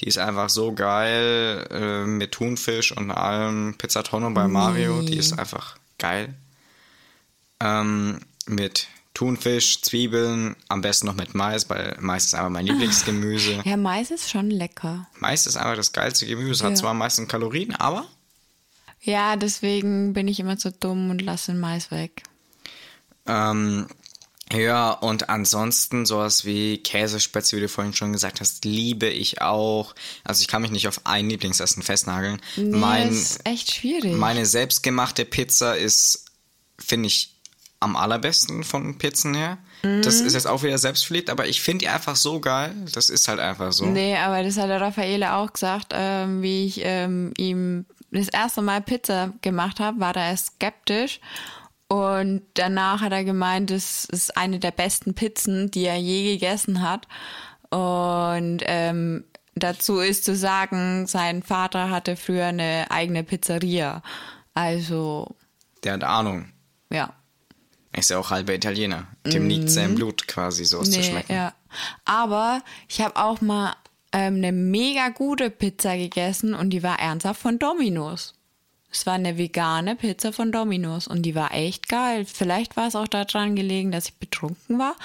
die 0.00 0.06
ist 0.06 0.18
einfach 0.18 0.50
so 0.50 0.72
geil 0.72 1.66
äh, 1.70 2.04
mit 2.04 2.32
Thunfisch 2.32 2.90
und 2.96 3.10
allem. 3.10 3.74
Pizza 3.78 4.02
Torno 4.04 4.30
bei 4.30 4.46
Mario, 4.46 5.02
die 5.02 5.16
ist 5.16 5.38
einfach 5.38 5.76
geil. 5.98 6.34
Ähm, 7.60 8.20
mit 8.46 8.88
Thunfisch, 9.14 9.80
Zwiebeln, 9.80 10.56
am 10.68 10.80
besten 10.80 11.06
noch 11.06 11.14
mit 11.14 11.34
Mais, 11.34 11.70
weil 11.70 11.96
Mais 12.00 12.24
ist 12.24 12.34
einfach 12.34 12.50
mein 12.50 12.66
Lieblingsgemüse. 12.66 13.62
Ja, 13.64 13.76
Mais 13.76 14.10
ist 14.10 14.30
schon 14.30 14.50
lecker. 14.50 15.06
Mais 15.18 15.46
ist 15.46 15.56
einfach 15.56 15.76
das 15.76 15.92
geilste 15.92 16.26
Gemüse. 16.26 16.64
Hat 16.64 16.72
ja. 16.72 16.76
zwar 16.76 16.90
am 16.90 16.98
meisten 16.98 17.28
Kalorien, 17.28 17.74
aber 17.76 18.06
ja, 19.04 19.36
deswegen 19.36 20.14
bin 20.14 20.28
ich 20.28 20.40
immer 20.40 20.56
so 20.56 20.70
dumm 20.70 21.10
und 21.10 21.20
lasse 21.20 21.52
den 21.52 21.60
Mais 21.60 21.90
weg. 21.90 22.22
Ähm, 23.26 23.86
ja, 24.50 24.92
und 24.92 25.28
ansonsten 25.28 26.06
sowas 26.06 26.46
wie 26.46 26.78
Käsespätzle, 26.78 27.58
wie 27.58 27.62
du 27.62 27.68
vorhin 27.68 27.92
schon 27.92 28.12
gesagt 28.12 28.40
hast, 28.40 28.64
liebe 28.64 29.06
ich 29.08 29.42
auch. 29.42 29.94
Also 30.24 30.40
ich 30.40 30.48
kann 30.48 30.62
mich 30.62 30.70
nicht 30.70 30.88
auf 30.88 31.02
ein 31.04 31.28
Lieblingsessen 31.28 31.82
festnageln. 31.82 32.40
Nee, 32.56 32.76
mein, 32.76 33.10
ist 33.10 33.46
echt 33.46 33.74
schwierig. 33.74 34.14
Meine 34.16 34.46
selbstgemachte 34.46 35.26
Pizza 35.26 35.76
ist, 35.76 36.24
finde 36.78 37.08
ich, 37.08 37.33
am 37.84 37.96
allerbesten 37.96 38.64
von 38.64 38.98
Pizzen 38.98 39.34
her. 39.34 39.58
Mhm. 39.82 40.02
Das 40.02 40.20
ist 40.20 40.34
jetzt 40.34 40.46
auch 40.46 40.62
wieder 40.62 40.78
selbstverliebt, 40.78 41.30
aber 41.30 41.46
ich 41.46 41.60
finde 41.60 41.84
die 41.84 41.88
einfach 41.88 42.16
so 42.16 42.40
geil. 42.40 42.74
Das 42.92 43.10
ist 43.10 43.28
halt 43.28 43.38
einfach 43.38 43.72
so. 43.72 43.86
Nee, 43.86 44.16
aber 44.16 44.42
das 44.42 44.56
hat 44.56 44.68
der 44.68 44.80
Raffaele 44.80 45.34
auch 45.34 45.52
gesagt, 45.52 45.92
ähm, 45.92 46.42
wie 46.42 46.66
ich 46.66 46.80
ähm, 46.82 47.32
ihm 47.36 47.86
das 48.10 48.28
erste 48.28 48.62
Mal 48.62 48.80
Pizza 48.80 49.32
gemacht 49.42 49.80
habe, 49.80 50.00
war 50.00 50.16
er 50.16 50.36
skeptisch. 50.36 51.20
Und 51.88 52.42
danach 52.54 53.02
hat 53.02 53.12
er 53.12 53.24
gemeint, 53.24 53.70
es 53.70 54.04
ist 54.06 54.36
eine 54.36 54.58
der 54.58 54.70
besten 54.70 55.14
Pizzen, 55.14 55.70
die 55.70 55.84
er 55.84 55.98
je 55.98 56.32
gegessen 56.32 56.80
hat. 56.80 57.06
Und 57.70 58.60
ähm, 58.62 59.24
dazu 59.54 59.98
ist 59.98 60.24
zu 60.24 60.34
sagen, 60.34 61.06
sein 61.06 61.42
Vater 61.42 61.90
hatte 61.90 62.16
früher 62.16 62.46
eine 62.46 62.86
eigene 62.90 63.22
Pizzeria. 63.22 64.02
Also. 64.54 65.36
Der 65.82 65.94
hat 65.94 66.04
Ahnung. 66.04 66.52
Ja. 66.90 67.12
Er 67.94 68.00
ist 68.00 68.10
ja 68.10 68.18
auch 68.18 68.30
halber 68.30 68.52
Italiener. 68.52 69.06
Dem 69.24 69.46
mm. 69.46 69.48
liegt 69.48 69.70
sein 69.70 69.92
mhm. 69.92 69.94
Blut 69.94 70.26
quasi 70.26 70.64
so 70.64 70.82
nee, 70.82 70.90
zu 70.90 71.02
schmecken. 71.04 71.32
Ja. 71.32 71.54
Aber 72.04 72.60
ich 72.88 73.00
habe 73.00 73.14
auch 73.14 73.40
mal 73.40 73.76
ähm, 74.10 74.34
eine 74.34 74.50
mega 74.50 75.10
gute 75.10 75.48
Pizza 75.48 75.96
gegessen 75.96 76.54
und 76.54 76.70
die 76.70 76.82
war 76.82 76.98
ernsthaft 76.98 77.40
von 77.40 77.60
Domino's. 77.60 78.34
Es 78.90 79.06
war 79.06 79.14
eine 79.14 79.38
vegane 79.38 79.94
Pizza 79.94 80.32
von 80.32 80.50
Domino's 80.50 81.06
und 81.06 81.22
die 81.22 81.36
war 81.36 81.54
echt 81.54 81.88
geil. 81.88 82.24
Vielleicht 82.24 82.76
war 82.76 82.88
es 82.88 82.96
auch 82.96 83.06
daran 83.06 83.54
gelegen, 83.54 83.92
dass 83.92 84.06
ich 84.06 84.16
betrunken 84.16 84.76
war, 84.76 84.96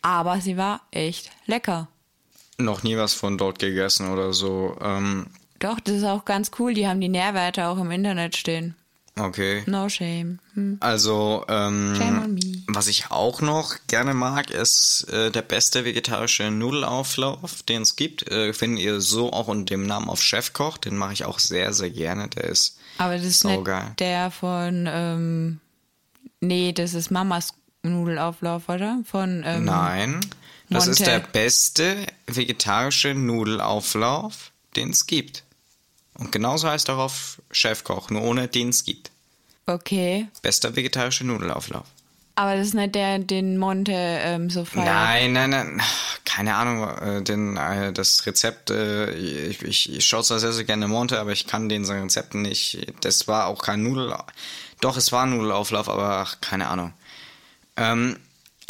aber 0.00 0.40
sie 0.40 0.56
war 0.56 0.82
echt 0.92 1.32
lecker. 1.46 1.88
Noch 2.56 2.84
nie 2.84 2.96
was 2.96 3.14
von 3.14 3.36
dort 3.36 3.58
gegessen 3.58 4.12
oder 4.12 4.32
so. 4.32 4.76
Ähm 4.80 5.26
Doch, 5.58 5.80
das 5.80 5.96
ist 5.96 6.04
auch 6.04 6.24
ganz 6.24 6.52
cool. 6.60 6.72
Die 6.72 6.86
haben 6.86 7.00
die 7.00 7.08
Nährwerte 7.08 7.66
auch 7.66 7.78
im 7.78 7.90
Internet 7.90 8.36
stehen. 8.36 8.76
Okay. 9.18 9.64
No 9.66 9.88
shame. 9.88 10.38
Hm. 10.54 10.76
Also, 10.80 11.44
ähm, 11.48 11.94
shame 11.96 12.38
was 12.68 12.86
ich 12.86 13.10
auch 13.10 13.40
noch 13.40 13.76
gerne 13.86 14.12
mag, 14.12 14.50
ist 14.50 15.06
äh, 15.10 15.30
der 15.30 15.42
beste 15.42 15.84
vegetarische 15.84 16.50
Nudelauflauf, 16.50 17.62
den 17.62 17.82
es 17.82 17.96
gibt. 17.96 18.30
Äh, 18.30 18.52
findet 18.52 18.84
ihr 18.84 19.00
so 19.00 19.32
auch 19.32 19.48
unter 19.48 19.74
dem 19.74 19.86
Namen 19.86 20.10
auf 20.10 20.22
Chefkoch. 20.22 20.76
Den 20.76 20.96
mache 20.96 21.14
ich 21.14 21.24
auch 21.24 21.38
sehr, 21.38 21.72
sehr 21.72 21.90
gerne. 21.90 22.28
Der 22.28 22.44
ist 22.44 22.78
Aber 22.98 23.14
das 23.16 23.24
ist 23.24 23.44
nicht 23.44 23.64
geil. 23.64 23.94
der 23.98 24.30
von, 24.30 24.86
ähm, 24.86 25.60
nee, 26.40 26.72
das 26.72 26.92
ist 26.92 27.10
Mamas 27.10 27.54
Nudelauflauf, 27.82 28.68
oder? 28.68 29.00
Von, 29.04 29.42
ähm, 29.46 29.64
Nein, 29.64 30.20
das 30.68 30.86
Monte. 30.86 30.90
ist 30.90 31.06
der 31.06 31.20
beste 31.20 32.06
vegetarische 32.26 33.14
Nudelauflauf, 33.14 34.52
den 34.76 34.90
es 34.90 35.06
gibt. 35.06 35.42
Und 36.18 36.32
genauso 36.32 36.68
heißt 36.68 36.88
darauf 36.88 37.40
Chefkoch, 37.50 38.10
nur 38.10 38.22
ohne 38.22 38.48
den 38.48 38.70
es 38.70 38.84
gibt. 38.84 39.10
Okay. 39.66 40.28
Bester 40.42 40.74
vegetarischer 40.74 41.24
Nudelauflauf. 41.24 41.86
Aber 42.34 42.54
das 42.54 42.68
ist 42.68 42.74
nicht 42.74 42.94
der, 42.94 43.18
den 43.18 43.58
Monte 43.58 43.92
ähm, 43.92 44.48
so 44.48 44.64
feiert. 44.64 44.86
Nein, 44.86 45.32
nein, 45.32 45.50
nein. 45.50 45.82
Keine 46.24 46.54
Ahnung, 46.54 46.88
äh, 46.88 47.22
den, 47.22 47.56
äh, 47.56 47.92
das 47.92 48.26
Rezept, 48.26 48.70
äh, 48.70 49.10
ich, 49.12 49.62
ich, 49.62 49.92
ich 49.92 50.04
schaue 50.04 50.22
zwar 50.22 50.38
sehr, 50.38 50.52
sehr 50.52 50.62
gerne 50.62 50.86
Monte, 50.86 51.18
aber 51.18 51.32
ich 51.32 51.48
kann 51.48 51.68
den 51.68 51.84
seinen 51.84 52.04
Rezepten 52.04 52.42
nicht. 52.42 52.92
Das 53.00 53.26
war 53.26 53.48
auch 53.48 53.60
kein 53.60 53.82
Nudel. 53.82 54.14
Doch, 54.80 54.96
es 54.96 55.10
war 55.10 55.24
ein 55.24 55.30
Nudelauflauf, 55.30 55.88
aber 55.88 56.10
ach, 56.10 56.40
keine 56.40 56.68
Ahnung. 56.68 56.92
Ähm, 57.76 58.18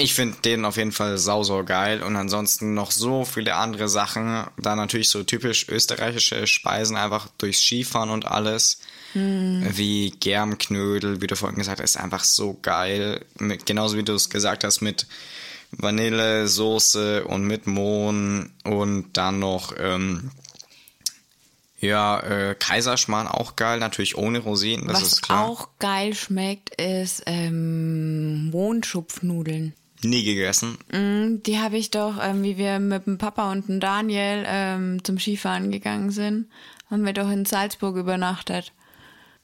ich 0.01 0.14
finde 0.14 0.36
den 0.44 0.64
auf 0.64 0.76
jeden 0.76 0.92
Fall 0.92 1.18
sau, 1.18 1.42
sau 1.42 1.64
geil 1.64 2.05
und 2.05 2.14
ansonsten 2.14 2.72
noch 2.72 2.92
so 2.92 3.24
viele 3.24 3.57
andere 3.57 3.88
Sachen. 3.88 4.44
Da 4.57 4.76
natürlich 4.76 5.09
so 5.09 5.24
typisch 5.24 5.68
österreichische 5.68 6.46
Speisen 6.46 6.96
einfach 6.96 7.28
durchs 7.36 7.62
Skifahren 7.62 8.11
und 8.11 8.24
alles. 8.24 8.78
Mm. 9.14 9.64
Wie 9.70 10.12
Germknödel, 10.12 11.20
wie 11.20 11.26
du 11.26 11.34
vorhin 11.34 11.59
gesagt 11.59 11.80
hast, 11.80 11.96
ist 11.96 12.01
einfach 12.01 12.22
so 12.22 12.57
geil. 12.62 13.24
Mit, 13.40 13.66
genauso 13.66 13.96
wie 13.96 14.05
du 14.05 14.14
es 14.14 14.30
gesagt 14.30 14.62
hast, 14.62 14.82
mit 14.82 15.09
Vanillesoße 15.72 17.24
und 17.24 17.42
mit 17.42 17.66
Mohn 17.66 18.53
und 18.62 19.12
dann 19.14 19.40
noch, 19.40 19.74
ähm, 19.76 20.30
ja, 21.80 22.20
äh, 22.20 22.55
Kaiserschmarrn 22.55 23.26
auch 23.26 23.57
geil, 23.57 23.80
natürlich 23.80 24.16
ohne 24.16 24.38
Rosinen, 24.38 24.86
das 24.86 25.03
Was 25.03 25.12
ist 25.12 25.22
klar. 25.22 25.42
Was 25.42 25.51
auch 25.51 25.68
geil 25.80 26.14
schmeckt, 26.14 26.80
ist 26.80 27.24
ähm, 27.26 28.51
Mohnschupfnudeln. 28.51 29.74
Nie 30.03 30.24
gegessen. 30.24 30.78
Mm, 30.92 31.42
die 31.42 31.59
habe 31.59 31.76
ich 31.76 31.90
doch, 31.90 32.18
ähm, 32.22 32.42
wie 32.42 32.57
wir 32.57 32.78
mit 32.78 33.07
dem 33.07 33.18
Papa 33.18 33.51
und 33.51 33.68
dem 33.68 33.80
Daniel 33.80 34.44
ähm, 34.46 35.03
zum 35.03 35.18
Skifahren 35.18 35.70
gegangen 35.70 36.11
sind, 36.11 36.49
haben 36.90 37.05
wir 37.05 37.12
doch 37.12 37.30
in 37.30 37.44
Salzburg 37.44 37.96
übernachtet. 37.96 38.72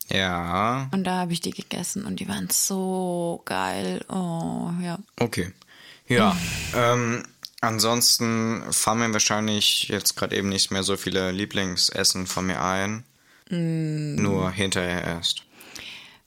Ja. 0.09 0.89
Und 0.93 1.05
da 1.05 1.21
habe 1.21 1.33
ich 1.33 1.41
die 1.41 1.51
gegessen 1.51 2.05
und 2.05 2.21
die 2.21 2.29
waren 2.29 2.49
so 2.51 3.43
geil. 3.45 4.05
Oh, 4.09 4.71
ja. 4.83 4.99
Okay. 5.19 5.53
Ja. 6.07 6.37
ähm, 6.77 7.25
ansonsten 7.61 8.63
fallen 8.71 8.99
mir 9.01 9.13
wahrscheinlich 9.13 9.89
jetzt 9.89 10.17
gerade 10.17 10.37
eben 10.37 10.51
nicht 10.51 10.71
mehr 10.71 10.83
so 10.83 10.97
viele 10.97 11.33
Lieblingsessen 11.33 12.27
von 12.27 12.47
mir 12.47 12.63
ein. 12.63 13.05
Mm. 13.51 14.17
Nur 14.17 14.51
hinterher 14.51 15.03
erst. 15.03 15.43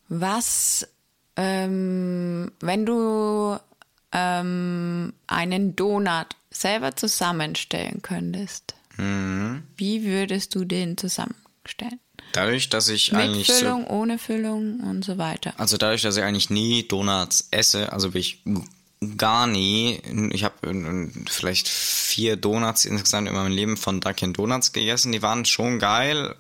Was, 0.09 0.88
ähm, 1.36 2.51
wenn 2.59 2.86
du 2.86 3.57
ähm, 4.12 5.14
einen 5.28 5.76
Donut 5.76 6.28
selber 6.49 6.95
zusammenstellen 6.95 8.01
könntest, 8.01 8.76
mhm. 8.97 9.64
wie 9.76 10.03
würdest 10.03 10.55
du 10.55 10.66
den 10.66 10.97
zusammenstellen? 10.97 11.99
Dadurch, 12.34 12.70
dass 12.70 12.89
ich 12.89 13.12
Mit 13.12 13.22
eigentlich. 13.22 13.47
Füllung, 13.47 13.86
so, 13.88 13.93
ohne 13.93 14.18
Füllung 14.18 14.82
und 14.82 15.03
so 15.03 15.18
weiter. 15.18 15.53
Also 15.58 15.78
dadurch, 15.78 16.01
dass 16.01 16.18
ich 16.18 16.24
eigentlich 16.24 16.49
nie 16.49 16.88
Donuts 16.88 17.47
esse, 17.51 17.91
also 17.93 18.14
ich 18.14 18.43
gar 19.18 19.47
nie. 19.47 20.01
Ich 20.32 20.43
habe 20.43 20.55
vielleicht 21.28 21.68
vier 21.68 22.36
Donuts 22.36 22.86
insgesamt 22.86 23.28
in 23.28 23.34
meinem 23.34 23.51
Leben 23.51 23.78
von 23.78 24.01
Dunkin' 24.01 24.34
Donuts 24.34 24.74
gegessen. 24.74 25.12
Die 25.12 25.22
waren 25.22 25.45
schon 25.45 25.80
geil, 25.80 26.36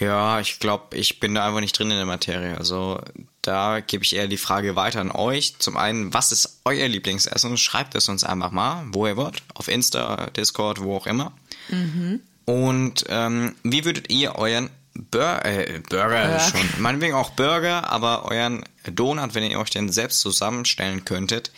ja, 0.00 0.40
ich 0.40 0.58
glaube, 0.58 0.96
ich 0.96 1.20
bin 1.20 1.34
da 1.34 1.46
einfach 1.46 1.60
nicht 1.60 1.78
drin 1.78 1.90
in 1.90 1.98
der 1.98 2.06
Materie. 2.06 2.56
Also 2.56 3.00
da 3.42 3.80
gebe 3.80 4.02
ich 4.02 4.16
eher 4.16 4.28
die 4.28 4.38
Frage 4.38 4.74
weiter 4.74 5.00
an 5.00 5.10
euch. 5.10 5.58
Zum 5.58 5.76
einen, 5.76 6.12
was 6.14 6.32
ist 6.32 6.60
euer 6.64 6.88
Lieblingsessen? 6.88 7.58
Schreibt 7.58 7.94
es 7.94 8.08
uns 8.08 8.24
einfach 8.24 8.50
mal, 8.50 8.84
wo 8.88 9.06
ihr 9.06 9.18
wollt. 9.18 9.42
Auf 9.54 9.68
Insta, 9.68 10.28
Discord, 10.30 10.80
wo 10.80 10.96
auch 10.96 11.06
immer. 11.06 11.32
Mhm. 11.68 12.20
Und 12.46 13.04
ähm, 13.10 13.54
wie 13.62 13.84
würdet 13.84 14.10
ihr 14.10 14.36
euren 14.36 14.70
Bur 14.94 15.44
äh, 15.44 15.80
Burger 15.88 16.08
Burger 16.08 16.40
schon, 16.40 16.60
meinetwegen 16.78 17.14
auch 17.14 17.30
Burger, 17.30 17.90
aber 17.90 18.24
euren 18.24 18.64
Donut, 18.90 19.34
wenn 19.34 19.44
ihr 19.44 19.60
euch 19.60 19.70
den 19.70 19.92
selbst 19.92 20.20
zusammenstellen 20.20 21.04
könntet, 21.04 21.52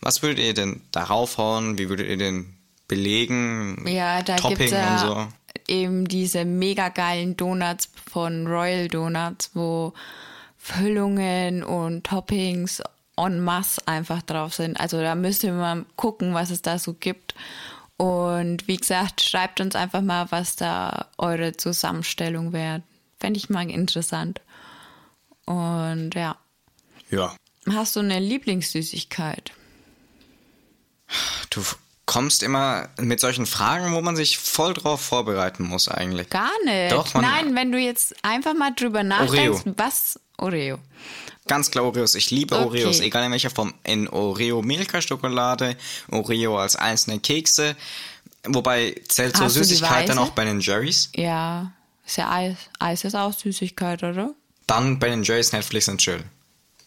was 0.00 0.22
würdet 0.22 0.38
ihr 0.38 0.54
denn 0.54 0.82
darauf 0.92 1.38
hauen? 1.38 1.78
Wie 1.78 1.88
würdet 1.88 2.08
ihr 2.08 2.18
den 2.18 2.54
belegen? 2.86 3.84
Ja, 3.88 4.22
da 4.22 4.36
Topping 4.36 4.58
gibt's 4.58 4.72
ja 4.72 4.92
und 4.92 4.98
so 5.00 5.28
eben 5.68 6.08
diese 6.08 6.44
mega 6.44 6.88
geilen 6.88 7.36
Donuts 7.36 7.88
von 8.10 8.46
Royal 8.46 8.88
Donuts, 8.88 9.50
wo 9.54 9.92
Füllungen 10.56 11.62
und 11.62 12.04
Toppings 12.04 12.82
en 13.16 13.40
masse 13.40 13.80
einfach 13.86 14.22
drauf 14.22 14.54
sind. 14.54 14.78
Also 14.78 15.00
da 15.00 15.14
müsste 15.14 15.52
man 15.52 15.86
gucken, 15.96 16.34
was 16.34 16.50
es 16.50 16.62
da 16.62 16.78
so 16.78 16.94
gibt. 16.94 17.34
Und 17.96 18.68
wie 18.68 18.76
gesagt, 18.76 19.22
schreibt 19.22 19.60
uns 19.60 19.74
einfach 19.74 20.02
mal, 20.02 20.30
was 20.30 20.56
da 20.56 21.08
eure 21.18 21.56
Zusammenstellung 21.56 22.52
wäre. 22.52 22.82
Fände 23.18 23.38
ich 23.38 23.50
mal 23.50 23.68
interessant. 23.68 24.40
Und 25.46 26.14
ja. 26.14 26.36
Ja. 27.10 27.34
Hast 27.68 27.96
du 27.96 28.00
eine 28.00 28.20
Lieblingssüßigkeit? 28.20 29.52
Du 31.50 31.62
kommst 32.08 32.42
immer 32.42 32.88
mit 32.98 33.20
solchen 33.20 33.44
Fragen, 33.44 33.94
wo 33.94 34.00
man 34.00 34.16
sich 34.16 34.38
voll 34.38 34.72
drauf 34.72 35.02
vorbereiten 35.02 35.62
muss 35.62 35.88
eigentlich. 35.88 36.30
Gar 36.30 36.50
nicht. 36.64 36.90
Doch, 36.90 37.12
Nein, 37.12 37.54
wenn 37.54 37.70
du 37.70 37.78
jetzt 37.78 38.16
einfach 38.24 38.54
mal 38.54 38.70
drüber 38.74 39.04
nachdenkst, 39.04 39.60
was 39.76 40.18
Oreo. 40.38 40.78
Ganz 41.46 41.70
klar 41.70 41.84
Oreos. 41.84 42.14
Ich 42.14 42.30
liebe 42.30 42.56
Okay. 42.56 42.64
Oreos, 42.64 43.00
egal 43.00 43.24
in 43.26 43.32
welcher 43.32 43.50
Form. 43.50 43.74
In 43.84 44.08
Oreo 44.08 44.62
Milka-Schokolade, 44.62 45.76
Oreo 46.10 46.58
als 46.58 46.76
einzelne 46.76 47.20
Kekse. 47.20 47.76
Wobei 48.44 48.94
zählt 49.08 49.36
so 49.36 49.46
Süßigkeit 49.46 50.08
dann 50.08 50.18
auch 50.18 50.30
bei 50.30 50.46
den 50.46 50.60
Jerry's. 50.60 51.10
Ja, 51.14 51.72
ist 52.06 52.16
ja 52.16 52.30
Eis. 52.30 52.56
Eis 52.78 53.04
ist 53.04 53.16
auch 53.16 53.34
Süßigkeit, 53.34 54.02
oder? 54.02 54.30
Dann 54.66 54.98
bei 54.98 55.10
den 55.10 55.22
Jerry's 55.22 55.52
Netflix 55.52 55.88
und 55.88 55.98
Chill. 55.98 56.24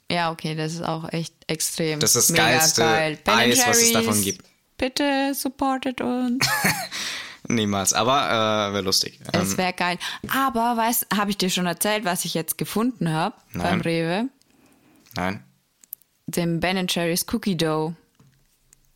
Ja, 0.10 0.32
okay, 0.32 0.56
das 0.56 0.74
ist 0.74 0.84
auch 0.84 1.08
echt 1.14 1.34
extrem. 1.46 2.00
Das 2.00 2.16
ist 2.16 2.32
das 2.32 2.36
geilste 2.36 2.82
geil. 2.82 3.20
Eis, 3.26 3.68
was 3.68 3.82
es 3.82 3.94
davon 3.94 4.20
gibt. 4.24 4.51
Bitte 4.82 5.36
supportet 5.36 6.02
uns. 6.02 6.44
Niemals, 7.48 7.94
aber 7.94 8.26
äh, 8.70 8.74
wäre 8.74 8.82
lustig. 8.82 9.20
Ähm, 9.32 9.42
Es 9.42 9.56
wäre 9.56 9.74
geil. 9.74 10.00
Aber, 10.34 10.76
weißt, 10.76 11.06
habe 11.16 11.30
ich 11.30 11.38
dir 11.38 11.52
schon 11.52 11.68
erzählt, 11.68 12.04
was 12.04 12.26
ich 12.26 12.34
jetzt 12.34 12.58
gefunden 12.58 13.12
habe 13.12 13.36
beim 13.54 13.82
Rewe? 13.82 14.28
nein. 15.16 15.44
Dem 16.26 16.60
Ben 16.62 16.88
Jerry's 16.90 17.28
Cookie 17.32 17.56
Dough. 17.56 17.94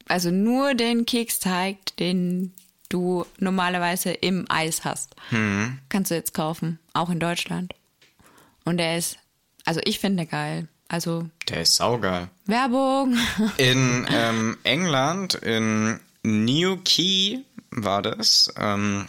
Also 0.08 0.32
nur 0.32 0.74
den 0.74 1.06
Keksteig, 1.06 1.78
den 2.00 2.54
du 2.90 3.26
normalerweise 3.38 4.12
im 4.12 4.46
Eis 4.50 4.86
hast. 4.86 5.16
Hm. 5.30 5.78
Kannst 5.90 6.10
du 6.10 6.16
jetzt 6.16 6.34
kaufen. 6.34 6.80
Auch 6.94 7.12
in 7.12 7.20
Deutschland. 7.20 7.76
Und 8.64 8.78
der 8.78 8.98
ist, 8.98 9.18
also 9.66 9.82
ich 9.84 10.00
finde 10.00 10.26
geil. 10.26 10.68
Also 10.88 11.28
Der 11.50 11.62
ist 11.62 11.76
saugeil. 11.76 12.30
Werbung. 12.46 13.18
In 13.58 14.08
ähm, 14.10 14.58
England, 14.64 15.34
in 15.36 16.00
New 16.24 16.78
Key 16.78 17.40
war 17.72 18.02
das, 18.02 18.54
ähm, 18.58 19.08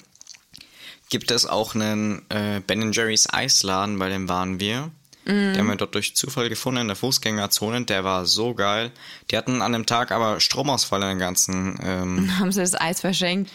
gibt 1.10 1.30
es 1.30 1.46
auch 1.46 1.74
einen 1.74 2.22
äh, 2.30 2.60
Ben 2.66 2.92
Jerry's 2.92 3.28
Eisladen, 3.30 3.98
bei 3.98 4.08
dem 4.08 4.28
waren 4.28 4.58
wir. 4.60 4.90
Den 5.28 5.58
haben 5.58 5.66
wir 5.66 5.74
dort 5.74 5.96
durch 5.96 6.14
Zufall 6.14 6.48
gefunden 6.48 6.82
in 6.82 6.86
der 6.86 6.94
Fußgängerzone. 6.94 7.84
Der 7.84 8.04
war 8.04 8.26
so 8.26 8.54
geil. 8.54 8.92
Die 9.28 9.36
hatten 9.36 9.60
an 9.60 9.72
dem 9.72 9.84
Tag 9.84 10.12
aber 10.12 10.38
Stromausfall 10.38 11.02
in 11.02 11.08
den 11.08 11.18
ganzen. 11.18 11.80
Ähm, 11.82 12.30
Haben 12.38 12.52
sie 12.52 12.60
das 12.60 12.80
Eis 12.80 13.00
verschenkt? 13.00 13.50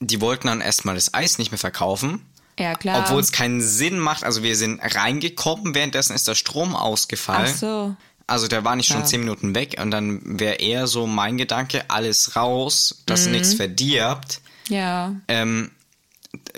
die 0.00 0.20
wollten 0.20 0.48
dann 0.48 0.60
erstmal 0.60 0.94
das 0.94 1.14
Eis 1.14 1.38
nicht 1.38 1.50
mehr 1.52 1.58
verkaufen. 1.58 2.26
Ja, 2.58 2.74
klar. 2.74 3.00
Obwohl 3.00 3.20
es 3.20 3.32
keinen 3.32 3.60
Sinn 3.60 3.98
macht. 3.98 4.24
Also 4.24 4.42
wir 4.42 4.56
sind 4.56 4.80
reingekommen, 4.82 5.74
währenddessen 5.74 6.14
ist 6.14 6.26
der 6.28 6.34
Strom 6.34 6.74
ausgefallen. 6.74 7.50
Ach 7.52 7.56
so. 7.56 7.96
Also 8.26 8.48
der 8.48 8.64
war 8.64 8.74
nicht 8.76 8.88
schon 8.88 9.00
Ja. 9.00 9.04
zehn 9.04 9.20
Minuten 9.20 9.54
weg 9.54 9.76
und 9.80 9.90
dann 9.90 10.20
wäre 10.40 10.56
eher 10.56 10.86
so 10.86 11.06
mein 11.06 11.36
Gedanke, 11.36 11.84
alles 11.88 12.34
raus, 12.34 13.02
dass 13.06 13.26
Mhm. 13.26 13.32
nichts 13.32 13.54
verdirbt. 13.54 14.40
Ja. 14.68 15.14
Ähm, 15.28 15.70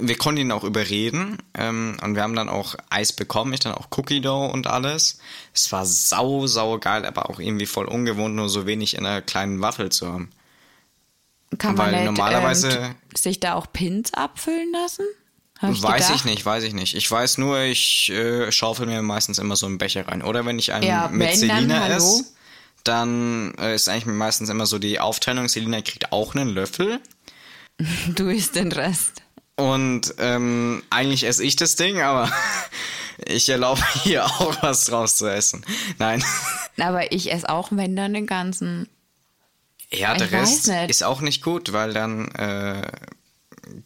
wir 0.00 0.16
konnten 0.16 0.40
ihn 0.40 0.52
auch 0.52 0.64
überreden 0.64 1.38
ähm, 1.54 1.98
und 2.02 2.14
wir 2.14 2.22
haben 2.22 2.34
dann 2.34 2.48
auch 2.48 2.74
Eis 2.90 3.12
bekommen, 3.12 3.52
ich 3.52 3.60
dann 3.60 3.74
auch 3.74 3.88
Cookie 3.96 4.20
Dough 4.20 4.50
und 4.52 4.66
alles. 4.66 5.18
Es 5.52 5.70
war 5.72 5.84
sau, 5.84 6.46
sau 6.46 6.78
geil, 6.78 7.04
aber 7.04 7.28
auch 7.28 7.38
irgendwie 7.38 7.66
voll 7.66 7.84
ungewohnt, 7.86 8.34
nur 8.34 8.48
so 8.48 8.66
wenig 8.66 8.96
in 8.96 9.04
einer 9.04 9.20
kleinen 9.20 9.60
Waffel 9.60 9.90
zu 9.90 10.06
haben. 10.10 10.30
Kann 11.58 11.74
man 11.74 11.86
Weil 11.92 11.96
nicht, 11.96 12.04
normalerweise- 12.04 12.68
ähm, 12.78 12.94
sich 13.14 13.40
da 13.40 13.54
auch 13.54 13.66
Pins 13.72 14.14
abfüllen 14.14 14.72
lassen? 14.72 15.04
Hab 15.58 15.70
weiß 15.70 16.06
gedacht. 16.06 16.14
ich 16.14 16.24
nicht, 16.24 16.46
weiß 16.46 16.62
ich 16.64 16.72
nicht. 16.72 16.94
Ich 16.94 17.10
weiß 17.10 17.38
nur, 17.38 17.60
ich 17.60 18.10
äh, 18.10 18.52
schaufel 18.52 18.86
mir 18.86 19.02
meistens 19.02 19.38
immer 19.38 19.56
so 19.56 19.66
einen 19.66 19.78
Becher 19.78 20.06
rein. 20.06 20.22
Oder 20.22 20.46
wenn 20.46 20.58
ich 20.58 20.72
einen 20.72 20.84
Ja, 20.84 21.08
mit 21.08 21.34
Selina 21.36 21.88
esse, 21.88 22.24
dann 22.84 23.54
äh, 23.58 23.74
ist 23.74 23.88
eigentlich 23.88 24.06
meistens 24.06 24.48
immer 24.50 24.66
so 24.66 24.78
die 24.78 25.00
Aufteilung, 25.00 25.48
Selina 25.48 25.82
kriegt 25.82 26.12
auch 26.12 26.34
einen 26.34 26.48
Löffel. 26.48 27.00
Du 28.08 28.28
isst 28.28 28.56
den 28.56 28.72
Rest. 28.72 29.22
Und 29.54 30.14
ähm, 30.18 30.82
eigentlich 30.90 31.24
esse 31.24 31.44
ich 31.44 31.54
das 31.54 31.76
Ding, 31.76 32.00
aber 32.00 32.30
ich 33.24 33.48
erlaube 33.48 33.82
hier 34.02 34.24
auch 34.24 34.62
was 34.62 34.86
draus 34.86 35.16
zu 35.16 35.26
essen. 35.26 35.64
Nein. 35.98 36.24
Aber 36.78 37.12
ich 37.12 37.32
esse 37.32 37.48
auch, 37.48 37.68
wenn 37.70 37.94
dann 37.96 38.14
den 38.14 38.26
ganzen. 38.26 38.88
Ja, 39.92 40.14
der 40.14 40.26
Ich 40.26 40.32
weiß 40.32 40.68
Rest 40.68 40.90
ist 40.90 41.02
auch 41.02 41.20
nicht 41.20 41.42
gut, 41.42 41.72
weil 41.72 41.92
dann 41.92 42.28
äh, 42.34 42.82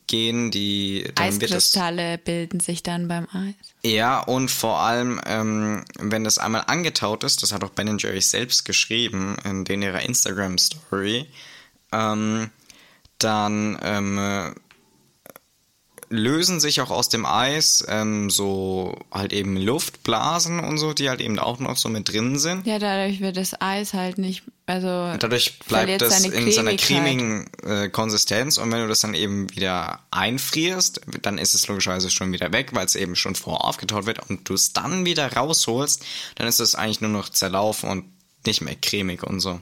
gehen 0.06 0.50
die. 0.50 1.10
Dann 1.14 1.26
Eiskristalle 1.26 2.18
bilden 2.18 2.60
sich 2.60 2.82
dann 2.82 3.08
beim 3.08 3.26
Eis. 3.32 3.54
ja, 3.84 4.20
und 4.20 4.50
vor 4.50 4.80
allem, 4.80 5.20
ähm, 5.26 5.84
wenn 5.98 6.24
das 6.24 6.38
einmal 6.38 6.64
angetaut 6.66 7.24
ist, 7.24 7.42
das 7.42 7.52
hat 7.52 7.64
auch 7.64 7.70
Ben 7.70 7.98
Jerry 7.98 8.20
selbst 8.20 8.64
geschrieben 8.64 9.36
in 9.44 9.64
den 9.64 9.82
ihrer 9.82 10.02
Instagram-Story, 10.02 11.26
ähm, 11.92 12.50
dann 13.18 13.78
ähm, 13.82 14.18
äh, 14.18 14.50
lösen 16.12 16.60
sich 16.60 16.80
auch 16.80 16.90
aus 16.90 17.08
dem 17.08 17.24
Eis 17.24 17.84
ähm, 17.88 18.30
so 18.30 18.98
halt 19.10 19.32
eben 19.32 19.56
Luftblasen 19.56 20.60
und 20.60 20.78
so, 20.78 20.92
die 20.92 21.08
halt 21.08 21.20
eben 21.20 21.38
auch 21.38 21.58
noch 21.58 21.76
so 21.76 21.88
mit 21.88 22.12
drin 22.12 22.38
sind. 22.38 22.66
Ja, 22.66 22.78
dadurch 22.78 23.20
wird 23.20 23.36
das 23.36 23.60
Eis 23.60 23.94
halt 23.94 24.18
nicht. 24.18 24.42
Also 24.66 24.88
Dadurch 25.18 25.58
verliert 25.66 25.98
bleibt 25.98 26.12
es 26.12 26.22
seine 26.22 26.34
in 26.34 26.52
seiner 26.52 26.76
cremigen 26.76 27.50
äh, 27.64 27.88
Konsistenz 27.88 28.58
und 28.58 28.70
wenn 28.70 28.80
du 28.80 28.88
das 28.88 29.00
dann 29.00 29.14
eben 29.14 29.50
wieder 29.56 30.00
einfrierst, 30.10 31.00
dann 31.22 31.38
ist 31.38 31.54
es 31.54 31.66
logischerweise 31.66 32.10
schon 32.10 32.32
wieder 32.32 32.52
weg, 32.52 32.70
weil 32.72 32.86
es 32.86 32.94
eben 32.94 33.16
schon 33.16 33.34
vorher 33.34 33.64
aufgetaut 33.64 34.06
wird 34.06 34.28
und 34.30 34.48
du 34.48 34.54
es 34.54 34.72
dann 34.72 35.04
wieder 35.04 35.32
rausholst, 35.32 36.04
dann 36.36 36.46
ist 36.46 36.60
es 36.60 36.74
eigentlich 36.74 37.00
nur 37.00 37.10
noch 37.10 37.28
zerlaufen 37.30 37.90
und 37.90 38.04
nicht 38.46 38.60
mehr 38.60 38.76
cremig 38.76 39.24
und 39.24 39.40
so. 39.40 39.60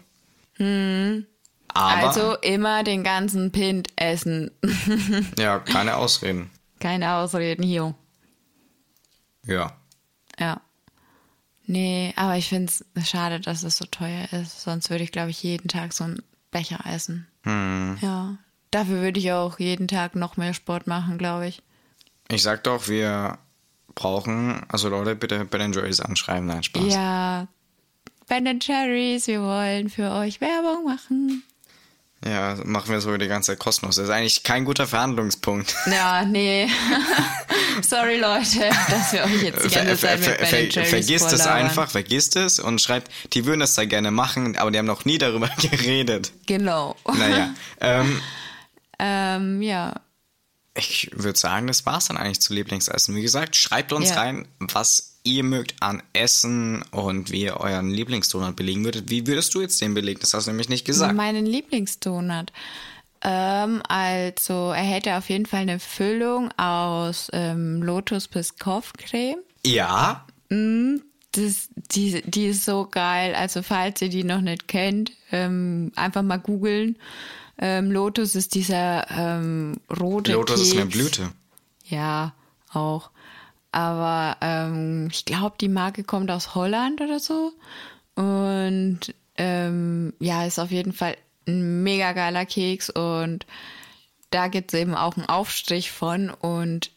Aber, 1.75 2.09
Also 2.09 2.37
immer 2.37 2.83
den 2.85 3.05
ganzen 3.05 3.53
Pint 3.53 3.89
essen. 3.97 4.51
ja, 5.39 5.59
keine 5.59 5.97
Ausreden. 5.97 6.51
Keine 6.79 7.15
Ausreden 7.15 7.63
hier. 7.63 7.95
Ja. 9.47 9.73
Ja. 10.39 10.61
Nee, 11.67 12.13
aber 12.17 12.37
ich 12.37 12.49
finde 12.49 12.73
es 12.95 13.09
schade, 13.09 13.39
dass 13.39 13.63
es 13.63 13.77
so 13.77 13.85
teuer 13.85 14.33
ist. 14.33 14.63
Sonst 14.63 14.91
würde 14.91 15.05
ich, 15.05 15.13
glaube 15.13 15.31
ich, 15.31 15.43
jeden 15.43 15.69
Tag 15.69 15.93
so 15.93 16.05
einen 16.05 16.23
Becher 16.51 16.81
essen. 16.87 17.29
Hm. 17.43 17.99
Ja. 18.01 18.39
Dafür 18.71 19.01
würde 19.01 19.21
ich 19.21 19.33
auch 19.33 19.59
jeden 19.59 19.89
Tag 19.89 20.15
noch 20.15 20.37
mehr 20.37 20.55
Sport 20.55 20.87
machen, 20.87 21.19
glaube 21.19 21.49
ich. 21.49 21.63
Ich 22.29 22.43
sag 22.43 22.65
doch, 22.65 22.89
wir 22.89 23.39
brauchen, 23.95 24.65
also 24.69 24.89
Leute, 24.89 25.17
bitte 25.17 25.45
Ben 25.45 25.73
Jerry's 25.73 26.01
anschreiben, 26.01 26.47
nein, 26.47 26.63
Spaß. 26.63 26.93
Ja. 26.93 27.49
Ben 28.29 28.61
Cherries, 28.61 29.27
wir 29.27 29.43
wollen 29.43 29.91
für 29.91 30.13
euch 30.13 30.41
Werbung 30.41 30.85
machen. 30.85 31.43
Ja, 32.23 32.57
machen 32.65 32.93
wir 32.93 33.01
so 33.01 33.17
die 33.17 33.29
ganze 33.29 33.53
Zeit 33.53 33.59
kostenlos. 33.59 33.97
Das 33.97 34.05
ist 34.05 34.11
eigentlich 34.11 34.43
kein 34.43 34.65
guter 34.67 34.87
Verhandlungspunkt. 34.87 35.75
Ja, 35.87 36.23
nee. 36.25 36.69
Sorry, 37.83 38.19
Leute, 38.19 38.69
dass 38.91 39.13
wir 39.13 39.25
euch 39.25 39.43
jetzt 39.43 39.65
die 39.65 39.71
Ver, 39.71 39.85
ganze 39.87 39.97
ver, 39.97 40.09
Zeit 40.09 40.21
ver, 40.21 40.31
mit 40.33 40.39
Ben 40.41 40.49
ver, 40.51 40.69
Cherries 40.69 40.91
vergisst 40.91 41.33
es 41.33 41.47
einfach, 41.47 41.91
vergisst 41.91 42.37
es 42.37 42.59
und 42.59 42.81
schreibt, 42.81 43.11
die 43.33 43.47
würden 43.47 43.61
das 43.61 43.75
da 43.75 43.85
gerne 43.87 44.11
machen, 44.11 44.57
aber 44.59 44.71
die 44.71 44.79
haben 44.79 44.87
noch 44.87 45.05
nie 45.07 45.17
darüber 45.19 45.49
geredet. 45.61 46.33
Genau. 46.47 46.95
Naja, 47.07 47.55
ähm, 47.81 48.21
Ähm, 48.99 49.63
ja. 49.63 49.95
ich 50.75 51.11
würde 51.15 51.39
sagen, 51.39 51.69
das 51.69 51.87
war's 51.87 52.07
dann 52.09 52.19
eigentlich 52.19 52.41
zu 52.43 52.53
Lieblingsessen. 52.53 53.15
Wie 53.17 53.23
gesagt, 53.23 53.57
schreibt 53.57 53.95
uns 53.95 54.11
Ja. 54.11 54.17
rein, 54.17 54.47
was 54.59 55.10
ihr 55.23 55.45
mögt 55.45 55.75
an 55.81 56.03
Essen 56.13 56.83
und 56.91 57.31
wie 57.31 57.43
ihr 57.43 57.59
euren 57.59 57.91
Lieblingsdonut 57.91 58.57
belegen 58.57 58.85
würdet. 58.85 59.11
Wie 59.11 59.27
würdest 59.27 59.55
du 59.55 59.61
jetzt 59.61 59.81
den 59.81 59.95
belegen? 59.95 60.21
Das 60.21 60.35
hast 60.35 60.47
du 60.47 60.51
nämlich 60.51 60.69
nicht 60.69 60.85
gesagt. 60.85 61.15
Meinen 61.15 61.47
Lieblingsdonut. 61.47 62.53
Ähm, 63.23 63.83
also, 63.89 64.71
er 64.71 64.83
hätte 64.83 65.17
auf 65.17 65.29
jeden 65.29 65.45
Fall 65.47 65.61
eine 65.61 65.79
Füllung 65.79 66.51
aus 66.57 67.29
ähm, 67.33 67.83
Lotus 67.83 68.29
Biscoff 68.29 68.93
Creme. 68.95 69.39
Ja, 69.67 70.25
Das, 71.33 71.69
die, 71.93 72.23
die 72.23 72.47
ist 72.47 72.65
so 72.65 72.87
geil. 72.91 73.35
Also, 73.35 73.63
falls 73.63 74.01
ihr 74.03 74.09
die 74.09 74.25
noch 74.25 74.41
nicht 74.41 74.69
kennt, 74.69 75.13
ähm, 75.33 75.93
einfach 75.97 76.23
mal 76.23 76.39
googeln. 76.39 76.97
Ähm, 77.59 77.91
Lotus 77.93 78.35
ist 78.35 78.55
dieser 78.55 79.09
ähm, 79.11 79.77
rote 80.01 80.33
Lotus 80.33 80.63
ist 80.63 80.71
Keks. 80.71 80.81
eine 80.81 80.91
Blüte. 80.91 81.29
Ja, 81.87 82.33
auch. 82.73 83.11
Aber 83.73 84.37
ähm, 84.41 85.09
ich 85.11 85.25
glaube, 85.25 85.57
die 85.61 85.69
Marke 85.69 86.05
kommt 86.05 86.31
aus 86.31 86.55
Holland 86.55 87.01
oder 87.01 87.21
so. 87.21 87.53
Und 88.15 89.15
ähm, 89.37 90.13
ja, 90.19 90.45
ist 90.45 90.59
auf 90.59 90.71
jeden 90.71 90.93
Fall 90.93 91.17
ein 91.47 91.83
mega 91.83 92.13
geiler 92.13 92.47
Keks. 92.47 92.91
Und 92.91 93.47
da 94.31 94.49
gibt 94.49 94.75
es 94.75 94.81
eben 94.81 94.95
auch 94.95 95.17
einen 95.17 95.29
Aufstrich 95.29 95.91
von. 95.93 96.31
Und 96.31 96.91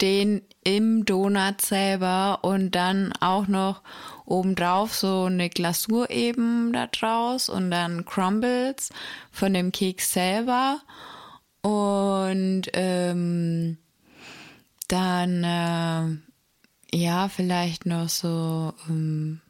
den 0.00 0.42
im 0.64 1.04
Donut 1.04 1.60
selber 1.60 2.40
und 2.42 2.74
dann 2.74 3.12
auch 3.20 3.46
noch 3.48 3.82
obendrauf 4.24 4.94
so 4.94 5.24
eine 5.24 5.50
Glasur 5.50 6.10
eben 6.10 6.72
da 6.72 6.86
draus 6.86 7.48
und 7.48 7.70
dann 7.70 8.04
Crumbles 8.04 8.90
von 9.30 9.52
dem 9.52 9.72
Keks 9.72 10.12
selber 10.12 10.80
und 11.62 12.62
ähm, 12.72 13.78
dann 14.90 15.44
äh, 15.44 16.96
ja 16.96 17.28
vielleicht 17.28 17.86
noch 17.86 18.08
so 18.08 18.74
ähm, 18.88 19.40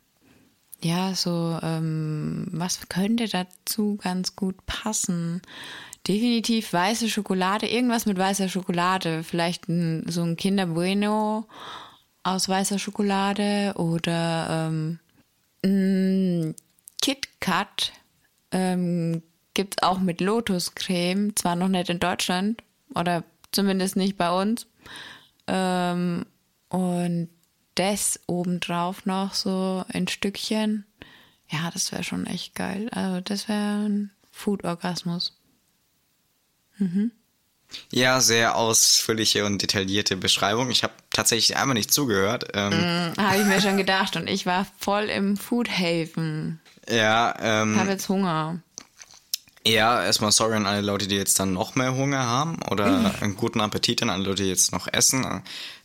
ja 0.82 1.14
so 1.14 1.58
ähm, 1.62 2.48
was 2.52 2.88
könnte 2.88 3.28
dazu 3.28 3.96
ganz 3.96 4.36
gut 4.36 4.66
passen? 4.66 5.42
Definitiv 6.06 6.72
weiße 6.72 7.08
Schokolade, 7.08 7.68
irgendwas 7.68 8.06
mit 8.06 8.16
weißer 8.18 8.48
Schokolade, 8.48 9.22
vielleicht 9.22 9.68
ein, 9.68 10.04
so 10.08 10.22
ein 10.22 10.36
Kinder 10.36 10.66
Bueno 10.66 11.46
aus 12.22 12.48
weißer 12.48 12.78
Schokolade 12.78 13.74
oder 13.76 14.68
ähm, 14.68 14.98
ein 15.62 16.54
KitKat 17.02 17.92
ähm, 18.50 19.22
gibt 19.54 19.76
es 19.76 19.82
auch 19.82 19.98
mit 19.98 20.20
Lotuscreme, 20.20 21.36
zwar 21.36 21.56
noch 21.56 21.68
nicht 21.68 21.90
in 21.90 21.98
Deutschland 21.98 22.62
oder 22.94 23.24
zumindest 23.52 23.96
nicht 23.96 24.16
bei 24.16 24.30
uns. 24.30 24.66
Ähm, 25.52 26.26
und 26.68 27.28
das 27.74 28.20
obendrauf 28.26 29.04
noch 29.04 29.34
so 29.34 29.84
in 29.92 30.06
Stückchen. 30.06 30.86
Ja, 31.48 31.70
das 31.72 31.90
wäre 31.90 32.04
schon 32.04 32.26
echt 32.26 32.54
geil. 32.54 32.88
Also 32.92 33.20
das 33.20 33.48
wäre 33.48 33.88
ein 33.88 34.10
Food-Orgasmus. 34.30 35.36
Mhm. 36.78 37.10
Ja, 37.92 38.20
sehr 38.20 38.56
ausführliche 38.56 39.44
und 39.44 39.62
detaillierte 39.62 40.16
Beschreibung. 40.16 40.70
Ich 40.70 40.82
habe 40.82 40.92
tatsächlich 41.10 41.56
einmal 41.56 41.74
nicht 41.74 41.92
zugehört. 41.92 42.48
Ähm, 42.54 42.70
mm, 42.72 43.12
habe 43.16 43.40
ich 43.40 43.46
mir 43.46 43.60
schon 43.60 43.76
gedacht 43.76 44.16
und 44.16 44.28
ich 44.28 44.46
war 44.46 44.66
voll 44.78 45.04
im 45.04 45.36
Foodhaven. 45.36 46.60
Ja, 46.88 47.34
ähm. 47.40 47.78
Habe 47.78 47.90
jetzt 47.90 48.08
Hunger. 48.08 48.60
Ja, 49.66 50.02
erstmal 50.02 50.32
sorry 50.32 50.56
an 50.56 50.66
alle 50.66 50.80
Leute, 50.80 51.06
die 51.06 51.16
jetzt 51.16 51.38
dann 51.38 51.52
noch 51.52 51.74
mehr 51.74 51.94
Hunger 51.94 52.24
haben 52.24 52.60
oder 52.70 52.86
mm. 52.88 53.22
einen 53.22 53.36
guten 53.36 53.60
Appetit 53.60 54.02
an 54.02 54.10
alle 54.10 54.24
Leute, 54.24 54.42
die 54.44 54.48
jetzt 54.48 54.72
noch 54.72 54.88
essen. 54.90 55.42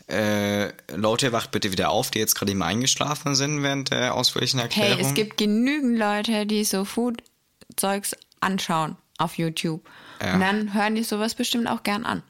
Äh, 0.08 0.72
Leute, 0.96 1.32
wacht 1.32 1.52
bitte 1.52 1.72
wieder 1.72 1.90
auf, 1.90 2.12
die 2.12 2.20
jetzt 2.20 2.36
gerade 2.36 2.52
eben 2.52 2.62
eingeschlafen 2.62 3.36
sind 3.36 3.64
während 3.64 3.92
der 3.92 4.14
ausführlichen 4.14 4.60
Erklärung. 4.60 4.98
Hey, 4.98 5.06
es 5.06 5.14
gibt 5.14 5.38
genügend 5.38 5.98
Leute, 5.98 6.46
die 6.46 6.64
so 6.64 6.86
Food-Zeugs 6.86 8.16
anschauen 8.40 8.96
auf 9.18 9.38
YouTube. 9.38 9.82
Ja. 10.22 10.36
Und 10.36 10.42
dann 10.42 10.74
hören 10.74 10.96
die 10.96 11.04
sowas 11.04 11.36
bestimmt 11.36 11.68
auch 11.68 11.84
gern 11.84 12.06
an. 12.06 12.24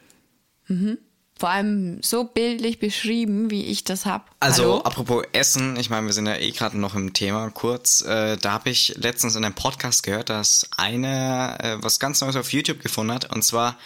Mhm. 0.67 0.97
Vor 1.37 1.49
allem 1.49 2.01
so 2.01 2.23
bildlich 2.23 2.79
beschrieben, 2.79 3.51
wie 3.51 3.65
ich 3.65 3.83
das 3.83 4.05
habe. 4.05 4.23
Also, 4.39 4.63
Hallo? 4.63 4.81
apropos 4.81 5.25
Essen, 5.33 5.75
ich 5.75 5.89
meine, 5.89 6.05
wir 6.05 6.13
sind 6.13 6.27
ja 6.27 6.37
eh 6.37 6.51
gerade 6.51 6.77
noch 6.77 6.95
im 6.95 7.11
Thema 7.11 7.49
kurz. 7.49 8.01
Äh, 8.01 8.37
da 8.37 8.53
habe 8.53 8.69
ich 8.69 8.95
letztens 8.97 9.35
in 9.35 9.43
einem 9.43 9.53
Podcast 9.53 10.03
gehört, 10.03 10.29
dass 10.29 10.69
einer 10.77 11.57
äh, 11.59 11.83
was 11.83 11.99
ganz 11.99 12.21
Neues 12.21 12.37
auf 12.37 12.53
YouTube 12.53 12.81
gefunden 12.81 13.13
hat, 13.13 13.35
und 13.35 13.43
zwar 13.43 13.77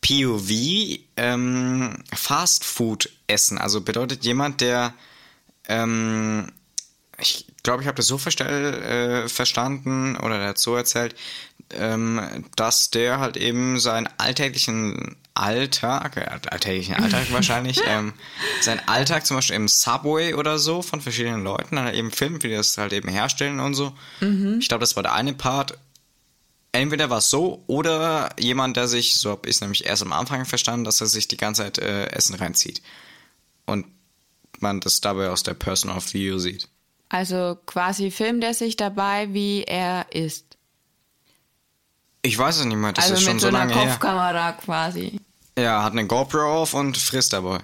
POV 0.00 0.50
ähm, 1.18 2.02
Fast 2.14 2.64
Food 2.64 3.10
Essen. 3.26 3.58
Also 3.58 3.82
bedeutet 3.82 4.24
jemand, 4.24 4.62
der 4.62 4.94
ähm, 5.68 6.50
ich 7.18 7.46
glaube, 7.66 7.82
ich 7.82 7.88
habe 7.88 7.96
das 7.96 8.06
so 8.06 8.16
äh, 8.16 9.28
verstanden 9.28 10.16
oder 10.16 10.38
dazu 10.38 10.74
erzählt, 10.74 11.16
ähm, 11.70 12.44
dass 12.54 12.90
der 12.90 13.18
halt 13.18 13.36
eben 13.36 13.80
seinen 13.80 14.08
alltäglichen 14.18 15.16
Alltag, 15.34 16.16
äh, 16.16 16.48
alltäglichen 16.48 16.94
Alltag 16.94 17.26
wahrscheinlich, 17.32 17.82
ähm, 17.86 18.14
seinen 18.62 18.80
Alltag 18.86 19.26
zum 19.26 19.36
Beispiel 19.36 19.56
im 19.56 19.66
Subway 19.66 20.34
oder 20.34 20.60
so 20.60 20.80
von 20.80 21.00
verschiedenen 21.00 21.42
Leuten, 21.42 21.74
dann 21.74 21.86
halt 21.86 21.96
eben 21.96 22.12
filmt, 22.12 22.44
wie 22.44 22.48
die 22.48 22.54
das 22.54 22.78
halt 22.78 22.92
eben 22.92 23.08
herstellen 23.08 23.58
und 23.58 23.74
so. 23.74 23.92
Mhm. 24.20 24.58
Ich 24.60 24.68
glaube, 24.68 24.82
das 24.82 24.94
war 24.94 25.02
der 25.02 25.14
eine 25.14 25.34
Part. 25.34 25.76
Entweder 26.70 27.10
war 27.10 27.18
es 27.18 27.30
so 27.30 27.64
oder 27.66 28.30
jemand, 28.38 28.76
der 28.76 28.86
sich, 28.86 29.14
so 29.14 29.30
habe 29.30 29.48
ich 29.48 29.56
es 29.56 29.60
nämlich 29.60 29.86
erst 29.86 30.02
am 30.02 30.12
Anfang 30.12 30.44
verstanden, 30.44 30.84
dass 30.84 31.00
er 31.00 31.08
sich 31.08 31.26
die 31.26 31.36
ganze 31.36 31.62
Zeit 31.62 31.78
äh, 31.78 32.06
Essen 32.10 32.36
reinzieht. 32.36 32.80
Und 33.64 33.86
man 34.60 34.80
das 34.80 35.00
dabei 35.00 35.30
aus 35.30 35.42
der 35.42 35.54
Person 35.54 35.90
of 35.90 36.14
View 36.14 36.38
sieht. 36.38 36.68
Also 37.08 37.56
quasi 37.66 38.10
filmt 38.10 38.42
er 38.42 38.54
sich 38.54 38.76
dabei, 38.76 39.32
wie 39.32 39.62
er 39.62 40.06
ist. 40.10 40.56
Ich 42.22 42.36
weiß 42.36 42.58
es 42.58 42.64
nicht 42.64 42.76
mehr, 42.76 42.92
das 42.92 43.04
also 43.04 43.14
ist 43.14 43.22
schon 43.22 43.38
so, 43.38 43.46
so 43.46 43.52
lange 43.52 43.72
her. 43.72 43.84
mit 43.84 44.00
so 44.00 44.06
einer 44.06 44.18
Kopfkamera 44.18 44.52
quasi. 44.52 45.20
Ja, 45.58 45.84
hat 45.84 45.92
eine 45.92 46.06
GoPro 46.06 46.62
auf 46.62 46.74
und 46.74 46.96
frisst 46.96 47.32
dabei. 47.32 47.60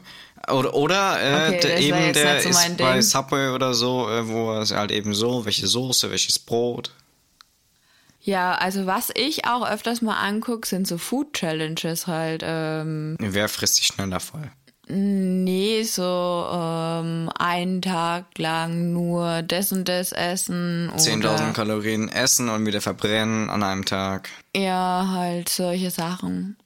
Oder, 0.49 0.75
oder 0.75 1.21
äh, 1.21 1.49
okay, 1.49 1.61
der, 1.61 1.81
eben 1.81 2.13
der 2.13 2.43
so 2.43 2.49
ist 2.49 2.77
bei 2.79 2.93
Ding. 2.95 3.03
Subway 3.03 3.49
oder 3.51 3.75
so, 3.75 4.09
äh, 4.09 4.27
wo 4.27 4.55
es 4.55 4.73
halt 4.73 4.91
eben 4.91 5.15
so, 5.15 5.45
welche 5.45 5.67
Soße, 5.67 6.11
welches 6.11 6.39
Brot. 6.39 6.93
Ja, 8.21 8.55
also 8.55 8.87
was 8.87 9.11
ich 9.15 9.47
auch 9.47 9.69
öfters 9.69 10.01
mal 10.01 10.21
angucke, 10.21 10.67
sind 10.67 10.87
so 10.87 10.97
Food 10.97 11.33
Challenges 11.35 12.07
halt. 12.07 12.43
Ähm. 12.45 13.17
Wer 13.19 13.49
frisst 13.49 13.77
sich 13.77 13.87
schneller 13.87 14.21
voll? 14.21 14.51
Nee, 14.89 15.85
so 15.85 16.49
ähm, 16.53 17.31
einen 17.39 17.83
Tag 17.83 18.37
lang 18.39 18.93
nur 18.93 19.43
das 19.43 19.71
und 19.71 19.89
das 19.89 20.11
essen. 20.13 20.91
10.000 20.97 21.53
Kalorien 21.53 22.09
essen 22.09 22.49
und 22.49 22.67
wieder 22.67 22.81
verbrennen 22.81 23.49
an 23.49 23.63
einem 23.63 23.85
Tag. 23.85 24.29
Ja, 24.57 25.09
halt 25.13 25.49
solche 25.49 25.91
Sachen. 25.91 26.57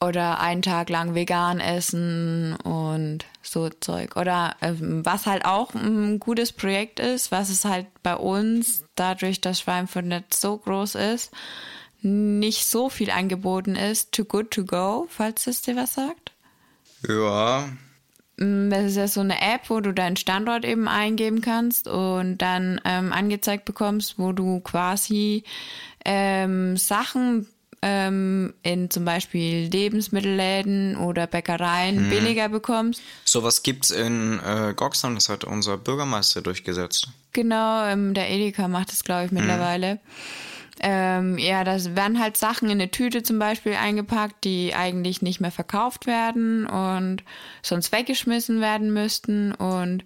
Oder 0.00 0.40
einen 0.40 0.62
Tag 0.62 0.90
lang 0.90 1.14
vegan 1.14 1.60
essen 1.60 2.56
und 2.56 3.24
so 3.42 3.70
Zeug. 3.70 4.16
Oder 4.16 4.56
ähm, 4.60 5.06
was 5.06 5.26
halt 5.26 5.44
auch 5.44 5.72
ein 5.74 6.18
gutes 6.18 6.52
Projekt 6.52 6.98
ist, 6.98 7.30
was 7.30 7.48
es 7.48 7.64
halt 7.64 7.86
bei 8.02 8.16
uns, 8.16 8.84
dadurch, 8.96 9.40
dass 9.40 9.60
Schweinfurt 9.60 10.04
nicht 10.04 10.34
so 10.34 10.58
groß 10.58 10.96
ist, 10.96 11.30
nicht 12.02 12.66
so 12.66 12.90
viel 12.90 13.10
angeboten 13.10 13.76
ist. 13.76 14.12
Too 14.12 14.24
Good 14.24 14.50
To 14.50 14.64
Go, 14.64 15.06
falls 15.08 15.46
es 15.46 15.62
dir 15.62 15.76
was 15.76 15.94
sagt. 15.94 16.23
Ja. 17.08 17.68
Mm, 18.36 18.70
das 18.70 18.84
ist 18.84 18.96
ja 18.96 19.08
so 19.08 19.20
eine 19.20 19.40
App, 19.40 19.68
wo 19.68 19.80
du 19.80 19.92
deinen 19.92 20.16
Standort 20.16 20.64
eben 20.64 20.88
eingeben 20.88 21.40
kannst 21.40 21.88
und 21.88 22.38
dann 22.38 22.80
ähm, 22.84 23.12
angezeigt 23.12 23.64
bekommst, 23.64 24.18
wo 24.18 24.32
du 24.32 24.60
quasi 24.60 25.44
ähm, 26.04 26.76
Sachen 26.76 27.46
ähm, 27.82 28.54
in 28.62 28.90
zum 28.90 29.04
Beispiel 29.04 29.68
Lebensmittelläden 29.68 30.96
oder 30.96 31.26
Bäckereien 31.26 31.98
hm. 31.98 32.10
billiger 32.10 32.48
bekommst. 32.48 33.02
Sowas 33.24 33.62
gibt's 33.62 33.90
in 33.90 34.40
äh, 34.40 34.72
Goxham, 34.74 35.14
das 35.14 35.28
hat 35.28 35.44
unser 35.44 35.76
Bürgermeister 35.76 36.40
durchgesetzt. 36.40 37.08
Genau, 37.32 37.84
ähm, 37.84 38.14
der 38.14 38.30
Edeka 38.30 38.68
macht 38.68 38.90
das, 38.90 39.04
glaube 39.04 39.26
ich, 39.26 39.30
hm. 39.30 39.38
mittlerweile. 39.38 39.90
Hm. 39.90 39.98
Ähm, 40.80 41.38
ja, 41.38 41.62
das 41.62 41.94
werden 41.94 42.20
halt 42.20 42.36
Sachen 42.36 42.68
in 42.68 42.80
eine 42.80 42.90
Tüte 42.90 43.22
zum 43.22 43.38
Beispiel 43.38 43.74
eingepackt, 43.74 44.44
die 44.44 44.74
eigentlich 44.74 45.22
nicht 45.22 45.40
mehr 45.40 45.52
verkauft 45.52 46.06
werden 46.06 46.66
und 46.66 47.22
sonst 47.62 47.92
weggeschmissen 47.92 48.60
werden 48.60 48.92
müssten. 48.92 49.52
Und 49.52 50.04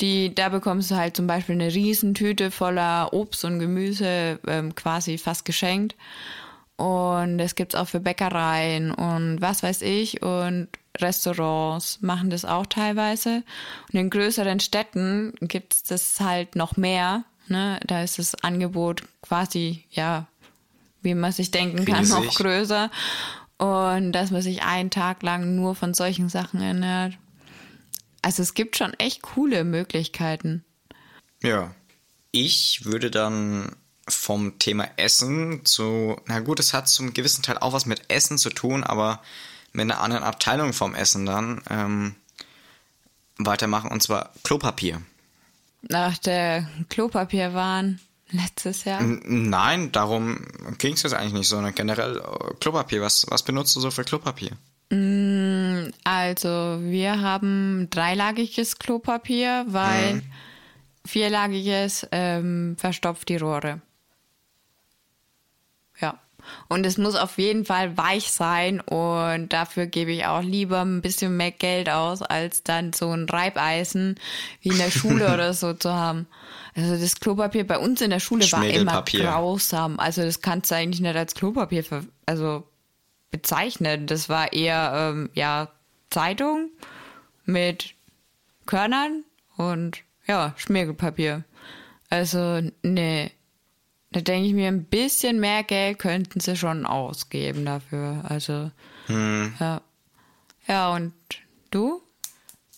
die, 0.00 0.34
da 0.34 0.48
bekommst 0.48 0.90
du 0.90 0.96
halt 0.96 1.16
zum 1.16 1.26
Beispiel 1.26 1.56
eine 1.56 1.74
Riesentüte 1.74 2.50
voller 2.50 3.12
Obst 3.12 3.44
und 3.44 3.58
Gemüse 3.58 4.38
ähm, 4.46 4.74
quasi 4.74 5.18
fast 5.18 5.44
geschenkt. 5.44 5.94
Und 6.76 7.38
das 7.38 7.56
gibt's 7.56 7.74
auch 7.74 7.88
für 7.88 7.98
Bäckereien 7.98 8.92
und 8.92 9.40
was 9.40 9.64
weiß 9.64 9.82
ich. 9.82 10.22
Und 10.22 10.68
Restaurants 10.96 12.00
machen 12.00 12.30
das 12.30 12.44
auch 12.44 12.66
teilweise. 12.66 13.42
Und 13.92 13.98
in 13.98 14.10
größeren 14.10 14.60
Städten 14.60 15.34
gibt's 15.40 15.82
das 15.82 16.20
halt 16.20 16.54
noch 16.54 16.76
mehr. 16.76 17.24
Ne? 17.50 17.80
Da 17.86 18.02
ist 18.02 18.18
das 18.18 18.34
Angebot 18.36 19.02
quasi, 19.22 19.84
ja, 19.90 20.26
wie 21.02 21.14
man 21.14 21.32
sich 21.32 21.50
denken 21.50 21.84
kann, 21.84 22.00
Riesig. 22.00 22.14
noch 22.14 22.34
größer. 22.34 22.90
Und 23.58 24.12
dass 24.12 24.30
man 24.30 24.42
sich 24.42 24.62
einen 24.62 24.90
Tag 24.90 25.22
lang 25.22 25.56
nur 25.56 25.74
von 25.74 25.94
solchen 25.94 26.28
Sachen 26.28 26.60
ernährt. 26.60 27.18
Also 28.22 28.42
es 28.42 28.54
gibt 28.54 28.76
schon 28.76 28.94
echt 28.94 29.22
coole 29.22 29.64
Möglichkeiten. 29.64 30.64
Ja. 31.42 31.74
Ich 32.30 32.84
würde 32.84 33.10
dann 33.10 33.74
vom 34.06 34.58
Thema 34.58 34.88
Essen 34.96 35.64
zu, 35.64 36.16
na 36.26 36.40
gut, 36.40 36.60
es 36.60 36.74
hat 36.74 36.88
zum 36.88 37.14
gewissen 37.14 37.42
Teil 37.42 37.58
auch 37.58 37.72
was 37.72 37.86
mit 37.86 38.10
Essen 38.10 38.38
zu 38.38 38.50
tun, 38.50 38.84
aber 38.84 39.22
mit 39.72 39.82
einer 39.82 40.00
anderen 40.00 40.24
Abteilung 40.24 40.72
vom 40.72 40.94
Essen 40.94 41.26
dann 41.26 41.62
ähm, 41.70 42.14
weitermachen, 43.38 43.90
und 43.90 44.02
zwar 44.02 44.32
Klopapier 44.44 45.02
nach 45.82 46.18
der 46.18 46.68
Klopapierwahn 46.88 48.00
letztes 48.30 48.84
Jahr? 48.84 49.00
Nein, 49.02 49.92
darum 49.92 50.44
ging 50.78 50.94
es 50.94 51.02
jetzt 51.02 51.14
eigentlich 51.14 51.32
nicht, 51.32 51.48
sondern 51.48 51.74
generell 51.74 52.18
äh, 52.18 52.54
Klopapier. 52.60 53.00
Was, 53.00 53.26
was 53.28 53.42
benutzt 53.42 53.74
du 53.76 53.80
so 53.80 53.90
für 53.90 54.04
Klopapier? 54.04 54.52
Mm, 54.90 55.90
also, 56.04 56.78
wir 56.80 57.20
haben 57.20 57.88
dreilagiges 57.90 58.78
Klopapier, 58.78 59.66
weil 59.68 60.14
hm. 60.14 60.22
vierlagiges 61.04 62.06
ähm, 62.10 62.76
verstopft 62.78 63.28
die 63.28 63.36
Rohre. 63.36 63.80
Ja. 66.00 66.18
Und 66.68 66.84
es 66.84 66.98
muss 66.98 67.14
auf 67.14 67.38
jeden 67.38 67.64
Fall 67.64 67.96
weich 67.96 68.30
sein 68.30 68.80
und 68.80 69.52
dafür 69.52 69.86
gebe 69.86 70.12
ich 70.12 70.26
auch 70.26 70.42
lieber 70.42 70.82
ein 70.82 71.00
bisschen 71.00 71.36
mehr 71.36 71.50
Geld 71.50 71.88
aus, 71.88 72.22
als 72.22 72.62
dann 72.62 72.92
so 72.92 73.10
ein 73.10 73.28
Reibeisen 73.28 74.16
wie 74.60 74.68
in 74.68 74.78
der 74.78 74.90
Schule 74.90 75.26
oder 75.34 75.54
so 75.54 75.72
zu 75.72 75.92
haben. 75.92 76.26
Also 76.76 76.96
das 76.96 77.18
Klopapier 77.18 77.66
bei 77.66 77.78
uns 77.78 78.00
in 78.00 78.10
der 78.10 78.20
Schule 78.20 78.50
war 78.52 78.64
immer 78.64 79.02
grausam. 79.02 79.98
Also 79.98 80.22
das 80.22 80.42
kannst 80.42 80.70
du 80.70 80.76
eigentlich 80.76 81.00
nicht 81.00 81.16
als 81.16 81.34
Klopapier 81.34 81.84
ver 81.84 82.04
also 82.26 82.64
bezeichnen. 83.30 84.06
Das 84.06 84.28
war 84.28 84.52
eher 84.52 84.92
ähm, 84.94 85.30
ja 85.34 85.68
Zeitung 86.10 86.70
mit 87.44 87.94
Körnern 88.66 89.24
und 89.56 90.02
ja 90.26 90.54
Schmirgelpapier. 90.56 91.44
Also 92.10 92.60
nee, 92.82 93.30
da 94.10 94.20
denke 94.20 94.48
ich 94.48 94.54
mir, 94.54 94.68
ein 94.68 94.84
bisschen 94.84 95.38
mehr 95.40 95.62
Geld 95.62 95.98
könnten 95.98 96.40
sie 96.40 96.56
schon 96.56 96.86
ausgeben 96.86 97.64
dafür. 97.64 98.24
Also 98.28 98.70
ja, 99.08 99.80
ja 100.66 100.90
und 100.94 101.12
du? 101.70 102.02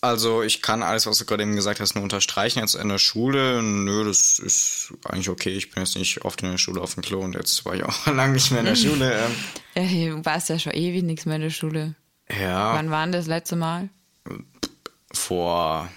Also 0.03 0.41
ich 0.41 0.63
kann 0.63 0.81
alles, 0.81 1.05
was 1.05 1.19
du 1.19 1.25
gerade 1.25 1.43
eben 1.43 1.55
gesagt 1.55 1.79
hast, 1.79 1.93
nur 1.93 2.03
unterstreichen. 2.03 2.59
Jetzt 2.59 2.73
in 2.73 2.89
der 2.89 2.97
Schule, 2.97 3.61
nö, 3.61 4.03
das 4.03 4.39
ist 4.39 4.93
eigentlich 5.05 5.29
okay. 5.29 5.51
Ich 5.51 5.69
bin 5.69 5.83
jetzt 5.83 5.95
nicht 5.95 6.25
oft 6.25 6.41
in 6.41 6.49
der 6.49 6.57
Schule 6.57 6.81
auf 6.81 6.95
dem 6.95 7.03
Klo 7.03 7.19
und 7.19 7.35
jetzt 7.35 7.63
war 7.65 7.75
ich 7.75 7.83
auch 7.85 8.07
lange 8.07 8.33
nicht 8.33 8.49
mehr 8.49 8.61
in 8.61 8.65
der 8.65 8.75
Schule. 8.77 9.29
Ähm, 9.75 9.85
Ja, 10.07 10.15
du 10.15 10.25
warst 10.25 10.49
ja 10.49 10.57
schon 10.57 10.73
ewig 10.73 11.03
nichts 11.03 11.25
mehr 11.25 11.35
in 11.35 11.43
der 11.43 11.49
Schule. 11.51 11.95
ja, 12.29 12.73
Wann 12.73 12.89
war 12.89 13.03
denn 13.05 13.11
das 13.11 13.27
letzte 13.27 13.55
Mal? 13.55 13.89
vor... 15.13 15.89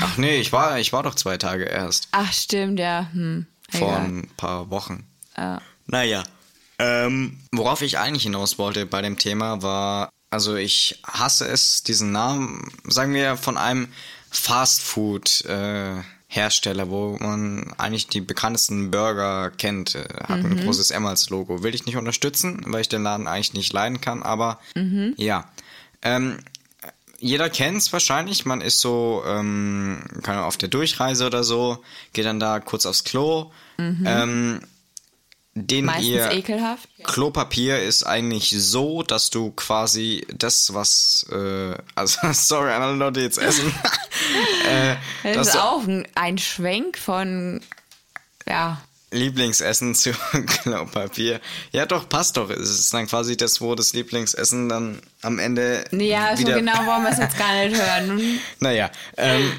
Ach 0.00 0.16
nee, 0.18 0.36
ich 0.36 0.52
war, 0.52 0.78
ich 0.78 0.92
war 0.92 1.02
doch 1.02 1.14
zwei 1.14 1.38
Tage 1.38 1.64
erst. 1.64 2.08
Ach 2.12 2.32
stimmt, 2.32 2.78
ja. 2.78 3.08
Hm. 3.12 3.46
Vor 3.70 3.88
Egal. 3.88 4.04
ein 4.04 4.28
paar 4.36 4.70
Wochen. 4.70 5.06
Ja. 5.36 5.60
Naja. 5.86 6.22
Ähm, 6.78 7.40
worauf 7.52 7.82
ich 7.82 7.98
eigentlich 7.98 8.22
hinaus 8.22 8.58
wollte 8.58 8.86
bei 8.86 9.02
dem 9.02 9.18
Thema 9.18 9.62
war, 9.62 10.08
also 10.30 10.54
ich 10.54 11.02
hasse 11.04 11.48
es, 11.48 11.82
diesen 11.82 12.12
Namen, 12.12 12.70
sagen 12.84 13.12
wir, 13.14 13.36
von 13.36 13.58
einem 13.58 13.88
Fastfood-Hersteller, 14.30 16.90
wo 16.90 17.16
man 17.18 17.74
eigentlich 17.78 18.06
die 18.08 18.20
bekanntesten 18.20 18.90
Burger 18.90 19.50
kennt, 19.50 19.94
äh, 19.96 20.04
hat 20.24 20.44
ein 20.44 20.60
großes 20.60 20.90
M 20.92 21.06
als 21.06 21.30
Logo. 21.30 21.62
Will 21.62 21.74
ich 21.74 21.86
nicht 21.86 21.96
unterstützen, 21.96 22.60
weil 22.66 22.82
ich 22.82 22.88
den 22.88 23.02
Laden 23.02 23.26
eigentlich 23.26 23.54
nicht 23.54 23.72
leiden 23.72 24.00
kann, 24.00 24.22
aber 24.22 24.60
ja. 25.16 25.50
Ähm, 26.02 26.38
jeder 27.18 27.50
kennt's 27.50 27.92
wahrscheinlich. 27.92 28.46
Man 28.46 28.60
ist 28.60 28.80
so, 28.80 29.22
ähm, 29.26 30.02
keine 30.22 30.38
Ahnung, 30.38 30.48
auf 30.48 30.56
der 30.56 30.68
Durchreise 30.68 31.26
oder 31.26 31.44
so, 31.44 31.82
geht 32.12 32.24
dann 32.24 32.40
da 32.40 32.60
kurz 32.60 32.86
aufs 32.86 33.04
Klo. 33.04 33.50
Ähm, 33.78 34.60
den 35.54 35.86
Meistens 35.86 36.06
ihr 36.06 36.30
ekelhaft. 36.30 36.88
Klopapier 37.02 37.82
ist 37.82 38.04
eigentlich 38.04 38.50
so, 38.50 39.02
dass 39.02 39.30
du 39.30 39.50
quasi 39.50 40.26
das, 40.32 40.72
was, 40.74 41.26
äh, 41.30 41.74
also 41.94 42.20
sorry 42.32 42.72
an 42.72 42.82
alle 42.82 42.96
Leute 42.96 43.20
jetzt 43.20 43.38
essen, 43.38 43.72
äh, 44.68 44.96
Das 45.34 45.48
ist 45.48 45.56
auch 45.56 45.82
ein, 45.84 46.06
ein 46.14 46.38
Schwenk 46.38 46.98
von, 46.98 47.60
ja, 48.46 48.80
Lieblingsessen 49.10 49.94
zu 49.94 50.12
Klopapier. 50.62 51.40
Ja, 51.72 51.86
doch, 51.86 52.08
passt 52.08 52.36
doch. 52.36 52.50
Es 52.50 52.68
ist 52.70 52.92
dann 52.92 53.06
quasi 53.06 53.36
das, 53.36 53.60
wo 53.60 53.74
das 53.74 53.92
Lieblingsessen 53.92 54.68
dann 54.68 55.00
am 55.22 55.38
Ende 55.38 55.84
ja, 55.92 56.36
so 56.36 56.42
wieder 56.42 56.58
genau 56.58 56.78
wollen 56.86 57.02
wir 57.04 57.10
es 57.10 57.18
jetzt 57.18 57.38
gar 57.38 57.54
nicht 57.64 57.76
hören. 57.76 58.40
Naja, 58.60 58.90
ähm, 59.16 59.52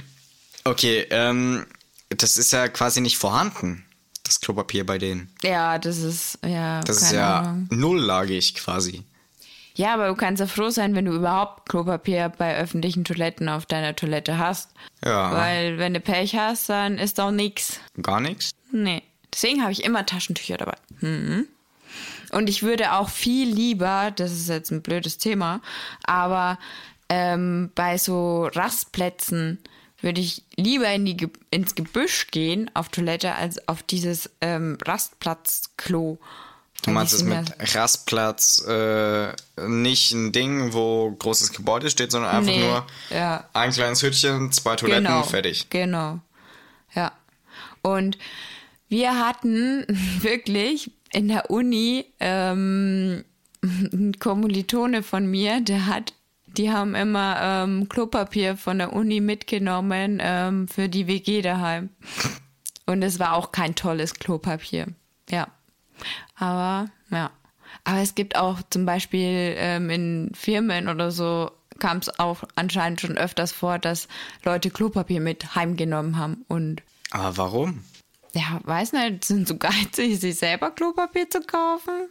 okay, 0.64 1.06
ähm, 1.10 1.66
das 2.10 2.38
ist 2.38 2.52
ja 2.52 2.68
quasi 2.68 3.02
nicht 3.02 3.18
vorhanden, 3.18 3.86
das 4.24 4.42
Klopapier 4.42 4.86
bei 4.86 4.98
denen. 4.98 5.34
Ja, 5.44 5.78
das 5.80 5.98
ist, 5.98 6.38
ja, 6.46 6.82
Das 6.82 7.02
ist 7.02 7.12
ja 7.12 7.40
Ahnung. 7.42 7.68
nulllagig 7.72 8.56
quasi. 8.56 9.04
Ja, 9.76 9.94
aber 9.94 10.10
du 10.10 10.16
kannst 10.16 10.42
ja 10.42 10.48
froh 10.48 10.72
sein, 10.72 10.94
wenn 10.94 11.06
du 11.06 11.14
überhaupt 11.14 11.70
Klopapier 11.70 12.28
bei 12.38 12.58
öffentlichen 12.58 13.06
Toiletten 13.06 13.48
auf 13.48 13.66
deiner 13.66 13.96
Toilette 13.96 14.38
hast. 14.38 14.72
Ja. 15.06 15.32
Weil 15.32 15.78
wenn 15.78 15.94
du 15.94 16.02
Pech 16.02 16.36
hast, 16.36 16.68
dann 16.70 16.98
ist 16.98 17.18
doch 17.18 17.32
nix. 17.32 17.80
Gar 18.02 18.20
nichts. 18.20 18.52
Nee. 18.74 19.04
Deswegen 19.34 19.62
habe 19.62 19.72
ich 19.72 19.84
immer 19.84 20.06
Taschentücher 20.06 20.58
dabei. 20.58 20.76
Mhm. 21.02 21.48
Und 22.32 22.48
ich 22.50 22.62
würde 22.62 22.94
auch 22.94 23.10
viel 23.10 23.50
lieber, 23.50 24.12
das 24.16 24.32
ist 24.32 24.50
jetzt 24.50 24.72
ein 24.72 24.82
blödes 24.84 25.18
Thema, 25.18 25.62
aber 26.04 26.60
ähm, 27.10 27.72
bei 27.74 27.98
so 27.98 28.46
Rastplätzen 28.54 29.58
würde 30.02 30.22
ich 30.22 30.44
lieber 30.56 30.90
in 30.92 31.06
die, 31.06 31.18
Ge- 31.18 31.30
ins 31.50 31.74
Gebüsch 31.76 32.28
gehen 32.28 32.70
auf 32.76 32.90
Toilette 32.90 33.34
als 33.36 33.68
auf 33.68 33.82
dieses 33.84 34.30
ähm, 34.42 34.78
Rastplatzklo. 34.86 36.20
Du 36.84 36.92
meinst 36.92 37.14
es 37.14 37.24
mit 37.24 37.52
Rastplatz 37.76 38.64
äh, 38.66 39.34
nicht 39.68 40.14
ein 40.14 40.32
Ding, 40.32 40.72
wo 40.72 41.12
großes 41.12 41.52
Gebäude 41.52 41.90
steht, 41.90 42.12
sondern 42.12 42.32
einfach 42.32 42.52
Nee, 42.54 42.64
nur 42.64 42.88
ja. 43.10 43.50
ein 43.54 43.72
kleines 43.72 44.02
Hütchen, 44.02 44.52
zwei 44.54 44.76
Toiletten, 44.78 45.04
genau, 45.06 45.24
fertig. 45.24 45.70
Genau. 45.70 46.20
Ja. 46.94 47.12
Und 47.82 48.18
wir 48.90 49.20
hatten 49.20 49.86
wirklich 50.22 50.92
in 51.12 51.28
der 51.28 51.50
Uni 51.50 52.06
ähm, 52.20 53.24
ein 53.64 54.14
Kommilitone 54.20 55.04
von 55.04 55.26
mir, 55.26 55.62
der 55.62 55.86
hat, 55.86 56.14
die 56.46 56.72
haben 56.72 56.96
immer 56.96 57.38
ähm, 57.42 57.90
Klopapier 57.90 58.58
von 58.58 58.78
der 58.78 58.94
Uni 58.94 59.22
mitgenommen 59.22 60.20
ähm, 60.22 60.68
für 60.68 60.90
die 60.90 61.08
WG 61.08 61.42
daheim. 61.42 61.90
Und 62.86 63.04
es 63.04 63.20
war 63.20 63.34
auch 63.34 63.52
kein 63.52 63.76
tolles 63.76 64.16
Klopapier. 64.16 64.88
Ja. 65.30 65.48
Aber, 66.36 66.90
ja. 67.12 67.32
Aber 67.84 68.00
es 68.00 68.16
gibt 68.16 68.36
auch 68.36 68.60
zum 68.70 68.86
Beispiel 68.86 69.54
ähm, 69.58 69.90
in 69.90 70.32
Firmen 70.34 70.88
oder 70.88 71.12
so 71.12 71.52
kam 71.80 71.98
es 71.98 72.20
auch 72.20 72.44
anscheinend 72.56 73.02
schon 73.02 73.18
öfters 73.18 73.52
vor, 73.52 73.80
dass 73.80 74.08
Leute 74.44 74.70
Klopapier 74.70 75.22
mit 75.22 75.56
heimgenommen 75.56 76.18
haben 76.18 76.46
und 76.48 76.84
Aber 77.12 77.38
warum? 77.38 77.84
Ja, 78.34 78.60
weiß 78.64 78.94
nicht, 78.94 79.26
sind 79.26 79.48
so 79.48 79.58
geizig, 79.58 80.20
sich 80.20 80.36
selber 80.38 80.72
Klopapier 80.72 81.30
zu 81.30 81.42
kaufen. 81.42 82.10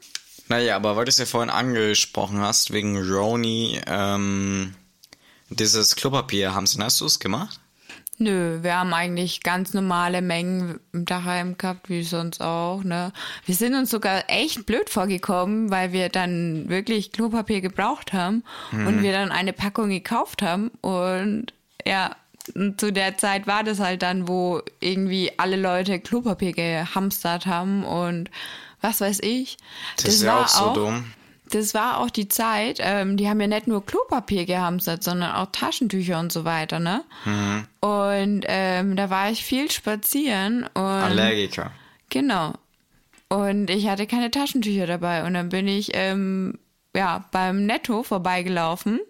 Naja, 0.49 0.77
aber 0.77 0.97
weil 0.97 1.05
du 1.05 1.11
es 1.11 1.19
ja 1.19 1.27
vorhin 1.27 1.51
angesprochen 1.51 2.41
hast, 2.41 2.73
wegen 2.73 2.97
Roni, 2.97 3.81
ähm, 3.87 4.75
dieses 5.51 5.95
Klopapier, 5.95 6.55
Hamsen, 6.55 6.83
hast 6.83 7.01
du 7.01 7.07
es 7.07 7.19
gemacht? 7.19 7.61
Nö, 8.21 8.63
wir 8.63 8.77
haben 8.77 8.93
eigentlich 8.95 9.43
ganz 9.43 9.75
normale 9.75 10.23
Mengen 10.23 10.81
daheim 10.93 11.57
gehabt, 11.57 11.89
wie 11.89 12.03
sonst 12.03 12.41
auch, 12.41 12.83
ne? 12.83 13.13
Wir 13.47 13.55
sind 13.55 13.75
uns 13.75 13.91
sogar 13.91 14.25
echt 14.27 14.67
blöd 14.67 14.91
vorgekommen, 14.91 15.71
weil 15.71 15.93
wir 15.93 16.09
dann 16.09 16.69
wirklich 16.69 17.13
Klopapier 17.13 17.61
gebraucht 17.61 18.13
haben 18.13 18.43
und 18.73 19.03
wir 19.03 19.13
dann 19.13 19.31
eine 19.31 19.53
Packung 19.53 19.91
gekauft 19.91 20.43
haben 20.43 20.71
und 20.81 21.53
ja, 21.87 22.17
und 22.55 22.81
zu 22.81 22.93
der 22.93 23.17
Zeit 23.17 23.47
war 23.47 23.65
das 23.65 23.81
halt 23.81 24.03
dann, 24.03 24.29
wo 24.29 24.63
irgendwie 24.81 25.33
alle 25.37 25.57
Leute 25.57 26.01
Klopapier 26.01 26.53
gehamstert 26.53 27.47
haben 27.47 27.85
und 27.85 28.31
was 28.81 29.01
weiß 29.01 29.21
ich. 29.23 29.57
Das 29.97 30.15
ist 30.15 30.23
ja 30.23 30.43
auch 30.43 30.49
so 30.49 30.75
dumm. 30.75 31.13
Das 31.51 31.73
war 31.73 31.99
auch 31.99 32.11
die 32.11 32.29
Zeit, 32.29 32.79
ähm, 32.83 33.17
die 33.17 33.29
haben 33.29 33.41
ja 33.41 33.47
nicht 33.47 33.67
nur 33.67 33.85
Klopapier 33.85 34.45
gehamstert, 34.45 35.03
sondern 35.03 35.35
auch 35.35 35.49
Taschentücher 35.51 36.21
und 36.21 36.31
so 36.31 36.45
weiter, 36.45 36.79
ne? 36.79 37.05
Mhm. 37.25 37.65
Und 37.81 38.45
ähm, 38.47 38.97
da 38.97 39.09
war 39.09 39.31
ich 39.31 39.43
viel 39.45 39.71
spazieren 39.71 40.65
und 40.75 40.83
Allergiker. 40.83 41.73
genau. 42.11 42.53
Und 43.31 43.71
ich 43.71 43.89
hatte 43.89 44.07
keine 44.07 44.31
Taschentücher 44.31 44.87
dabei 44.87 45.25
und 45.25 45.35
dann 45.35 45.49
bin 45.51 45.69
ich 45.69 45.91
ähm, 45.95 46.59
ja 46.95 47.25
beim 47.31 47.67
Netto 47.67 48.03
vorbeigelaufen 48.03 49.01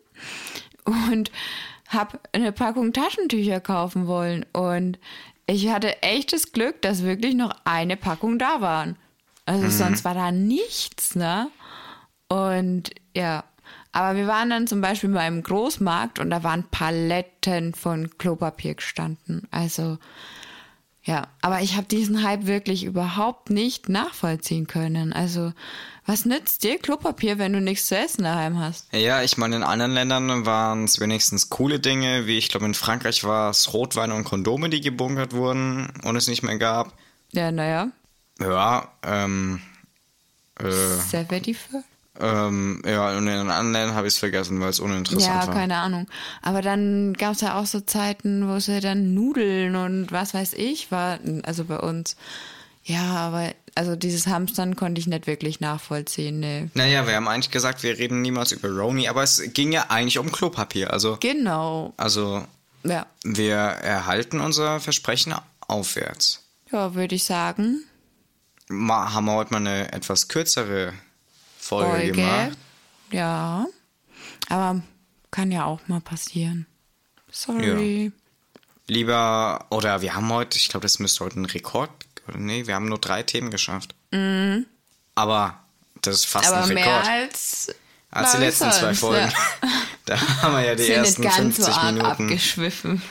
und 0.84 1.30
habe 1.88 2.20
eine 2.32 2.52
Packung 2.52 2.92
Taschentücher 2.92 3.60
kaufen 3.60 4.06
wollen 4.06 4.46
und 4.52 4.98
ich 5.46 5.70
hatte 5.70 6.02
echtes 6.02 6.52
Glück, 6.52 6.82
dass 6.82 7.02
wirklich 7.02 7.34
noch 7.34 7.54
eine 7.64 7.96
Packung 7.96 8.38
da 8.38 8.60
waren. 8.60 8.96
Also 9.46 9.70
sonst 9.70 10.04
war 10.04 10.12
da 10.12 10.30
nichts, 10.30 11.14
ne? 11.14 11.50
Und 12.28 12.90
ja, 13.16 13.44
aber 13.92 14.16
wir 14.16 14.26
waren 14.26 14.50
dann 14.50 14.66
zum 14.66 14.82
Beispiel 14.82 15.08
bei 15.08 15.20
einem 15.20 15.42
Großmarkt 15.42 16.18
und 16.18 16.28
da 16.28 16.42
waren 16.44 16.64
Paletten 16.70 17.72
von 17.74 18.10
Klopapier 18.18 18.74
gestanden. 18.74 19.48
Also 19.50 19.96
ja, 21.08 21.26
aber 21.40 21.62
ich 21.62 21.74
habe 21.74 21.86
diesen 21.86 22.22
Hype 22.22 22.46
wirklich 22.46 22.84
überhaupt 22.84 23.48
nicht 23.48 23.88
nachvollziehen 23.88 24.66
können. 24.66 25.14
Also 25.14 25.54
was 26.04 26.26
nützt 26.26 26.64
dir 26.64 26.78
Klopapier, 26.78 27.38
wenn 27.38 27.54
du 27.54 27.62
nichts 27.62 27.86
zu 27.86 27.96
essen 27.96 28.24
daheim 28.24 28.58
hast? 28.58 28.92
Ja, 28.92 29.22
ich 29.22 29.38
meine, 29.38 29.56
in 29.56 29.62
anderen 29.62 29.92
Ländern 29.92 30.44
waren 30.44 30.84
es 30.84 31.00
wenigstens 31.00 31.48
coole 31.48 31.80
Dinge, 31.80 32.26
wie 32.26 32.36
ich 32.36 32.50
glaube, 32.50 32.66
in 32.66 32.74
Frankreich 32.74 33.24
war 33.24 33.48
es 33.48 33.72
Rotwein 33.72 34.12
und 34.12 34.24
Kondome, 34.24 34.68
die 34.68 34.82
gebunkert 34.82 35.32
wurden 35.32 35.90
und 36.04 36.14
es 36.14 36.28
nicht 36.28 36.42
mehr 36.42 36.58
gab. 36.58 36.92
Ja, 37.32 37.50
naja, 37.52 37.88
Ja, 38.38 38.92
ähm, 39.02 39.62
äh, 40.60 40.70
sehr? 40.70 41.24
Ähm, 42.20 42.82
ja, 42.86 43.10
und 43.16 43.26
in 43.26 43.28
anderen 43.28 43.72
Ländern 43.72 43.94
habe 43.94 44.06
ich 44.06 44.14
es 44.14 44.18
vergessen, 44.18 44.60
weil 44.60 44.70
es 44.70 44.80
uninteressant 44.80 45.42
Ja, 45.42 45.46
war. 45.46 45.54
keine 45.54 45.76
Ahnung. 45.76 46.06
Aber 46.42 46.62
dann 46.62 47.12
gab 47.14 47.32
es 47.32 47.40
ja 47.40 47.58
auch 47.58 47.66
so 47.66 47.80
Zeiten, 47.80 48.48
wo 48.48 48.54
es 48.54 48.66
ja 48.66 48.80
dann 48.80 49.14
Nudeln 49.14 49.76
und 49.76 50.10
was 50.12 50.34
weiß 50.34 50.54
ich 50.54 50.90
war, 50.90 51.18
also 51.44 51.64
bei 51.64 51.78
uns. 51.78 52.16
Ja, 52.84 53.02
aber 53.02 53.52
also 53.74 53.96
dieses 53.96 54.26
Hamstern 54.26 54.74
konnte 54.74 54.98
ich 55.00 55.06
nicht 55.06 55.26
wirklich 55.26 55.60
nachvollziehen. 55.60 56.40
Nee. 56.40 56.68
Naja, 56.74 57.06
wir 57.06 57.14
haben 57.16 57.28
eigentlich 57.28 57.50
gesagt, 57.50 57.82
wir 57.82 57.98
reden 57.98 58.22
niemals 58.22 58.50
über 58.52 58.70
Roni, 58.70 59.08
aber 59.08 59.22
es 59.22 59.42
ging 59.52 59.72
ja 59.72 59.86
eigentlich 59.90 60.18
um 60.18 60.32
Klopapier. 60.32 60.92
Also, 60.92 61.18
Genau. 61.20 61.92
also 61.98 62.44
Ja. 62.84 63.06
wir 63.24 63.54
erhalten 63.56 64.40
unser 64.40 64.80
Versprechen 64.80 65.34
aufwärts. 65.60 66.42
Ja, 66.72 66.94
würde 66.94 67.14
ich 67.14 67.24
sagen. 67.24 67.84
Ma, 68.70 69.12
haben 69.12 69.26
wir 69.26 69.34
heute 69.34 69.52
mal 69.52 69.58
eine 69.58 69.92
etwas 69.92 70.28
kürzere 70.28 70.92
Folge, 71.68 71.90
Folge. 71.90 72.12
gemacht. 72.12 72.58
Ja. 73.10 73.66
Aber 74.48 74.82
kann 75.30 75.52
ja 75.52 75.64
auch 75.64 75.80
mal 75.88 76.00
passieren. 76.00 76.66
Sorry. 77.30 78.12
Lieber, 78.86 79.66
oder 79.70 80.00
wir 80.00 80.14
haben 80.14 80.32
heute, 80.32 80.56
ich 80.56 80.68
glaube, 80.68 80.84
das 80.84 80.98
müsste 80.98 81.24
heute 81.24 81.40
ein 81.40 81.44
Rekord, 81.44 81.90
nee, 82.34 82.66
wir 82.66 82.74
haben 82.74 82.88
nur 82.88 82.98
drei 82.98 83.22
Themen 83.22 83.50
geschafft. 83.50 83.94
Aber 85.14 85.58
das 86.02 86.14
ist 86.16 86.24
fast 86.26 86.46
Mhm. 86.50 86.54
Aber 86.54 86.64
ein 86.66 86.74
mehr 86.74 86.86
Rekord. 86.86 87.06
als, 87.08 87.74
Als 88.10 88.32
die 88.32 88.38
letzten 88.38 88.70
zwei 88.72 88.80
sonst, 88.94 89.00
Folgen. 89.00 89.30
Ja. 89.30 89.68
Da 90.06 90.18
haben 90.42 90.54
wir 90.54 90.64
ja 90.64 90.74
die 90.74 90.84
Sind 90.84 90.94
ersten 90.94 91.20
nicht 91.22 91.36
ganz 91.36 91.56
50 91.56 91.74
so 91.74 91.80
Minuten. 91.82 92.06
abgeschwiffen. 92.06 93.02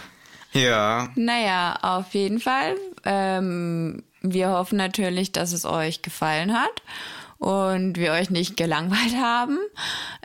Ja, 0.53 1.10
Naja, 1.14 1.78
auf 1.84 2.16
jeden 2.16 2.39
Fall. 2.39 2.76
Ähm, 3.05 4.01
wir 4.24 4.49
hoffen 4.49 4.78
natürlich, 4.78 5.32
dass 5.32 5.51
es 5.51 5.64
euch 5.66 6.01
gefallen 6.01 6.60
hat 6.60 6.82
und 7.39 7.97
wir 7.97 8.11
euch 8.13 8.29
nicht 8.29 8.57
gelangweilt 8.57 9.15
haben. 9.21 9.57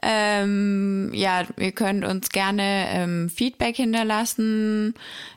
Ähm, 0.03 1.11
ja, 1.15 1.43
ihr 1.59 1.73
könnt 1.73 2.05
uns 2.05 2.31
gerne 2.31 2.87
ähm, 2.89 3.29
Feedback 3.31 3.77
hinterlassen, 3.77 4.95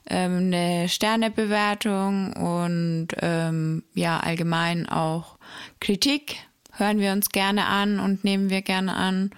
ähm, 0.09 0.37
eine 0.53 0.87
Sternebewertung 0.89 2.33
und 2.33 3.07
ähm, 3.21 3.83
ja, 3.93 4.19
allgemein 4.19 4.87
auch 4.89 5.37
Kritik 5.79 6.37
hören 6.73 6.99
wir 6.99 7.11
uns 7.11 7.29
gerne 7.29 7.65
an 7.67 7.99
und 7.99 8.23
nehmen 8.23 8.49
wir 8.49 8.61
gerne 8.61 8.95
an. 8.95 9.31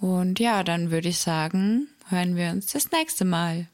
Und 0.00 0.38
ja, 0.38 0.62
dann 0.62 0.90
würde 0.92 1.08
ich 1.08 1.18
sagen, 1.18 1.88
hören 2.08 2.36
wir 2.36 2.50
uns 2.50 2.72
das 2.72 2.90
nächste 2.92 3.24
Mal. 3.24 3.66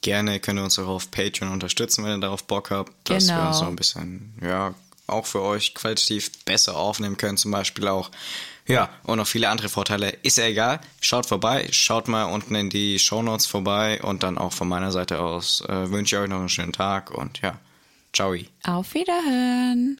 gerne 0.00 0.40
könnt 0.40 0.58
ihr 0.58 0.64
uns 0.64 0.76
auch 0.80 0.88
auf 0.88 1.10
Patreon 1.12 1.52
unterstützen, 1.52 2.04
wenn 2.04 2.16
ihr 2.16 2.20
darauf 2.20 2.44
Bock 2.44 2.70
habt, 2.72 2.92
dass 3.08 3.28
wir 3.28 3.34
Genau. 3.36 3.48
uns 3.48 3.60
noch 3.60 3.68
ein 3.68 3.76
bisschen, 3.76 4.34
ja, 4.42 4.74
auch 5.06 5.26
für 5.26 5.42
euch 5.42 5.74
qualitativ 5.74 6.44
besser 6.44 6.76
aufnehmen 6.76 7.16
können, 7.16 7.36
zum 7.36 7.50
Beispiel 7.50 7.88
auch. 7.88 8.10
Ja, 8.66 8.90
und 9.02 9.18
noch 9.18 9.26
viele 9.26 9.48
andere 9.48 9.68
Vorteile. 9.68 10.10
Ist 10.22 10.38
ja 10.38 10.46
egal. 10.46 10.80
Schaut 11.00 11.26
vorbei, 11.26 11.68
schaut 11.72 12.06
mal 12.06 12.24
unten 12.24 12.54
in 12.54 12.70
die 12.70 12.98
Shownotes 12.98 13.46
vorbei 13.46 14.00
und 14.02 14.22
dann 14.22 14.38
auch 14.38 14.52
von 14.52 14.68
meiner 14.68 14.92
Seite 14.92 15.20
aus 15.20 15.62
äh, 15.68 15.90
wünsche 15.90 16.16
ich 16.16 16.22
euch 16.22 16.28
noch 16.28 16.38
einen 16.38 16.48
schönen 16.48 16.72
Tag 16.72 17.10
und 17.10 17.40
ja, 17.40 17.58
ciao. 18.12 18.34
Auf 18.64 18.94
Wiederhören! 18.94 19.90